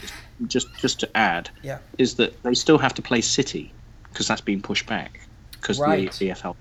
just 0.47 0.67
just 0.77 0.99
to 1.01 1.17
add 1.17 1.49
yeah. 1.61 1.77
is 1.97 2.15
that 2.15 2.41
they 2.43 2.53
still 2.53 2.77
have 2.77 2.93
to 2.95 3.01
play 3.01 3.21
City 3.21 3.71
because 4.11 4.27
that's 4.27 4.41
been 4.41 4.61
pushed 4.61 4.85
back. 4.85 5.19
because 5.53 5.79
Right. 5.79 6.11
the 6.11 6.27
EFL. 6.31 6.57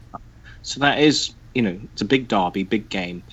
So 0.62 0.78
that 0.78 1.00
is, 1.00 1.34
you 1.56 1.62
know, 1.62 1.76
it's 1.92 2.02
a 2.02 2.04
big 2.04 2.28
derby, 2.28 2.62
big 2.62 2.88
game. 2.88 3.24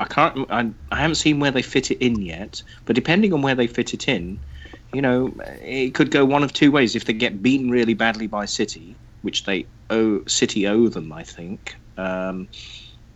I 0.00 0.04
can't, 0.06 0.50
I, 0.50 0.70
I 0.90 0.96
haven't 0.96 1.16
seen 1.16 1.38
where 1.38 1.50
they 1.50 1.60
fit 1.60 1.90
it 1.90 1.98
in 1.98 2.22
yet, 2.22 2.62
but 2.86 2.94
depending 2.96 3.34
on 3.34 3.42
where 3.42 3.54
they 3.54 3.66
fit 3.66 3.92
it 3.92 4.08
in, 4.08 4.38
you 4.94 5.02
know, 5.02 5.34
it 5.60 5.92
could 5.92 6.10
go 6.10 6.24
one 6.24 6.42
of 6.42 6.54
two 6.54 6.70
ways. 6.72 6.96
If 6.96 7.04
they 7.04 7.12
get 7.12 7.42
beaten 7.42 7.68
really 7.68 7.92
badly 7.92 8.26
by 8.26 8.46
City, 8.46 8.94
which 9.20 9.44
they 9.44 9.66
owe 9.90 10.24
City 10.26 10.66
owe 10.66 10.88
them, 10.88 11.12
I 11.12 11.24
think, 11.24 11.76
um, 11.98 12.48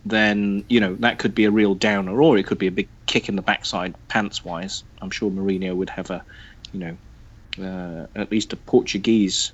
then 0.05 0.63
you 0.69 0.79
know 0.79 0.95
that 0.95 1.17
could 1.19 1.33
be 1.33 1.45
a 1.45 1.51
real 1.51 1.75
downer, 1.75 2.21
or 2.21 2.37
it 2.37 2.45
could 2.45 2.57
be 2.57 2.67
a 2.67 2.71
big 2.71 2.89
kick 3.05 3.29
in 3.29 3.35
the 3.35 3.41
backside, 3.41 3.95
pants 4.09 4.43
wise. 4.43 4.83
I'm 5.01 5.09
sure 5.09 5.31
Mourinho 5.31 5.75
would 5.75 5.89
have 5.89 6.09
a, 6.09 6.23
you 6.71 6.79
know, 6.79 6.97
uh, 7.65 8.07
at 8.15 8.31
least 8.31 8.53
a 8.53 8.57
Portuguese 8.57 9.53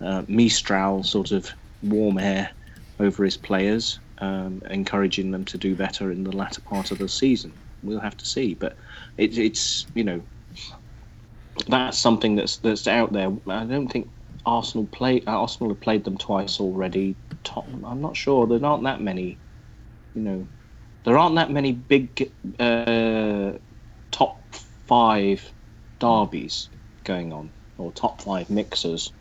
uh, 0.00 0.22
Mistral 0.28 1.02
sort 1.02 1.32
of 1.32 1.50
warm 1.82 2.18
air 2.18 2.50
over 2.98 3.24
his 3.24 3.36
players, 3.36 4.00
um, 4.18 4.62
encouraging 4.70 5.30
them 5.30 5.44
to 5.46 5.58
do 5.58 5.74
better 5.74 6.10
in 6.10 6.24
the 6.24 6.32
latter 6.32 6.60
part 6.62 6.90
of 6.90 6.98
the 6.98 7.08
season. 7.08 7.52
We'll 7.82 8.00
have 8.00 8.16
to 8.16 8.26
see, 8.26 8.54
but 8.54 8.76
it, 9.16 9.38
it's 9.38 9.86
you 9.94 10.04
know 10.04 10.22
that's 11.68 11.98
something 11.98 12.36
that's 12.36 12.58
that's 12.58 12.86
out 12.86 13.12
there. 13.12 13.30
I 13.48 13.64
don't 13.64 13.88
think 13.88 14.08
Arsenal 14.46 14.86
play 14.86 15.22
Arsenal 15.26 15.70
have 15.70 15.80
played 15.80 16.04
them 16.04 16.16
twice 16.16 16.60
already. 16.60 17.16
Tottenham, 17.44 17.84
I'm 17.84 18.00
not 18.00 18.16
sure. 18.16 18.46
There 18.46 18.64
aren't 18.64 18.84
that 18.84 19.00
many, 19.00 19.38
you 20.14 20.22
know, 20.22 20.46
there 21.04 21.16
aren't 21.16 21.36
that 21.36 21.50
many 21.50 21.72
big 21.72 22.30
uh, 22.58 23.52
top 24.10 24.40
five 24.86 25.50
derbies 25.98 26.68
going 27.04 27.32
on 27.32 27.50
or 27.78 27.92
top 27.92 28.20
five 28.20 28.50
mixers 28.50 29.12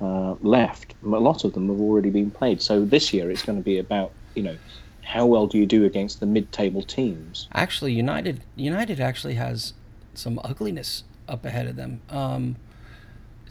uh, 0.00 0.34
left. 0.40 0.94
A 1.04 1.08
lot 1.08 1.44
of 1.44 1.52
them 1.52 1.68
have 1.68 1.80
already 1.80 2.10
been 2.10 2.30
played. 2.30 2.60
So 2.62 2.84
this 2.84 3.12
year 3.12 3.30
it's 3.30 3.42
going 3.42 3.58
to 3.58 3.64
be 3.64 3.78
about 3.78 4.12
you 4.34 4.42
know 4.42 4.56
how 5.02 5.26
well 5.26 5.46
do 5.46 5.58
you 5.58 5.66
do 5.66 5.84
against 5.84 6.20
the 6.20 6.26
mid-table 6.26 6.82
teams. 6.82 7.48
Actually, 7.52 7.92
United 7.92 8.42
United 8.56 9.00
actually 9.00 9.34
has 9.34 9.74
some 10.14 10.40
ugliness 10.44 11.04
up 11.28 11.44
ahead 11.44 11.66
of 11.66 11.76
them. 11.76 12.00
Um, 12.10 12.56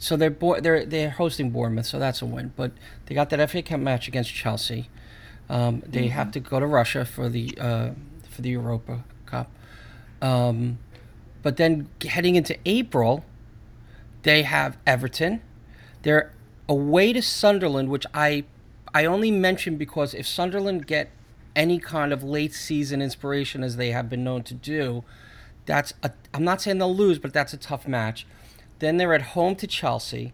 so 0.00 0.16
they're 0.16 0.30
Bour- 0.30 0.62
they're 0.62 0.86
they're 0.86 1.10
hosting 1.10 1.50
Bournemouth, 1.50 1.84
so 1.84 1.98
that's 1.98 2.22
a 2.22 2.26
win. 2.26 2.52
But 2.56 2.72
they 3.06 3.14
got 3.14 3.28
that 3.30 3.50
FA 3.50 3.62
Cup 3.62 3.80
match 3.80 4.08
against 4.08 4.34
Chelsea. 4.34 4.88
Um, 5.48 5.82
they 5.86 6.08
have 6.08 6.32
to 6.32 6.40
go 6.40 6.58
to 6.58 6.66
Russia 6.66 7.04
for 7.04 7.28
the 7.28 7.56
uh, 7.60 7.90
for 8.28 8.40
the 8.40 8.48
Europa 8.48 9.04
Cup. 9.26 9.50
Um, 10.22 10.78
but 11.42 11.58
then 11.58 11.88
heading 12.02 12.34
into 12.34 12.56
April, 12.64 13.24
they 14.22 14.42
have 14.42 14.78
Everton. 14.86 15.42
They're 16.02 16.32
away 16.66 17.12
to 17.12 17.20
Sunderland, 17.20 17.90
which 17.90 18.06
I 18.14 18.44
I 18.94 19.04
only 19.04 19.30
mention 19.30 19.76
because 19.76 20.14
if 20.14 20.26
Sunderland 20.26 20.86
get 20.86 21.10
any 21.54 21.78
kind 21.78 22.10
of 22.12 22.24
late 22.24 22.54
season 22.54 23.02
inspiration 23.02 23.62
as 23.62 23.76
they 23.76 23.90
have 23.90 24.08
been 24.08 24.24
known 24.24 24.44
to 24.44 24.54
do, 24.54 25.04
that's 25.66 25.92
a, 26.02 26.12
I'm 26.32 26.44
not 26.44 26.62
saying 26.62 26.78
they'll 26.78 26.96
lose, 26.96 27.18
but 27.18 27.34
that's 27.34 27.52
a 27.52 27.58
tough 27.58 27.86
match. 27.86 28.26
Then 28.80 28.96
they're 28.96 29.14
at 29.14 29.22
home 29.22 29.54
to 29.56 29.66
Chelsea. 29.66 30.32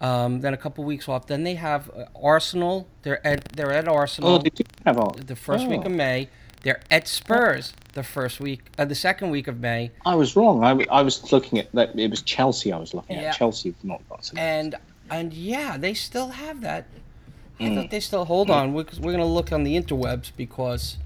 Um, 0.00 0.42
then 0.42 0.54
a 0.54 0.56
couple 0.56 0.84
weeks 0.84 1.08
off. 1.08 1.26
Then 1.26 1.42
they 1.42 1.54
have 1.54 1.90
uh, 1.90 2.04
Arsenal. 2.22 2.86
They're 3.02 3.26
at 3.26 3.44
they're 3.56 3.72
at 3.72 3.88
Arsenal 3.88 4.34
Oh, 4.34 4.38
they 4.38 4.50
do 4.50 4.62
have 4.84 4.96
all. 4.98 5.10
the 5.12 5.34
first 5.34 5.66
week 5.66 5.80
Oh. 5.82 5.86
of 5.86 5.92
May. 5.92 6.28
They're 6.62 6.80
at 6.90 7.06
Spurs 7.08 7.72
the 7.94 8.02
first 8.02 8.40
week, 8.40 8.60
uh, 8.78 8.84
the 8.84 8.94
second 8.94 9.30
week 9.30 9.46
of 9.48 9.58
May. 9.60 9.90
I 10.04 10.14
was 10.16 10.34
wrong. 10.36 10.62
I, 10.64 10.70
w- 10.70 10.88
I 10.90 11.02
was 11.02 11.32
looking 11.32 11.58
at 11.60 11.70
that. 11.72 11.98
It 11.98 12.10
was 12.10 12.22
Chelsea. 12.22 12.72
I 12.72 12.78
was 12.78 12.94
looking 12.94 13.16
Yeah. 13.16 13.30
at 13.30 13.36
Chelsea. 13.36 13.74
Not 13.82 14.06
got 14.08 14.30
and 14.36 14.74
and 15.10 15.32
yeah, 15.32 15.76
they 15.78 15.94
still 15.94 16.28
have 16.28 16.60
that. 16.60 16.86
I 17.58 17.64
Mm. 17.64 17.74
thought 17.76 17.90
they 17.90 18.00
still 18.00 18.24
hold 18.24 18.50
on. 18.50 18.72
We're, 18.74 18.84
we're 19.00 19.12
gonna 19.12 19.24
look 19.24 19.50
on 19.52 19.64
the 19.64 19.74
interwebs 19.80 20.30
because 20.36 20.96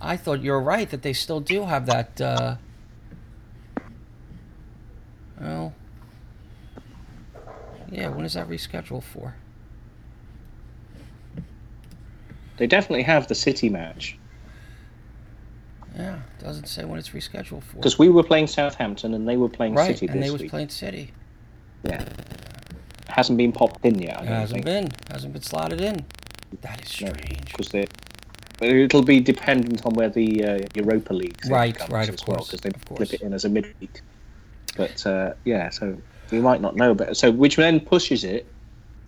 I 0.00 0.16
thought 0.16 0.42
you're 0.42 0.60
right 0.60 0.88
that 0.90 1.02
they 1.02 1.12
still 1.12 1.40
do 1.40 1.64
have 1.66 1.84
that. 1.86 2.18
Uh, 2.20 2.56
well, 5.40 5.72
yeah. 7.90 8.08
When 8.08 8.24
is 8.24 8.34
that 8.34 8.48
rescheduled 8.48 9.02
for? 9.04 9.34
They 12.56 12.66
definitely 12.66 13.04
have 13.04 13.28
the 13.28 13.34
City 13.36 13.68
match 13.68 14.16
Yeah, 15.96 16.18
doesn't 16.40 16.66
say 16.66 16.84
when 16.84 16.98
it's 16.98 17.10
rescheduled 17.10 17.62
for. 17.62 17.76
because 17.76 17.98
we 17.98 18.08
were 18.08 18.24
playing 18.24 18.48
Southampton 18.48 19.14
and 19.14 19.28
they 19.28 19.36
were 19.36 19.48
playing 19.48 19.74
right, 19.74 19.86
City 19.94 20.06
and 20.08 20.20
this 20.20 20.26
they 20.26 20.32
was 20.32 20.42
week. 20.42 20.50
playing 20.50 20.68
City. 20.70 21.12
Yeah, 21.84 22.04
hasn't 23.08 23.38
been 23.38 23.52
popped 23.52 23.84
in 23.84 24.00
yet. 24.00 24.18
I 24.18 24.22
It 24.22 24.26
hasn't 24.26 24.64
think. 24.64 24.66
been, 24.66 25.12
hasn't 25.12 25.32
been 25.32 25.42
slotted 25.42 25.80
in. 25.80 26.04
That 26.62 26.82
is 26.82 26.88
strange. 26.90 27.44
because 27.46 27.68
they. 27.68 27.86
It'll 28.60 29.02
be 29.04 29.20
dependent 29.20 29.86
on 29.86 29.92
where 29.94 30.08
the 30.08 30.44
uh, 30.44 30.58
Europa 30.74 31.14
League 31.14 31.38
Right, 31.48 31.76
comes 31.76 31.90
right, 31.92 32.08
of 32.08 32.14
as 32.16 32.26
well, 32.26 32.38
course, 32.38 32.50
because 32.50 32.60
they 32.62 32.70
flip 32.96 33.12
it 33.14 33.20
in 33.20 33.32
as 33.32 33.44
a 33.44 33.48
midweek. 33.48 34.00
But 34.78 35.04
uh, 35.04 35.34
yeah, 35.44 35.68
so 35.68 35.98
we 36.30 36.40
might 36.40 36.62
not 36.62 36.76
know, 36.76 36.94
but 36.94 37.16
so 37.16 37.30
which 37.30 37.56
then 37.56 37.80
pushes 37.80 38.24
it, 38.24 38.46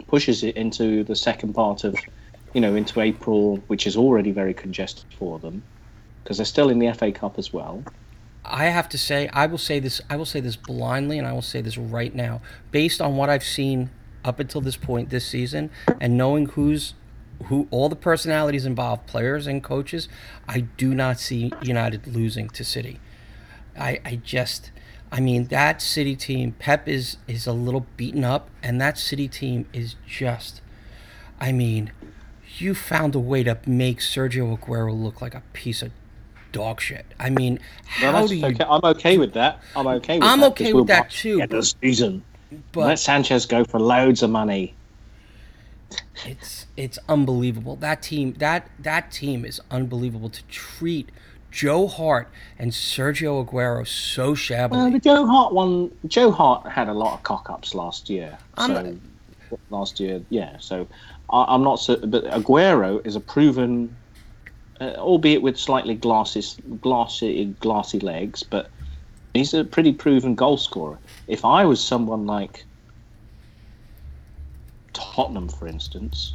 pushes 0.08 0.42
it 0.42 0.56
into 0.56 1.04
the 1.04 1.16
second 1.16 1.54
part 1.54 1.84
of, 1.84 1.96
you 2.52 2.60
know, 2.60 2.74
into 2.74 3.00
April, 3.00 3.56
which 3.68 3.86
is 3.86 3.96
already 3.96 4.32
very 4.32 4.52
congested 4.52 5.06
for 5.16 5.38
them, 5.38 5.62
because 6.22 6.36
they're 6.36 6.44
still 6.44 6.68
in 6.68 6.80
the 6.80 6.92
FA 6.92 7.12
Cup 7.12 7.38
as 7.38 7.52
well. 7.52 7.82
I 8.44 8.64
have 8.64 8.88
to 8.88 8.98
say, 8.98 9.28
I 9.32 9.46
will 9.46 9.58
say 9.58 9.78
this, 9.78 10.00
I 10.10 10.16
will 10.16 10.26
say 10.26 10.40
this 10.40 10.56
blindly, 10.56 11.18
and 11.18 11.26
I 11.26 11.32
will 11.32 11.40
say 11.40 11.60
this 11.60 11.78
right 11.78 12.14
now, 12.14 12.42
based 12.72 13.00
on 13.00 13.16
what 13.16 13.30
I've 13.30 13.44
seen 13.44 13.90
up 14.24 14.40
until 14.40 14.60
this 14.60 14.76
point 14.76 15.10
this 15.10 15.24
season, 15.26 15.70
and 16.00 16.18
knowing 16.18 16.46
who's 16.46 16.94
who 17.44 17.66
all 17.70 17.88
the 17.88 17.96
personalities 17.96 18.66
involved, 18.66 19.06
players 19.06 19.46
and 19.46 19.62
coaches, 19.62 20.08
I 20.46 20.60
do 20.60 20.94
not 20.94 21.18
see 21.18 21.52
United 21.62 22.06
losing 22.06 22.50
to 22.50 22.64
City. 22.64 23.00
I, 23.78 24.00
I 24.04 24.16
just, 24.16 24.70
I 25.12 25.20
mean, 25.20 25.46
that 25.46 25.82
City 25.82 26.14
team, 26.14 26.52
Pep 26.58 26.86
is 26.88 27.16
is 27.26 27.46
a 27.46 27.52
little 27.52 27.86
beaten 27.96 28.24
up, 28.24 28.48
and 28.62 28.80
that 28.80 28.96
City 28.98 29.26
team 29.28 29.66
is 29.72 29.96
just, 30.06 30.60
I 31.40 31.50
mean, 31.52 31.90
you 32.58 32.74
found 32.74 33.14
a 33.14 33.18
way 33.18 33.42
to 33.42 33.58
make 33.66 33.98
Sergio 33.98 34.56
Aguero 34.56 34.94
look 35.00 35.20
like 35.20 35.34
a 35.34 35.42
piece 35.52 35.82
of 35.82 35.90
dog 36.52 36.80
shit. 36.80 37.06
I 37.18 37.30
mean, 37.30 37.58
how 37.86 38.12
that's 38.12 38.28
do 38.28 38.36
you? 38.36 38.46
okay. 38.46 38.64
I'm 38.68 38.80
okay 38.84 39.18
with 39.18 39.32
that. 39.34 39.60
I'm 39.74 39.86
okay 39.86 40.18
with 40.18 40.22
that. 40.22 40.32
I'm 40.32 40.40
that. 40.40 40.50
okay 40.52 40.72
with 40.72 40.86
that 40.88 41.02
buy 41.04 41.08
too, 41.08 41.40
it 41.40 41.50
but- 41.50 41.64
season. 41.64 42.22
But 42.72 42.86
Let 42.86 42.98
Sanchez 42.98 43.46
go 43.46 43.64
for 43.64 43.78
loads 43.78 44.24
of 44.24 44.30
money. 44.30 44.74
it's 46.26 46.66
it's 46.76 46.98
unbelievable. 47.08 47.76
That 47.76 48.02
team 48.02 48.34
that 48.34 48.68
that 48.80 49.12
team 49.12 49.44
is 49.44 49.60
unbelievable 49.70 50.30
to 50.30 50.42
treat 50.44 51.10
Joe 51.50 51.86
Hart 51.88 52.28
and 52.58 52.70
Sergio 52.70 53.44
Aguero 53.44 53.86
so 53.86 54.32
Uh, 54.32 54.34
shabbily. 54.34 54.90
the 54.92 54.98
Joe 55.00 55.26
Hart 55.26 55.52
one. 55.52 55.90
Joe 56.06 56.30
Hart 56.30 56.66
had 56.66 56.88
a 56.88 56.94
lot 56.94 57.14
of 57.14 57.22
cock 57.22 57.50
ups 57.50 57.74
last 57.74 58.08
year. 58.08 58.38
I'm 58.56 59.00
so 59.48 59.58
last 59.70 59.98
year, 60.00 60.22
yeah. 60.30 60.56
So 60.60 60.86
I, 61.30 61.44
I'm 61.48 61.62
not. 61.62 61.76
So, 61.76 61.96
but 61.96 62.24
Aguero 62.26 63.04
is 63.04 63.16
a 63.16 63.20
proven, 63.20 63.94
uh, 64.80 64.94
albeit 64.96 65.42
with 65.42 65.58
slightly 65.58 65.94
glassy, 65.94 66.42
glassy, 66.80 67.46
glassy 67.60 67.98
legs, 68.00 68.42
but 68.44 68.70
he's 69.34 69.52
a 69.54 69.64
pretty 69.64 69.92
proven 69.92 70.34
goal 70.36 70.56
scorer. 70.56 70.98
If 71.26 71.44
I 71.44 71.64
was 71.64 71.82
someone 71.82 72.26
like 72.26 72.64
Tottenham, 74.92 75.48
for 75.48 75.66
instance, 75.66 76.34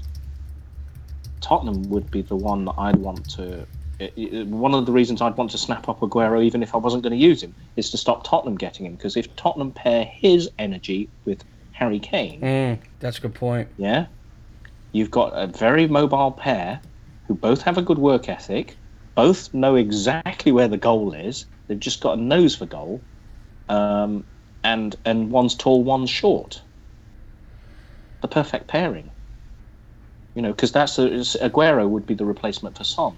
Tottenham 1.41 1.89
would 1.89 2.09
be 2.11 2.21
the 2.21 2.35
one 2.35 2.65
that 2.65 2.75
I'd 2.77 2.95
want 2.97 3.29
to. 3.31 3.65
It- 3.99 4.13
it- 4.17 4.47
One 4.47 4.73
of 4.73 4.85
the 4.85 4.91
reasons 4.91 5.21
I'd 5.21 5.37
want 5.37 5.51
to 5.51 5.57
snap 5.57 5.87
up 5.87 5.99
Aguero, 6.01 6.43
even 6.43 6.61
if 6.63 6.75
I 6.75 6.77
wasn't 6.77 7.03
going 7.03 7.17
to 7.17 7.23
use 7.25 7.41
him, 7.41 7.55
is 7.75 7.89
to 7.91 7.97
stop 7.97 8.23
Tottenham 8.23 8.55
getting 8.55 8.85
him. 8.85 8.93
Because 8.95 9.15
if 9.17 9.35
Tottenham 9.35 9.71
pair 9.71 10.05
his 10.05 10.49
energy 10.59 11.09
with 11.25 11.43
Harry 11.71 11.99
Kane, 11.99 12.41
Mm, 12.41 12.79
that's 12.99 13.17
a 13.17 13.21
good 13.21 13.35
point. 13.35 13.69
yeah, 13.77 14.07
you've 14.91 15.11
got 15.11 15.29
a 15.33 15.47
very 15.47 15.87
mobile 15.87 16.31
pair 16.31 16.81
who 17.27 17.35
both 17.35 17.61
have 17.63 17.77
a 17.77 17.81
good 17.81 17.97
work 17.97 18.29
ethic, 18.29 18.77
both 19.15 19.53
know 19.53 19.75
exactly 19.75 20.51
where 20.51 20.67
the 20.67 20.77
goal 20.77 21.13
is. 21.13 21.45
They've 21.67 21.79
just 21.79 22.01
got 22.01 22.17
a 22.17 22.21
nose 22.21 22.55
for 22.55 22.65
goal, 22.65 23.03
um, 23.69 24.25
and 24.63 24.95
and 25.05 25.31
one's 25.31 25.55
tall, 25.55 25.83
one's 25.83 26.09
short. 26.09 26.61
The 28.21 28.27
perfect 28.27 28.67
pairing. 28.67 29.11
You 30.35 30.41
know, 30.41 30.51
because 30.51 30.71
that's 30.73 30.99
a, 30.99 31.09
Aguero 31.09 31.87
would 31.87 32.05
be 32.05 32.13
the 32.13 32.25
replacement 32.25 32.77
for 32.77 32.83
Son. 32.83 33.15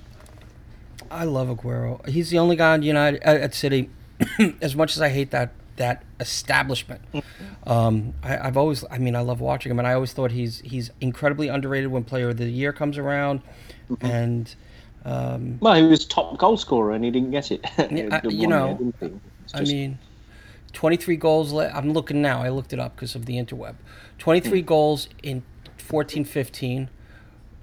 I 1.12 1.24
love 1.26 1.48
Aguero. 1.50 2.08
He's 2.08 2.30
the 2.30 2.40
only 2.40 2.56
guy 2.56 2.76
in 2.76 2.84
United 2.84 3.24
at 3.24 3.54
City. 3.54 3.90
as 4.62 4.76
much 4.76 4.96
as 4.96 5.02
I 5.02 5.10
hate 5.10 5.32
that 5.32 5.52
that 5.76 6.04
establishment, 6.20 7.02
um, 7.68 8.14
I, 8.24 8.38
I've 8.48 8.58
always. 8.58 8.84
I 8.90 8.98
mean, 8.98 9.16
I 9.16 9.22
love 9.22 9.40
watching 9.42 9.72
him, 9.72 9.78
and 9.80 9.88
I 9.88 9.94
always 9.94 10.12
thought 10.14 10.32
he's 10.32 10.60
he's 10.62 10.90
incredibly 11.02 11.48
underrated 11.50 11.92
when 11.92 12.04
Player 12.04 12.30
of 12.30 12.38
the 12.38 12.50
Year 12.50 12.74
comes 12.74 12.98
around, 12.98 13.42
and. 14.02 14.54
Um, 15.06 15.58
Well, 15.62 15.76
he 15.76 15.84
was 15.84 16.06
top 16.06 16.38
goal 16.38 16.58
scorer 16.58 16.92
and 16.92 17.06
he 17.06 17.12
didn't 17.12 17.32
get 17.32 17.50
it. 17.52 17.62
I- 17.78 18.22
you 18.28 18.46
know, 18.48 18.68
year, 18.68 18.78
didn't 18.78 18.96
he? 19.00 19.20
It's 19.46 19.56
I 19.56 19.62
mean, 19.62 20.00
23 20.74 21.16
goals. 21.16 21.54
Le- 21.54 21.70
I'm 21.70 21.94
looking 21.94 22.22
now. 22.22 22.42
I 22.42 22.50
looked 22.50 22.74
it 22.74 22.80
up 22.80 22.96
because 22.96 23.16
of 23.16 23.26
the 23.26 23.36
interweb. 23.38 23.76
23 24.18 24.60
Hmm. 24.60 24.66
goals 24.66 25.08
in 25.24 25.44
14 25.78 26.26
15. 26.26 26.90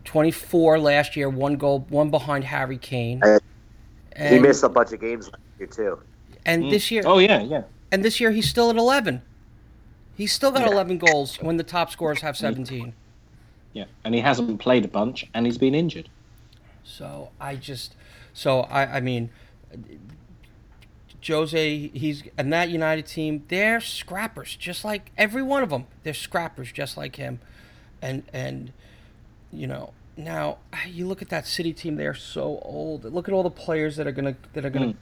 24 0.04 0.78
last 0.78 1.16
year, 1.16 1.28
one 1.28 1.56
goal, 1.56 1.86
one 1.88 2.10
behind 2.10 2.44
Harry 2.44 2.78
Kane. 2.78 3.22
And, 4.12 4.34
he 4.34 4.38
missed 4.38 4.62
a 4.62 4.68
bunch 4.68 4.92
of 4.92 5.00
games 5.00 5.26
last 5.26 5.42
year 5.58 5.66
too. 5.68 5.98
and 6.46 6.64
hmm. 6.64 6.70
this 6.70 6.90
year, 6.90 7.02
Oh 7.04 7.18
yeah, 7.18 7.42
yeah. 7.42 7.62
and 7.90 8.04
this 8.04 8.20
year 8.20 8.30
he's 8.30 8.48
still 8.48 8.70
at 8.70 8.76
11. 8.76 9.22
He's 10.16 10.32
still 10.32 10.52
got 10.52 10.62
Yeah. 10.62 10.72
11 10.72 10.98
goals 10.98 11.36
when 11.40 11.56
the 11.56 11.64
top 11.64 11.90
scorers 11.90 12.20
have 12.20 12.36
hmm. 12.36 12.42
17. 12.42 12.94
Yeah, 13.72 13.86
and 14.04 14.14
he 14.14 14.20
hasn't 14.20 14.60
played 14.60 14.84
a 14.84 14.88
bunch, 14.88 15.28
and 15.34 15.46
he's 15.46 15.58
been 15.58 15.74
injured. 15.74 16.08
So 16.84 17.30
I 17.40 17.56
just, 17.56 17.96
so 18.32 18.60
I, 18.60 18.98
I 18.98 19.00
mean, 19.00 19.30
Jose, 21.26 21.88
he's 21.88 22.22
and 22.36 22.52
that 22.52 22.68
United 22.68 23.06
team, 23.06 23.44
they're 23.48 23.80
scrappers, 23.80 24.56
just 24.56 24.84
like 24.84 25.10
every 25.16 25.42
one 25.42 25.62
of 25.62 25.70
them. 25.70 25.86
They're 26.02 26.14
scrappers, 26.14 26.70
just 26.70 26.96
like 26.96 27.16
him, 27.16 27.40
and 28.02 28.22
and, 28.32 28.72
you 29.54 29.66
know, 29.66 29.92
now 30.16 30.58
you 30.86 31.06
look 31.06 31.22
at 31.22 31.28
that 31.30 31.46
City 31.46 31.72
team. 31.72 31.96
They're 31.96 32.14
so 32.14 32.58
old. 32.62 33.04
Look 33.04 33.28
at 33.28 33.34
all 33.34 33.42
the 33.42 33.50
players 33.50 33.96
that 33.96 34.06
are 34.06 34.12
gonna 34.12 34.36
that 34.52 34.64
are 34.64 34.70
gonna. 34.70 34.94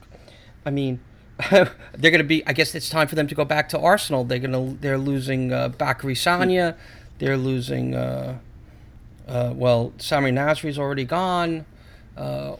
I 0.65 0.69
mean. 0.69 0.99
they're 1.49 1.65
going 1.97 2.19
to 2.19 2.23
be. 2.23 2.45
I 2.45 2.53
guess 2.53 2.75
it's 2.75 2.89
time 2.89 3.07
for 3.07 3.15
them 3.15 3.25
to 3.25 3.33
go 3.33 3.43
back 3.43 3.67
to 3.69 3.79
Arsenal. 3.79 4.23
They're 4.23 4.39
to. 4.39 4.77
They're 4.79 4.99
losing 4.99 5.51
uh, 5.51 5.69
Bacary 5.69 6.13
Sagna. 6.13 6.75
They're 7.17 7.37
losing. 7.37 7.95
Uh, 7.95 8.37
uh, 9.27 9.51
well, 9.55 9.93
Sami 9.97 10.31
Nasri's 10.31 10.77
already 10.77 11.05
gone. 11.05 11.65
Uh, 12.15 12.57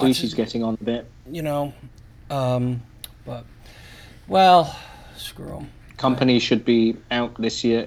his- 0.00 0.32
getting 0.34 0.64
on 0.64 0.78
a 0.80 0.84
bit. 0.84 1.10
you 1.30 1.42
know, 1.42 1.74
um, 2.30 2.82
but 3.26 3.44
well, 4.28 4.76
screw 5.16 5.58
him. 5.58 5.70
Kompany 6.00 6.40
should 6.40 6.64
be 6.64 6.96
out 7.10 7.34
this 7.40 7.62
year. 7.62 7.86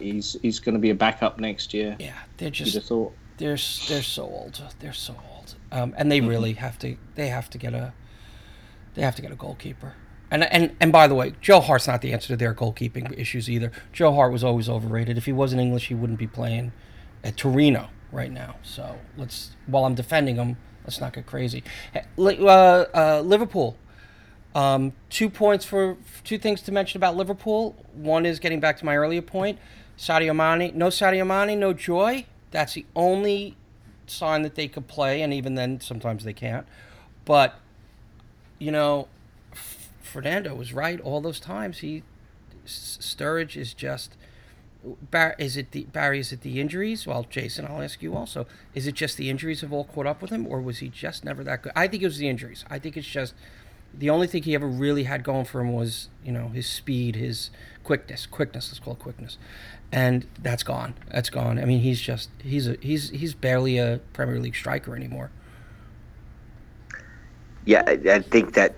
He's 0.00 0.36
he's 0.42 0.58
going 0.58 0.74
to 0.74 0.80
be 0.80 0.90
a 0.90 0.94
backup 0.94 1.38
next 1.38 1.72
year. 1.72 1.96
Yeah, 2.00 2.18
they're 2.36 2.50
just 2.50 2.88
thought. 2.88 3.14
they're 3.38 3.50
they're 3.50 4.02
so 4.02 4.24
old. 4.24 4.60
They're 4.80 4.92
so 4.92 5.14
old. 5.32 5.54
Um, 5.70 5.94
and 5.96 6.10
they 6.10 6.20
really 6.20 6.54
have 6.54 6.78
to. 6.80 6.96
They 7.14 7.28
have 7.28 7.48
to 7.50 7.58
get 7.58 7.72
a. 7.72 7.92
They 8.94 9.02
have 9.02 9.14
to 9.16 9.22
get 9.22 9.30
a 9.30 9.36
goalkeeper. 9.36 9.94
And 10.32 10.42
and 10.44 10.74
and 10.80 10.90
by 10.90 11.06
the 11.06 11.14
way, 11.14 11.34
Joe 11.40 11.60
Hart's 11.60 11.86
not 11.86 12.00
the 12.00 12.12
answer 12.12 12.28
to 12.28 12.36
their 12.36 12.52
goalkeeping 12.52 13.16
issues 13.16 13.48
either. 13.48 13.70
Joe 13.92 14.12
Hart 14.12 14.32
was 14.32 14.42
always 14.42 14.68
overrated. 14.68 15.16
If 15.16 15.26
he 15.26 15.32
wasn't 15.32 15.62
English, 15.62 15.86
he 15.86 15.94
wouldn't 15.94 16.18
be 16.18 16.26
playing 16.26 16.72
at 17.22 17.36
Torino 17.36 17.90
right 18.10 18.32
now. 18.32 18.56
So 18.62 18.98
let's. 19.16 19.54
While 19.66 19.84
I'm 19.84 19.94
defending 19.94 20.36
him, 20.36 20.56
let's 20.84 21.00
not 21.00 21.12
get 21.12 21.26
crazy. 21.26 21.62
Uh, 21.94 22.00
uh, 22.18 23.22
Liverpool. 23.24 23.76
Um, 24.54 24.92
two 25.08 25.30
points 25.30 25.64
for 25.64 25.96
two 26.24 26.38
things 26.38 26.60
to 26.62 26.72
mention 26.72 26.98
about 26.98 27.16
Liverpool. 27.16 27.74
One 27.94 28.26
is 28.26 28.38
getting 28.38 28.60
back 28.60 28.78
to 28.78 28.84
my 28.84 28.96
earlier 28.96 29.22
point. 29.22 29.58
Sadio 29.96 30.34
Mane, 30.34 30.76
no 30.76 30.88
Sadio 30.88 31.26
Mane, 31.26 31.58
no 31.58 31.72
joy. 31.72 32.26
That's 32.50 32.74
the 32.74 32.84
only 32.94 33.56
sign 34.06 34.42
that 34.42 34.54
they 34.54 34.68
could 34.68 34.88
play, 34.88 35.22
and 35.22 35.32
even 35.32 35.54
then, 35.54 35.80
sometimes 35.80 36.24
they 36.24 36.32
can't. 36.32 36.66
But 37.24 37.58
you 38.58 38.70
know, 38.70 39.08
F- 39.52 39.90
Fernando 40.02 40.54
was 40.54 40.72
right 40.72 41.00
all 41.00 41.20
those 41.20 41.40
times. 41.40 41.78
He 41.78 42.02
Sturridge 42.66 43.56
is 43.56 43.74
just. 43.74 44.16
Bar, 45.12 45.36
is 45.38 45.56
it 45.56 45.70
the 45.70 45.84
Barry? 45.84 46.18
Is 46.18 46.32
it 46.32 46.40
the 46.40 46.60
injuries? 46.60 47.06
Well, 47.06 47.24
Jason, 47.30 47.66
I'll 47.66 47.80
ask 47.80 48.02
you 48.02 48.16
also. 48.16 48.46
Is 48.74 48.88
it 48.88 48.96
just 48.96 49.16
the 49.16 49.30
injuries 49.30 49.60
have 49.60 49.72
all 49.72 49.84
caught 49.84 50.06
up 50.06 50.20
with 50.20 50.32
him, 50.32 50.44
or 50.48 50.60
was 50.60 50.78
he 50.78 50.88
just 50.88 51.24
never 51.24 51.44
that 51.44 51.62
good? 51.62 51.72
I 51.76 51.86
think 51.86 52.02
it 52.02 52.06
was 52.06 52.18
the 52.18 52.28
injuries. 52.28 52.64
I 52.68 52.80
think 52.80 52.96
it's 52.96 53.06
just 53.06 53.34
the 53.94 54.10
only 54.10 54.26
thing 54.26 54.42
he 54.42 54.54
ever 54.54 54.66
really 54.66 55.04
had 55.04 55.22
going 55.22 55.44
for 55.44 55.60
him 55.60 55.72
was 55.72 56.08
you 56.24 56.32
know 56.32 56.48
his 56.48 56.66
speed, 56.66 57.16
his 57.16 57.50
quickness, 57.84 58.26
quickness. 58.26 58.70
Let's 58.70 58.78
call 58.78 58.94
it 58.94 58.98
quickness, 58.98 59.38
and 59.90 60.26
that's 60.40 60.62
gone. 60.62 60.94
That's 61.10 61.30
gone. 61.30 61.58
I 61.58 61.64
mean, 61.64 61.80
he's 61.80 62.00
just 62.00 62.30
he's 62.42 62.68
a 62.68 62.76
he's 62.80 63.10
he's 63.10 63.34
barely 63.34 63.78
a 63.78 64.00
Premier 64.12 64.38
League 64.38 64.56
striker 64.56 64.96
anymore. 64.96 65.30
Yeah, 67.64 67.84
I, 67.86 68.18
think 68.18 68.54
that 68.54 68.74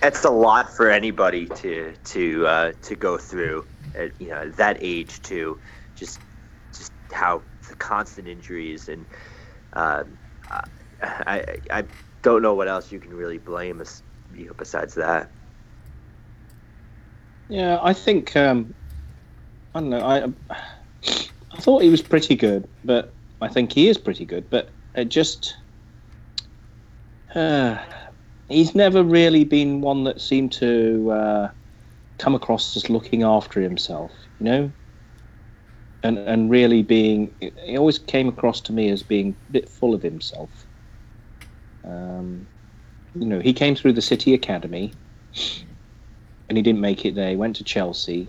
that's 0.00 0.24
a 0.24 0.30
lot 0.30 0.70
for 0.70 0.90
anybody 0.90 1.46
to 1.46 1.94
to 2.04 2.46
uh, 2.46 2.72
to 2.82 2.96
go 2.96 3.16
through. 3.16 3.66
At, 3.96 4.10
you 4.20 4.28
know, 4.28 4.50
that 4.50 4.76
age 4.80 5.22
too, 5.22 5.58
just 5.96 6.20
just 6.72 6.92
how 7.12 7.42
the 7.68 7.74
constant 7.76 8.28
injuries 8.28 8.88
and 8.88 9.06
um, 9.72 10.18
I 11.00 11.56
I 11.70 11.84
don't 12.22 12.42
know 12.42 12.54
what 12.54 12.68
else 12.68 12.92
you 12.92 12.98
can 12.98 13.14
really 13.14 13.38
blame 13.38 13.80
us. 13.80 14.02
You 14.34 14.46
know, 14.46 14.52
besides 14.58 14.94
that. 14.94 15.32
Yeah, 17.48 17.78
I 17.82 17.92
think 17.94 18.36
um, 18.36 18.74
I 19.74 19.80
don't 19.80 19.90
know. 19.90 20.04
I 20.04 20.56
I 21.52 21.60
thought 21.60 21.82
he 21.82 21.88
was 21.88 22.02
pretty 22.02 22.36
good, 22.36 22.68
but 22.84 23.14
I 23.40 23.48
think 23.48 23.72
he 23.72 23.88
is 23.88 23.98
pretty 23.98 24.26
good. 24.26 24.50
But 24.50 24.70
it 24.94 25.06
just 25.06 25.54
uh, 27.34 27.78
he's 28.48 28.74
never 28.74 29.02
really 29.02 29.44
been 29.44 29.80
one 29.80 30.04
that 30.04 30.20
seemed 30.20 30.52
to 30.52 31.10
uh, 31.10 31.48
come 32.18 32.34
across 32.34 32.76
as 32.76 32.90
looking 32.90 33.22
after 33.22 33.60
himself, 33.60 34.12
you 34.38 34.44
know. 34.44 34.72
And 36.02 36.18
and 36.18 36.50
really 36.50 36.82
being, 36.82 37.34
he 37.40 37.76
always 37.76 37.98
came 37.98 38.28
across 38.28 38.60
to 38.62 38.72
me 38.72 38.90
as 38.90 39.02
being 39.02 39.36
a 39.48 39.52
bit 39.52 39.68
full 39.68 39.94
of 39.94 40.02
himself. 40.02 40.66
Um, 41.82 42.46
you 43.14 43.26
know, 43.26 43.40
he 43.40 43.52
came 43.52 43.74
through 43.74 43.94
the 43.94 44.02
City 44.02 44.34
Academy 44.34 44.94
and 46.48 46.56
he 46.56 46.62
didn't 46.62 46.80
make 46.80 47.04
it 47.04 47.14
there. 47.14 47.30
He 47.30 47.36
went 47.36 47.56
to 47.56 47.64
Chelsea. 47.64 48.28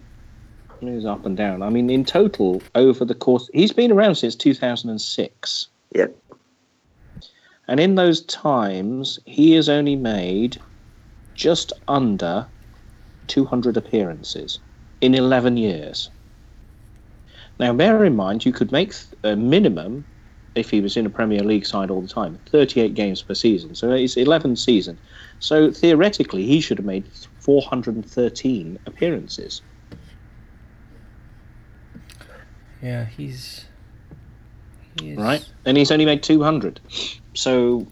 He 0.79 0.89
was 0.89 1.05
up 1.05 1.25
and 1.25 1.35
down. 1.35 1.61
I 1.61 1.69
mean, 1.69 1.89
in 1.89 2.05
total, 2.05 2.61
over 2.75 3.03
the 3.03 3.15
course, 3.15 3.49
he's 3.53 3.73
been 3.73 3.91
around 3.91 4.15
since 4.15 4.35
2006. 4.35 5.67
Yep. 5.93 6.15
And 7.67 7.79
in 7.79 7.95
those 7.95 8.21
times, 8.21 9.19
he 9.25 9.53
has 9.53 9.69
only 9.69 9.95
made 9.95 10.57
just 11.35 11.71
under 11.87 12.47
200 13.27 13.77
appearances 13.77 14.59
in 15.01 15.13
11 15.13 15.57
years. 15.57 16.09
Now, 17.59 17.73
bear 17.73 18.03
in 18.05 18.15
mind, 18.15 18.45
you 18.45 18.51
could 18.51 18.71
make 18.71 18.93
a 19.23 19.35
minimum, 19.35 20.05
if 20.59 20.69
he 20.69 20.81
was 20.81 20.97
in 20.97 21.05
a 21.05 21.09
Premier 21.09 21.41
League 21.41 21.65
side 21.65 21.89
all 21.89 22.01
the 22.01 22.07
time, 22.07 22.37
38 22.51 22.93
games 22.93 23.21
per 23.21 23.33
season. 23.33 23.73
So 23.75 23.91
it's 23.91 24.17
11 24.17 24.55
season. 24.57 24.97
So 25.39 25.71
theoretically, 25.71 26.45
he 26.45 26.61
should 26.61 26.77
have 26.77 26.85
made 26.85 27.05
413 27.39 28.79
appearances. 28.85 29.61
Yeah, 32.81 33.05
he's. 33.05 33.65
He 34.99 35.11
is, 35.11 35.17
right? 35.17 35.45
And 35.65 35.77
he's 35.77 35.91
only 35.91 36.05
made 36.05 36.23
200. 36.23 36.79
So, 37.33 37.87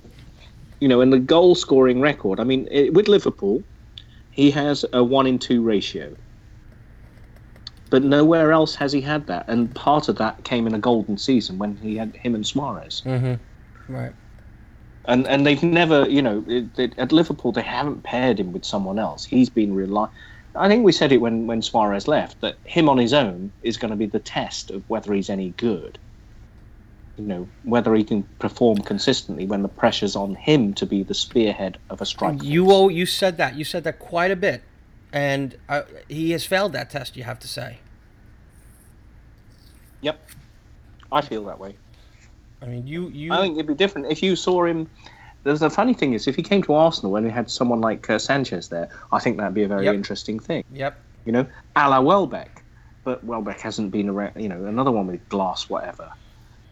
you 0.80 0.88
know, 0.88 1.01
and 1.01 1.11
the 1.11 1.20
goal 1.20 1.55
scoring 1.55 2.01
record, 2.01 2.39
I 2.39 2.43
mean, 2.43 2.68
it, 2.72 2.93
with 2.93 3.07
Liverpool, 3.07 3.63
he 4.32 4.51
has 4.51 4.86
a 4.93 5.03
1 5.03 5.28
in 5.28 5.39
2 5.39 5.61
ratio. 5.61 6.15
But 7.90 8.04
nowhere 8.04 8.52
else 8.52 8.76
has 8.76 8.92
he 8.92 9.02
had 9.02 9.28
that. 9.28 9.46
And 9.48 9.74
part 9.74 10.10
of 10.10 10.18
that 10.18 10.44
came 10.44 10.68
in 10.68 10.74
a 10.74 10.80
golden 10.80 11.18
season 11.18 11.58
when 11.58 11.78
he 11.78 11.96
had 11.98 12.16
him 12.16 12.36
and 12.36 12.46
Suarez. 12.46 13.02
Mm-hmm. 13.06 13.94
Right. 13.94 14.14
And 15.06 15.26
and 15.28 15.46
they've 15.46 15.64
never, 15.64 16.08
you 16.10 16.22
know, 16.22 16.44
it, 16.48 16.78
it, 16.78 17.00
at 17.00 17.12
Liverpool, 17.14 17.54
they 17.54 17.62
haven't 17.62 18.04
paired 18.04 18.40
him 18.40 18.52
with 18.52 18.66
someone 18.66 19.00
else. 19.00 19.24
He's 19.24 19.50
been 19.50 19.74
rely. 19.74 20.10
I 20.58 20.68
think 20.68 20.84
we 20.84 20.92
said 20.92 21.12
it 21.12 21.22
when, 21.22 21.48
when 21.48 21.62
Suarez 21.62 22.08
left 22.08 22.42
that 22.42 22.56
him 22.66 22.90
on 22.90 22.98
his 22.98 23.14
own 23.14 23.52
is 23.64 23.78
going 23.78 23.92
to 23.92 23.98
be 23.98 24.08
the 24.08 24.20
test 24.20 24.72
of 24.72 24.84
whether 24.90 25.14
he's 25.14 25.30
any 25.30 25.52
good. 25.52 25.98
You 27.18 27.26
know, 27.26 27.50
whether 27.64 27.96
he 27.96 28.04
can 28.04 28.24
perform 28.40 28.80
consistently 28.80 29.46
when 29.46 29.64
the 29.64 29.70
pressure's 29.70 30.16
on 30.16 30.36
him 30.36 30.74
to 30.76 30.86
be 30.86 31.04
the 31.04 31.16
spearhead 31.16 31.78
of 31.90 32.02
a 32.02 32.06
strike. 32.06 32.44
You 32.44 32.72
oh, 32.72 32.90
you 32.90 33.06
said 33.06 33.38
that. 33.38 33.56
You 33.56 33.64
said 33.64 33.84
that 33.86 33.98
quite 33.98 34.30
a 34.30 34.36
bit, 34.36 34.62
and 35.14 35.58
uh, 35.70 35.84
he 36.08 36.32
has 36.32 36.45
failed 36.45 36.74
that 36.74 36.89
test. 36.89 37.16
You 37.18 37.24
have 37.24 37.39
to 37.39 37.47
say. 37.47 37.80
Yep. 40.01 40.20
I 41.12 41.22
feel 41.22 41.43
that 41.45 41.60
way. 41.60 41.76
I 42.62 42.66
mean, 42.66 42.88
you 42.88 43.08
you. 43.10 43.32
I 43.34 43.41
think 43.41 43.55
it'd 43.55 43.68
be 43.68 43.74
different 43.76 44.12
if 44.12 44.22
you 44.24 44.36
saw 44.36 44.66
him. 44.66 44.89
There's 45.43 45.60
the 45.62 45.70
funny 45.70 45.93
thing 45.93 46.14
is, 46.14 46.28
if 46.28 46.36
he 46.36 46.43
came 46.43 46.62
to 46.64 46.74
Arsenal 46.74 47.16
and 47.16 47.26
he 47.26 47.32
had 47.32 47.49
someone 47.49 47.80
like 47.80 48.10
uh, 48.10 48.20
Sanchez 48.20 48.68
there, 48.68 48.89
I 49.14 49.20
think 49.20 49.38
that'd 49.38 49.53
be 49.53 49.64
a 49.64 49.68
very 49.68 49.86
Yep. 49.86 49.95
interesting 49.95 50.39
thing. 50.39 50.64
Yep. 50.74 50.99
you 51.26 51.32
know, 51.32 51.45
a 51.76 51.89
la 51.89 51.99
Welbeck. 52.01 52.64
But 53.03 53.24
Welbeck 53.24 53.60
hasn't 53.62 53.91
been 53.91 54.10
around, 54.10 54.34
you 54.36 54.49
know, 54.49 54.66
another 54.66 54.91
one 54.91 55.08
with 55.08 55.28
glass, 55.30 55.70
whatever, 55.70 56.12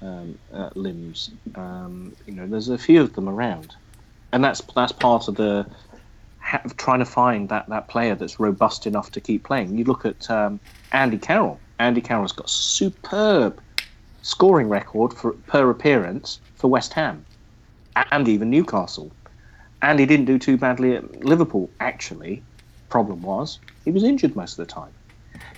um, 0.01 0.38
uh, 0.53 0.69
limbs. 0.75 1.29
Um, 1.55 2.13
you 2.25 2.33
know, 2.33 2.45
there's 2.47 2.67
a 2.67 2.77
few 2.77 3.01
of 3.01 3.13
them 3.13 3.29
around. 3.29 3.73
And 4.33 4.43
that's 4.43 4.59
that's 4.75 4.91
part 4.91 5.29
of 5.29 5.36
the 5.36 5.65
ha- 6.45 6.61
trying 6.77 6.99
to 6.99 7.05
find 7.05 7.49
that, 7.49 7.67
that 7.69 7.87
player 7.87 8.15
that's 8.15 8.39
robust 8.39 8.85
enough 8.85 9.11
to 9.11 9.19
keep 9.19 9.43
playing. 9.43 9.77
You 9.77 9.83
look 9.83 10.05
at 10.05 10.29
um, 10.29 10.59
Andy 10.91 11.17
Carroll. 11.17 11.59
Andy 11.79 12.01
Carroll's 12.01 12.31
got 12.31 12.49
superb 12.49 13.59
scoring 14.21 14.69
record 14.69 15.13
for 15.13 15.33
per 15.47 15.69
appearance 15.69 16.39
for 16.55 16.69
West 16.69 16.93
Ham 16.93 17.25
and 18.11 18.27
even 18.27 18.49
Newcastle. 18.49 19.11
And 19.81 19.99
he 19.99 20.05
didn't 20.05 20.25
do 20.25 20.39
too 20.39 20.57
badly 20.57 20.95
at 20.95 21.23
Liverpool, 21.23 21.69
actually. 21.79 22.43
Problem 22.89 23.21
was, 23.21 23.59
he 23.83 23.91
was 23.91 24.03
injured 24.03 24.35
most 24.35 24.57
of 24.57 24.65
the 24.65 24.71
time. 24.71 24.91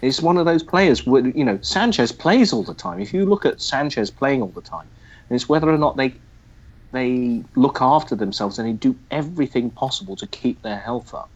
It's 0.01 0.21
one 0.21 0.37
of 0.37 0.45
those 0.45 0.63
players 0.63 1.05
where 1.05 1.27
you 1.27 1.43
know 1.43 1.59
Sanchez 1.61 2.11
plays 2.11 2.51
all 2.53 2.63
the 2.63 2.73
time. 2.73 2.99
If 2.99 3.13
you 3.13 3.25
look 3.25 3.45
at 3.45 3.61
Sanchez 3.61 4.09
playing 4.09 4.41
all 4.41 4.49
the 4.49 4.61
time, 4.61 4.87
it's 5.29 5.49
whether 5.49 5.69
or 5.69 5.77
not 5.77 5.97
they 5.97 6.15
they 6.97 7.43
look 7.55 7.81
after 7.81 8.15
themselves 8.15 8.57
and 8.57 8.67
they 8.67 8.73
do 8.73 8.95
everything 9.11 9.69
possible 9.69 10.15
to 10.15 10.27
keep 10.27 10.61
their 10.61 10.79
health 10.79 11.13
up. 11.13 11.29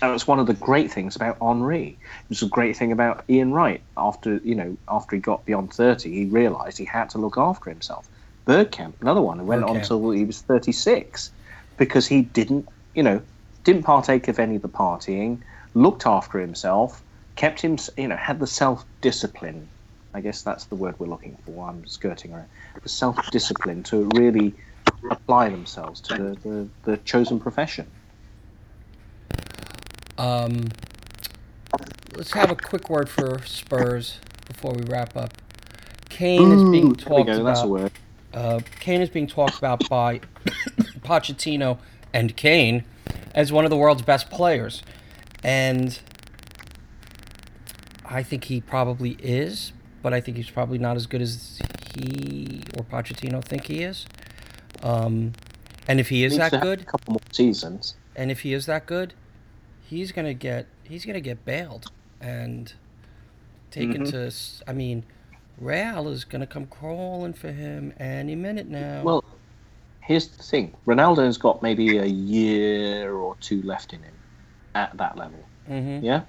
And 0.00 0.14
it's 0.14 0.28
one 0.28 0.38
of 0.38 0.46
the 0.46 0.54
great 0.54 0.92
things 0.92 1.16
about 1.16 1.38
Henry. 1.42 1.98
It's 2.30 2.42
a 2.42 2.46
great 2.46 2.76
thing 2.76 2.92
about 2.92 3.24
Ian 3.28 3.52
Wright. 3.52 3.82
After 3.96 4.36
you 4.44 4.54
know, 4.54 4.76
after 4.88 5.16
he 5.16 5.20
got 5.20 5.44
beyond 5.44 5.72
thirty, 5.72 6.10
he 6.12 6.24
realised 6.26 6.78
he 6.78 6.84
had 6.84 7.10
to 7.10 7.18
look 7.18 7.36
after 7.36 7.68
himself. 7.68 8.08
Bergkamp, 8.46 8.94
another 9.00 9.20
one, 9.20 9.38
who 9.40 9.44
went 9.44 9.64
on 9.64 9.70
Bergkamp. 9.70 9.78
until 9.80 10.10
he 10.10 10.24
was 10.24 10.40
thirty-six, 10.40 11.32
because 11.76 12.06
he 12.06 12.22
didn't, 12.22 12.68
you 12.94 13.02
know, 13.02 13.20
didn't 13.64 13.82
partake 13.82 14.28
of 14.28 14.38
any 14.38 14.54
of 14.56 14.62
the 14.62 14.68
partying, 14.68 15.40
looked 15.74 16.06
after 16.06 16.38
himself, 16.38 17.02
kept 17.34 17.60
him, 17.60 17.76
you 17.96 18.08
know, 18.08 18.16
had 18.16 18.38
the 18.38 18.46
self-discipline. 18.46 19.68
I 20.18 20.20
guess 20.20 20.42
that's 20.42 20.64
the 20.64 20.74
word 20.74 20.98
we're 20.98 21.06
looking 21.06 21.38
for. 21.46 21.68
I'm 21.68 21.86
skirting 21.86 22.34
around 22.34 22.48
the 22.82 22.88
self-discipline 22.88 23.84
to 23.84 24.10
really 24.16 24.52
apply 25.12 25.48
themselves 25.48 26.00
to 26.00 26.14
the, 26.14 26.48
the, 26.48 26.68
the 26.82 26.96
chosen 26.96 27.38
profession. 27.38 27.86
Um, 30.18 30.70
let's 32.16 32.32
have 32.32 32.50
a 32.50 32.56
quick 32.56 32.90
word 32.90 33.08
for 33.08 33.40
Spurs 33.44 34.18
before 34.48 34.72
we 34.72 34.82
wrap 34.86 35.16
up. 35.16 35.34
Kane 36.08 36.50
is 36.50 36.64
being 36.68 36.96
talked 36.96 37.28
go. 37.28 37.44
That's 37.44 37.60
a 37.60 37.62
about. 37.62 37.68
word. 37.68 37.92
Uh, 38.34 38.60
Kane 38.80 39.00
is 39.00 39.10
being 39.10 39.28
talked 39.28 39.56
about 39.56 39.88
by 39.88 40.18
Pochettino 41.02 41.78
and 42.12 42.34
Kane 42.34 42.82
as 43.36 43.52
one 43.52 43.64
of 43.64 43.70
the 43.70 43.76
world's 43.76 44.02
best 44.02 44.30
players, 44.30 44.82
and 45.44 46.00
I 48.04 48.24
think 48.24 48.44
he 48.44 48.60
probably 48.60 49.12
is, 49.20 49.72
but 50.02 50.12
I 50.14 50.20
think 50.20 50.36
he's 50.36 50.50
probably 50.50 50.78
not 50.78 50.96
as 50.96 51.06
good 51.06 51.22
as 51.22 51.58
he 51.96 52.62
or 52.76 52.84
Pochettino 52.84 53.42
think 53.44 53.66
he 53.66 53.82
is. 53.82 54.06
Um, 54.82 55.32
and 55.88 55.98
if 56.00 56.08
he 56.08 56.24
is 56.24 56.36
that 56.36 56.60
good, 56.62 56.82
A 56.82 56.84
couple 56.84 57.12
more 57.14 57.20
seasons. 57.32 57.94
and 58.16 58.30
if 58.30 58.40
he 58.40 58.52
is 58.52 58.66
that 58.66 58.86
good, 58.86 59.14
he's 59.82 60.12
gonna 60.12 60.34
get 60.34 60.66
he's 60.84 61.04
gonna 61.04 61.20
get 61.20 61.44
bailed 61.44 61.90
and 62.20 62.72
taken 63.70 64.02
Mhm. 64.04 64.10
to. 64.64 64.70
I 64.70 64.72
mean, 64.72 65.04
Real 65.58 66.08
is 66.08 66.24
gonna 66.24 66.46
come 66.46 66.66
crawling 66.66 67.32
for 67.32 67.50
him 67.50 67.92
any 67.98 68.36
minute 68.36 68.68
now. 68.68 69.02
Well, 69.02 69.24
here's 70.00 70.28
the 70.28 70.42
thing: 70.42 70.74
Ronaldo's 70.86 71.38
got 71.38 71.62
maybe 71.62 71.98
a 71.98 72.06
year 72.06 73.14
or 73.14 73.34
two 73.40 73.62
left 73.62 73.92
in 73.92 74.02
him 74.02 74.14
at 74.74 74.96
that 74.98 75.16
level. 75.16 75.40
hmm 75.66 75.98
Yeah. 76.02 76.22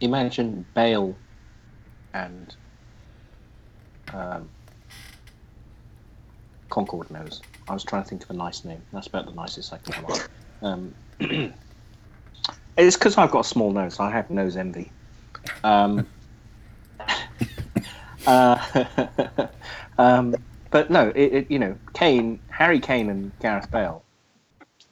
Imagine 0.00 0.64
Bale 0.74 1.16
and 2.24 2.56
um, 4.12 4.48
Concord 6.70 7.10
nose. 7.10 7.42
I 7.68 7.74
was 7.74 7.84
trying 7.84 8.02
to 8.02 8.08
think 8.08 8.24
of 8.24 8.30
a 8.30 8.34
nice 8.34 8.64
name. 8.64 8.82
That's 8.92 9.06
about 9.06 9.26
the 9.26 9.32
nicest 9.32 9.72
I 9.72 9.78
can 9.78 9.92
come 9.92 10.06
up. 10.06 10.20
Um, 10.62 10.94
it's 12.76 12.96
because 12.96 13.18
I've 13.18 13.30
got 13.30 13.40
a 13.40 13.48
small 13.48 13.70
nose. 13.72 14.00
I 14.00 14.10
have 14.10 14.30
nose 14.30 14.56
envy. 14.56 14.90
Um, 15.64 16.06
uh, 18.26 18.86
um, 19.98 20.34
but 20.70 20.90
no, 20.90 21.12
it, 21.14 21.32
it, 21.34 21.50
you 21.50 21.58
know, 21.58 21.76
Kane, 21.94 22.38
Harry 22.50 22.80
Kane, 22.80 23.10
and 23.10 23.32
Gareth 23.40 23.70
Bale, 23.70 24.02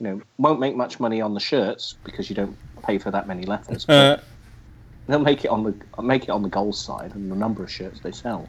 you 0.00 0.06
know, 0.06 0.22
won't 0.38 0.60
make 0.60 0.76
much 0.76 1.00
money 1.00 1.20
on 1.20 1.34
the 1.34 1.40
shirts 1.40 1.96
because 2.04 2.30
you 2.30 2.36
don't 2.36 2.56
pay 2.82 2.98
for 2.98 3.10
that 3.10 3.26
many 3.26 3.44
letters. 3.44 3.88
Uh, 3.88 4.20
they'll 5.06 5.18
make 5.18 5.44
it 5.44 5.48
on 5.48 5.62
the 5.64 6.02
make 6.02 6.24
it 6.24 6.30
on 6.30 6.42
the 6.42 6.48
goals 6.48 6.80
side 6.80 7.14
and 7.14 7.30
the 7.30 7.36
number 7.36 7.62
of 7.62 7.70
shirts 7.70 8.00
they 8.00 8.12
sell, 8.12 8.48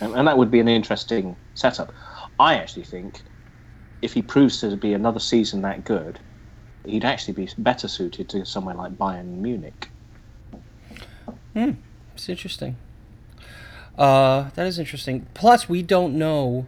and, 0.00 0.14
and 0.14 0.28
that 0.28 0.36
would 0.38 0.50
be 0.50 0.60
an 0.60 0.68
interesting 0.68 1.36
setup. 1.54 1.92
I 2.38 2.54
actually 2.54 2.84
think 2.84 3.22
if 4.00 4.12
he 4.12 4.22
proves 4.22 4.60
to 4.60 4.76
be 4.76 4.94
another 4.94 5.20
season 5.20 5.62
that 5.62 5.84
good, 5.84 6.18
he'd 6.84 7.04
actually 7.04 7.34
be 7.34 7.48
better 7.58 7.88
suited 7.88 8.28
to 8.30 8.44
somewhere 8.44 8.74
like 8.74 8.92
Bayern 8.92 9.38
Munich. 9.38 9.88
Hmm, 11.54 11.72
it's 12.14 12.28
interesting. 12.28 12.76
Uh, 13.96 14.50
that 14.54 14.66
is 14.66 14.78
interesting. 14.78 15.26
Plus, 15.34 15.68
we 15.68 15.82
don't 15.82 16.14
know. 16.16 16.66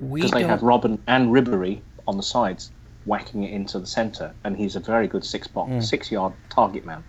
We 0.00 0.20
because 0.20 0.30
they 0.30 0.40
don't. 0.40 0.50
have 0.50 0.60
Robben 0.60 0.98
and 1.06 1.30
Ribery 1.30 1.80
on 2.06 2.16
the 2.16 2.22
sides 2.22 2.70
whacking 3.04 3.44
it 3.44 3.52
into 3.52 3.78
the 3.78 3.86
centre, 3.86 4.34
and 4.44 4.56
he's 4.56 4.76
a 4.76 4.80
very 4.80 5.08
good 5.08 5.24
six 5.24 5.46
box, 5.46 5.88
six 5.88 6.10
yard 6.10 6.32
target 6.48 6.84
man. 6.84 7.02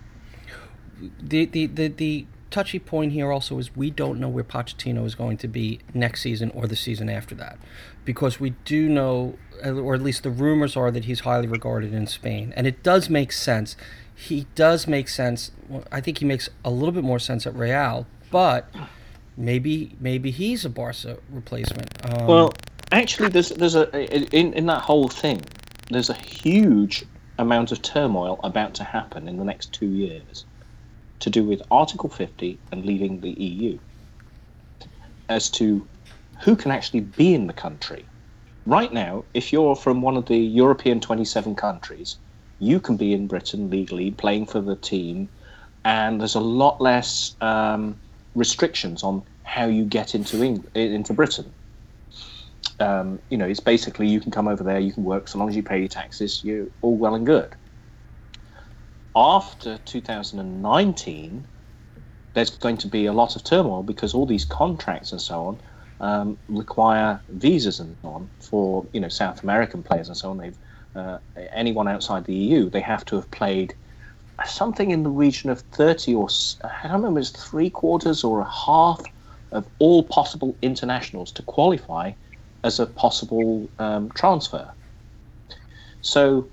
The, 1.20 1.44
the, 1.46 1.66
the, 1.66 1.88
the 1.88 2.26
touchy 2.50 2.78
point 2.78 3.12
here 3.12 3.30
also 3.30 3.58
is 3.58 3.76
we 3.76 3.90
don't 3.90 4.18
know 4.18 4.28
where 4.28 4.44
Pochettino 4.44 5.04
is 5.04 5.14
going 5.14 5.36
to 5.38 5.48
be 5.48 5.80
next 5.94 6.22
season 6.22 6.50
or 6.54 6.66
the 6.66 6.76
season 6.76 7.08
after 7.08 7.34
that. 7.34 7.58
Because 8.04 8.40
we 8.40 8.50
do 8.64 8.88
know, 8.88 9.36
or 9.64 9.94
at 9.94 10.02
least 10.02 10.22
the 10.22 10.30
rumors 10.30 10.76
are 10.76 10.90
that 10.90 11.04
he's 11.04 11.20
highly 11.20 11.46
regarded 11.46 11.92
in 11.92 12.06
Spain. 12.06 12.52
And 12.56 12.66
it 12.66 12.82
does 12.82 13.10
make 13.10 13.32
sense. 13.32 13.76
He 14.14 14.46
does 14.54 14.86
make 14.86 15.08
sense. 15.08 15.52
I 15.92 16.00
think 16.00 16.18
he 16.18 16.24
makes 16.24 16.48
a 16.64 16.70
little 16.70 16.92
bit 16.92 17.04
more 17.04 17.18
sense 17.18 17.46
at 17.46 17.54
Real, 17.54 18.06
but 18.30 18.68
maybe 19.36 19.96
maybe 20.00 20.30
he's 20.30 20.64
a 20.64 20.68
Barca 20.68 21.18
replacement. 21.30 21.88
Um, 22.04 22.26
Well, 22.26 22.52
actually, 22.90 23.28
there's 23.28 23.50
there's 23.50 23.76
a 23.76 23.86
in 24.36 24.52
in 24.54 24.66
that 24.66 24.82
whole 24.82 25.08
thing, 25.08 25.42
there's 25.90 26.10
a 26.10 26.14
huge 26.14 27.04
amount 27.38 27.70
of 27.70 27.80
turmoil 27.82 28.40
about 28.42 28.74
to 28.74 28.84
happen 28.84 29.28
in 29.28 29.36
the 29.36 29.44
next 29.44 29.72
two 29.72 29.86
years, 29.86 30.44
to 31.20 31.30
do 31.30 31.44
with 31.44 31.62
Article 31.70 32.08
50 32.08 32.58
and 32.72 32.84
leaving 32.84 33.20
the 33.20 33.30
EU, 33.30 33.78
as 35.28 35.50
to 35.50 35.86
who 36.42 36.56
can 36.56 36.70
actually 36.70 37.00
be 37.00 37.34
in 37.34 37.46
the 37.46 37.52
country. 37.52 38.06
Right 38.66 38.92
now, 38.92 39.24
if 39.34 39.52
you're 39.52 39.76
from 39.76 40.02
one 40.02 40.16
of 40.16 40.26
the 40.26 40.38
European 40.38 41.00
27 41.00 41.54
countries, 41.54 42.16
you 42.58 42.80
can 42.80 42.96
be 42.96 43.12
in 43.12 43.26
Britain 43.26 43.70
legally 43.70 44.10
playing 44.10 44.46
for 44.46 44.60
the 44.60 44.76
team, 44.76 45.30
and 45.84 46.20
there's 46.20 46.34
a 46.34 46.40
lot 46.40 46.80
less 46.80 47.36
um, 47.40 47.98
restrictions 48.34 49.02
on 49.02 49.22
how 49.42 49.66
you 49.66 49.84
get 49.84 50.14
into 50.14 50.42
into 50.74 51.14
Britain 51.14 51.52
um, 52.80 53.20
you 53.30 53.36
know, 53.36 53.46
it's 53.46 53.60
basically 53.60 54.08
you 54.08 54.20
can 54.20 54.30
come 54.30 54.48
over 54.48 54.62
there, 54.62 54.78
you 54.78 54.92
can 54.92 55.04
work 55.04 55.28
so 55.28 55.38
long 55.38 55.48
as 55.48 55.56
you 55.56 55.62
pay 55.62 55.78
your 55.78 55.88
taxes, 55.88 56.42
you're 56.44 56.68
all 56.80 56.96
well 56.96 57.14
and 57.14 57.26
good. 57.26 57.54
After 59.18 59.78
2019, 59.78 61.44
there's 62.34 62.50
going 62.50 62.76
to 62.76 62.86
be 62.86 63.06
a 63.06 63.12
lot 63.12 63.34
of 63.34 63.42
turmoil 63.42 63.82
because 63.82 64.14
all 64.14 64.26
these 64.26 64.44
contracts 64.44 65.10
and 65.10 65.20
so 65.20 65.46
on 65.48 65.60
um, 65.98 66.38
require 66.46 67.20
visas 67.30 67.80
and 67.80 67.96
so 68.00 68.08
on 68.10 68.30
for 68.38 68.86
you 68.92 69.00
know 69.00 69.08
South 69.08 69.42
American 69.42 69.82
players 69.82 70.06
and 70.06 70.16
so 70.16 70.30
on. 70.30 70.38
They've 70.38 70.58
uh, 70.94 71.18
anyone 71.52 71.88
outside 71.88 72.26
the 72.26 72.34
EU, 72.34 72.70
they 72.70 72.80
have 72.80 73.04
to 73.06 73.16
have 73.16 73.28
played 73.32 73.74
something 74.46 74.92
in 74.92 75.02
the 75.02 75.10
region 75.10 75.50
of 75.50 75.62
30 75.72 76.14
or 76.14 76.28
I 76.62 76.84
don't 76.84 76.92
remember, 76.92 77.18
it's 77.18 77.30
three 77.30 77.70
quarters 77.70 78.22
or 78.22 78.40
a 78.40 78.48
half 78.48 79.00
of 79.50 79.68
all 79.80 80.04
possible 80.04 80.56
internationals 80.62 81.32
to 81.32 81.42
qualify 81.42 82.12
as 82.62 82.78
a 82.78 82.86
possible 82.86 83.68
um, 83.80 84.12
transfer. 84.12 84.70
So 86.02 86.48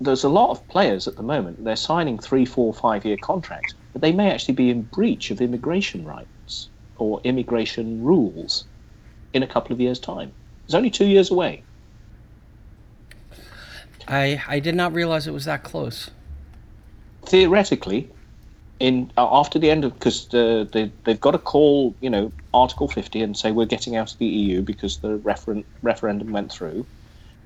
there's 0.00 0.24
a 0.24 0.28
lot 0.28 0.50
of 0.50 0.66
players 0.68 1.06
at 1.06 1.16
the 1.16 1.22
moment. 1.22 1.64
They're 1.64 1.76
signing 1.76 2.18
three, 2.18 2.44
four, 2.44 2.74
five 2.74 3.04
year 3.04 3.16
contracts, 3.16 3.74
but 3.92 4.02
they 4.02 4.12
may 4.12 4.30
actually 4.30 4.54
be 4.54 4.70
in 4.70 4.82
breach 4.82 5.30
of 5.30 5.40
immigration 5.40 6.04
rights 6.04 6.68
or 6.96 7.20
immigration 7.24 8.02
rules 8.02 8.64
in 9.32 9.42
a 9.42 9.46
couple 9.46 9.72
of 9.72 9.80
years' 9.80 9.98
time. 9.98 10.32
It's 10.64 10.74
only 10.74 10.90
two 10.90 11.06
years 11.06 11.30
away. 11.30 11.62
I, 14.06 14.42
I 14.48 14.60
did 14.60 14.74
not 14.74 14.92
realize 14.92 15.26
it 15.26 15.32
was 15.32 15.46
that 15.46 15.62
close. 15.62 16.10
Theoretically, 17.26 18.10
in 18.80 19.10
uh, 19.16 19.26
after 19.30 19.58
the 19.58 19.70
end 19.70 19.84
of 19.84 19.94
because 19.94 20.26
the, 20.28 20.68
they 20.72 20.92
they've 21.04 21.20
got 21.20 21.30
to 21.30 21.38
call 21.38 21.94
you 22.00 22.10
know 22.10 22.32
Article 22.52 22.88
50 22.88 23.22
and 23.22 23.36
say 23.36 23.50
we're 23.50 23.66
getting 23.66 23.96
out 23.96 24.12
of 24.12 24.18
the 24.18 24.26
EU 24.26 24.62
because 24.62 24.98
the 24.98 25.18
referen- 25.18 25.64
referendum 25.82 26.32
went 26.32 26.52
through. 26.52 26.86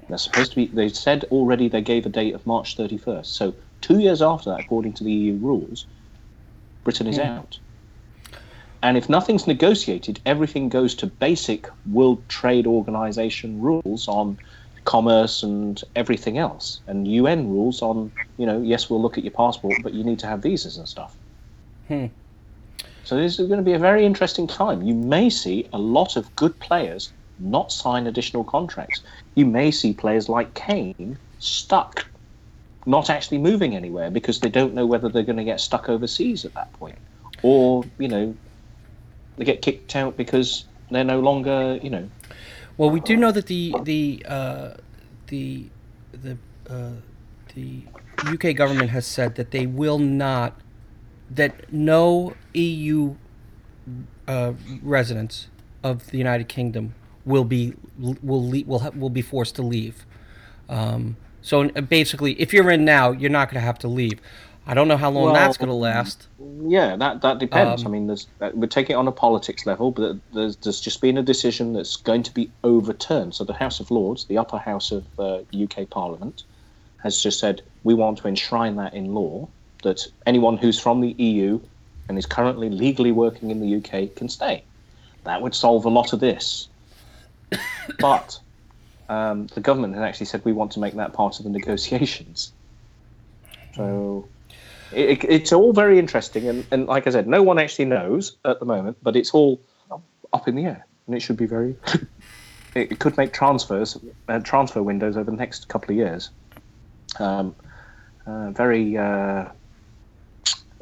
They're 0.08 0.18
supposed 0.18 0.50
to 0.52 0.56
be. 0.56 0.66
They 0.66 0.88
said 0.88 1.24
already 1.24 1.68
they 1.68 1.82
gave 1.82 2.06
a 2.06 2.08
date 2.08 2.34
of 2.34 2.46
March 2.46 2.76
31st. 2.76 3.26
So 3.26 3.54
two 3.80 3.98
years 3.98 4.22
after 4.22 4.50
that, 4.50 4.60
according 4.60 4.94
to 4.94 5.04
the 5.04 5.12
EU 5.12 5.36
rules, 5.36 5.86
Britain 6.84 7.06
is 7.06 7.18
out. 7.18 7.58
And 8.82 8.96
if 8.96 9.08
nothing's 9.08 9.46
negotiated, 9.46 10.20
everything 10.24 10.68
goes 10.68 10.94
to 10.96 11.06
basic 11.06 11.68
World 11.90 12.22
Trade 12.28 12.66
Organization 12.66 13.60
rules 13.60 14.06
on 14.06 14.38
commerce 14.84 15.42
and 15.42 15.82
everything 15.96 16.38
else, 16.38 16.80
and 16.86 17.06
UN 17.06 17.50
rules 17.50 17.82
on, 17.82 18.10
you 18.38 18.46
know, 18.46 18.62
yes, 18.62 18.88
we'll 18.88 19.02
look 19.02 19.18
at 19.18 19.24
your 19.24 19.32
passport, 19.32 19.74
but 19.82 19.92
you 19.92 20.02
need 20.02 20.18
to 20.20 20.26
have 20.26 20.40
visas 20.40 20.78
and 20.78 20.88
stuff. 20.88 21.14
Hmm. 21.88 22.06
So 23.04 23.16
this 23.16 23.38
is 23.38 23.48
going 23.48 23.58
to 23.58 23.64
be 23.64 23.74
a 23.74 23.78
very 23.78 24.06
interesting 24.06 24.46
time. 24.46 24.80
You 24.82 24.94
may 24.94 25.28
see 25.28 25.68
a 25.72 25.78
lot 25.78 26.16
of 26.16 26.34
good 26.36 26.58
players 26.60 27.12
not 27.38 27.70
sign 27.70 28.06
additional 28.06 28.44
contracts. 28.44 29.02
You 29.38 29.46
may 29.46 29.70
see 29.70 29.92
players 29.92 30.28
like 30.28 30.52
Kane 30.54 31.16
stuck 31.38 32.06
not 32.86 33.08
actually 33.08 33.38
moving 33.38 33.76
anywhere 33.76 34.10
because 34.10 34.40
they 34.40 34.48
don't 34.48 34.74
know 34.74 34.84
whether 34.84 35.08
they're 35.08 35.22
going 35.22 35.38
to 35.38 35.44
get 35.44 35.60
stuck 35.60 35.88
overseas 35.88 36.44
at 36.44 36.54
that 36.54 36.72
point, 36.72 36.98
or 37.44 37.84
you 37.98 38.08
know, 38.08 38.34
they 39.36 39.44
get 39.44 39.62
kicked 39.62 39.94
out 39.94 40.16
because 40.16 40.64
they're 40.90 41.04
no 41.04 41.20
longer 41.20 41.78
you 41.80 41.88
know. 41.88 42.10
Well, 42.78 42.90
we 42.90 42.98
do 42.98 43.16
know 43.16 43.30
that 43.30 43.46
the 43.46 43.76
the 43.84 44.26
uh, 44.26 44.70
the 45.28 45.66
the 46.10 46.36
uh, 46.68 46.98
the 47.54 47.82
UK 48.26 48.56
government 48.56 48.90
has 48.90 49.06
said 49.06 49.36
that 49.36 49.52
they 49.52 49.66
will 49.66 50.00
not 50.00 50.60
that 51.30 51.72
no 51.72 52.34
EU 52.54 53.14
uh, 54.26 54.54
residents 54.82 55.46
of 55.84 56.10
the 56.10 56.18
United 56.18 56.48
Kingdom 56.48 56.96
will 57.28 57.44
be 57.44 57.74
will 57.98 58.50
le- 58.50 58.64
will 58.66 58.80
ha- 58.80 58.90
will 58.96 59.10
be 59.10 59.22
forced 59.22 59.54
to 59.56 59.62
leave. 59.62 60.04
Um, 60.68 61.16
so 61.42 61.68
basically, 61.68 62.32
if 62.40 62.52
you're 62.52 62.70
in 62.70 62.84
now, 62.84 63.12
you're 63.12 63.30
not 63.30 63.48
going 63.48 63.60
to 63.60 63.66
have 63.66 63.78
to 63.80 63.88
leave. 63.88 64.20
I 64.66 64.74
don't 64.74 64.86
know 64.86 64.98
how 64.98 65.10
long 65.10 65.24
Well, 65.24 65.32
that's 65.32 65.56
going 65.56 65.70
to 65.70 65.74
last. 65.74 66.28
Yeah, 66.60 66.96
that 66.96 67.22
that 67.22 67.38
depends. 67.38 67.82
Um, 67.82 67.88
I 67.88 67.90
mean, 67.90 68.06
there's 68.06 68.26
uh, 68.40 68.50
we're 68.52 68.66
taking 68.66 68.94
it 68.94 68.98
on 68.98 69.08
a 69.08 69.12
politics 69.12 69.64
level, 69.64 69.90
but 69.90 70.16
there's 70.34 70.56
there's 70.56 70.80
just 70.80 71.00
been 71.00 71.16
a 71.16 71.22
decision 71.22 71.72
that's 71.72 71.96
going 71.96 72.22
to 72.24 72.34
be 72.34 72.50
overturned. 72.64 73.34
So 73.34 73.44
the 73.44 73.54
House 73.54 73.80
of 73.80 73.90
Lords, 73.90 74.24
the 74.26 74.36
upper 74.36 74.58
house 74.58 74.90
of 74.92 75.04
uh, 75.18 75.40
UK 75.58 75.88
Parliament, 75.88 76.42
has 77.02 77.22
just 77.22 77.38
said 77.38 77.62
we 77.84 77.94
want 77.94 78.18
to 78.18 78.28
enshrine 78.28 78.76
that 78.76 78.92
in 78.92 79.14
law 79.14 79.48
that 79.84 80.06
anyone 80.26 80.56
who's 80.58 80.78
from 80.78 81.00
the 81.00 81.12
EU 81.12 81.60
and 82.08 82.18
is 82.18 82.26
currently 82.26 82.68
legally 82.68 83.12
working 83.12 83.50
in 83.50 83.60
the 83.60 83.76
UK 83.76 84.14
can 84.16 84.28
stay. 84.28 84.62
That 85.24 85.40
would 85.40 85.54
solve 85.54 85.84
a 85.84 85.90
lot 85.90 86.12
of 86.12 86.20
this. 86.20 86.68
but 87.98 88.38
um, 89.08 89.46
the 89.48 89.60
government 89.60 89.94
has 89.94 90.02
actually 90.02 90.26
said 90.26 90.44
we 90.44 90.52
want 90.52 90.72
to 90.72 90.80
make 90.80 90.94
that 90.94 91.12
part 91.12 91.38
of 91.38 91.44
the 91.44 91.50
negotiations. 91.50 92.52
So 93.74 94.28
it, 94.92 95.24
it's 95.24 95.52
all 95.52 95.72
very 95.72 95.98
interesting, 95.98 96.48
and, 96.48 96.66
and 96.70 96.86
like 96.86 97.06
I 97.06 97.10
said, 97.10 97.26
no 97.26 97.42
one 97.42 97.58
actually 97.58 97.86
knows 97.86 98.36
at 98.44 98.58
the 98.60 98.66
moment, 98.66 98.98
but 99.02 99.16
it's 99.16 99.32
all 99.32 99.60
up 100.32 100.48
in 100.48 100.54
the 100.54 100.64
air, 100.64 100.86
and 101.06 101.16
it 101.16 101.20
should 101.20 101.36
be 101.36 101.46
very. 101.46 101.76
it, 101.94 102.06
it 102.92 102.98
could 102.98 103.16
make 103.16 103.32
transfers, 103.32 103.98
uh, 104.28 104.40
transfer 104.40 104.82
windows 104.82 105.16
over 105.16 105.30
the 105.30 105.36
next 105.36 105.68
couple 105.68 105.90
of 105.90 105.96
years. 105.96 106.30
Um, 107.18 107.54
uh, 108.26 108.50
very 108.50 108.96
uh, 108.96 109.46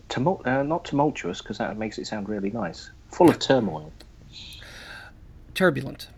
tumult, 0.09 0.47
uh, 0.47 0.63
not 0.63 0.85
tumultuous 0.85 1.41
because 1.41 1.59
that 1.59 1.77
makes 1.77 1.99
it 1.99 2.07
sound 2.07 2.29
really 2.29 2.51
nice. 2.51 2.91
Full 3.13 3.31
of 3.31 3.39
turmoil, 3.39 3.93
Turbulent. 5.55 6.09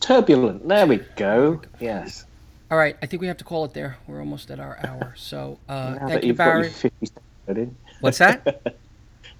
Turbulent. 0.00 0.66
There 0.68 0.86
we 0.86 0.98
go. 1.16 1.60
Yes. 1.80 2.24
All 2.70 2.76
right, 2.78 2.96
I 3.02 3.06
think 3.06 3.20
we 3.22 3.26
have 3.28 3.38
to 3.38 3.44
call 3.44 3.64
it 3.64 3.72
there. 3.72 3.96
We're 4.06 4.20
almost 4.20 4.50
at 4.50 4.60
our 4.60 4.78
hour. 4.86 5.14
So 5.16 5.58
uh, 5.68 5.96
Now 6.00 6.08
thank 6.08 6.22
you, 6.22 6.28
you've 6.28 6.36
got 6.38 6.44
your 6.44 6.54
Barry. 6.64 6.70
fifty 6.70 7.06
cent 7.06 7.58
in. 7.58 7.76
What's 8.00 8.18
that? 8.18 8.62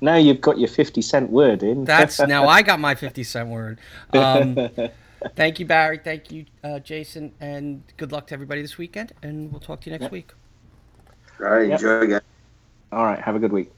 Now 0.00 0.14
you've 0.14 0.40
got 0.40 0.58
your 0.58 0.68
fifty 0.68 1.02
cent 1.02 1.28
word 1.30 1.62
in. 1.64 1.84
That's 1.84 2.20
now 2.34 2.46
I 2.46 2.62
got 2.62 2.78
my 2.78 2.94
50 2.94 3.24
cent 3.24 3.48
word. 3.48 3.80
Um, 4.12 4.56
thank 5.34 5.58
you, 5.58 5.66
Barry. 5.66 5.98
Thank 5.98 6.30
you, 6.30 6.44
uh, 6.62 6.78
Jason. 6.78 7.32
And 7.40 7.82
good 7.96 8.12
luck 8.12 8.28
to 8.28 8.34
everybody 8.34 8.62
this 8.62 8.78
weekend. 8.78 9.12
And 9.22 9.50
we'll 9.50 9.60
talk 9.60 9.80
to 9.80 9.90
you 9.90 9.94
next 9.94 10.02
Yep. 10.04 10.12
week. 10.12 10.32
All 11.40 11.46
right, 11.46 11.68
Yep. 11.68 11.80
enjoy, 11.80 12.06
guys. 12.06 12.20
All 12.92 13.04
right. 13.04 13.18
Have 13.18 13.34
a 13.34 13.40
good 13.40 13.50
week. 13.52 13.72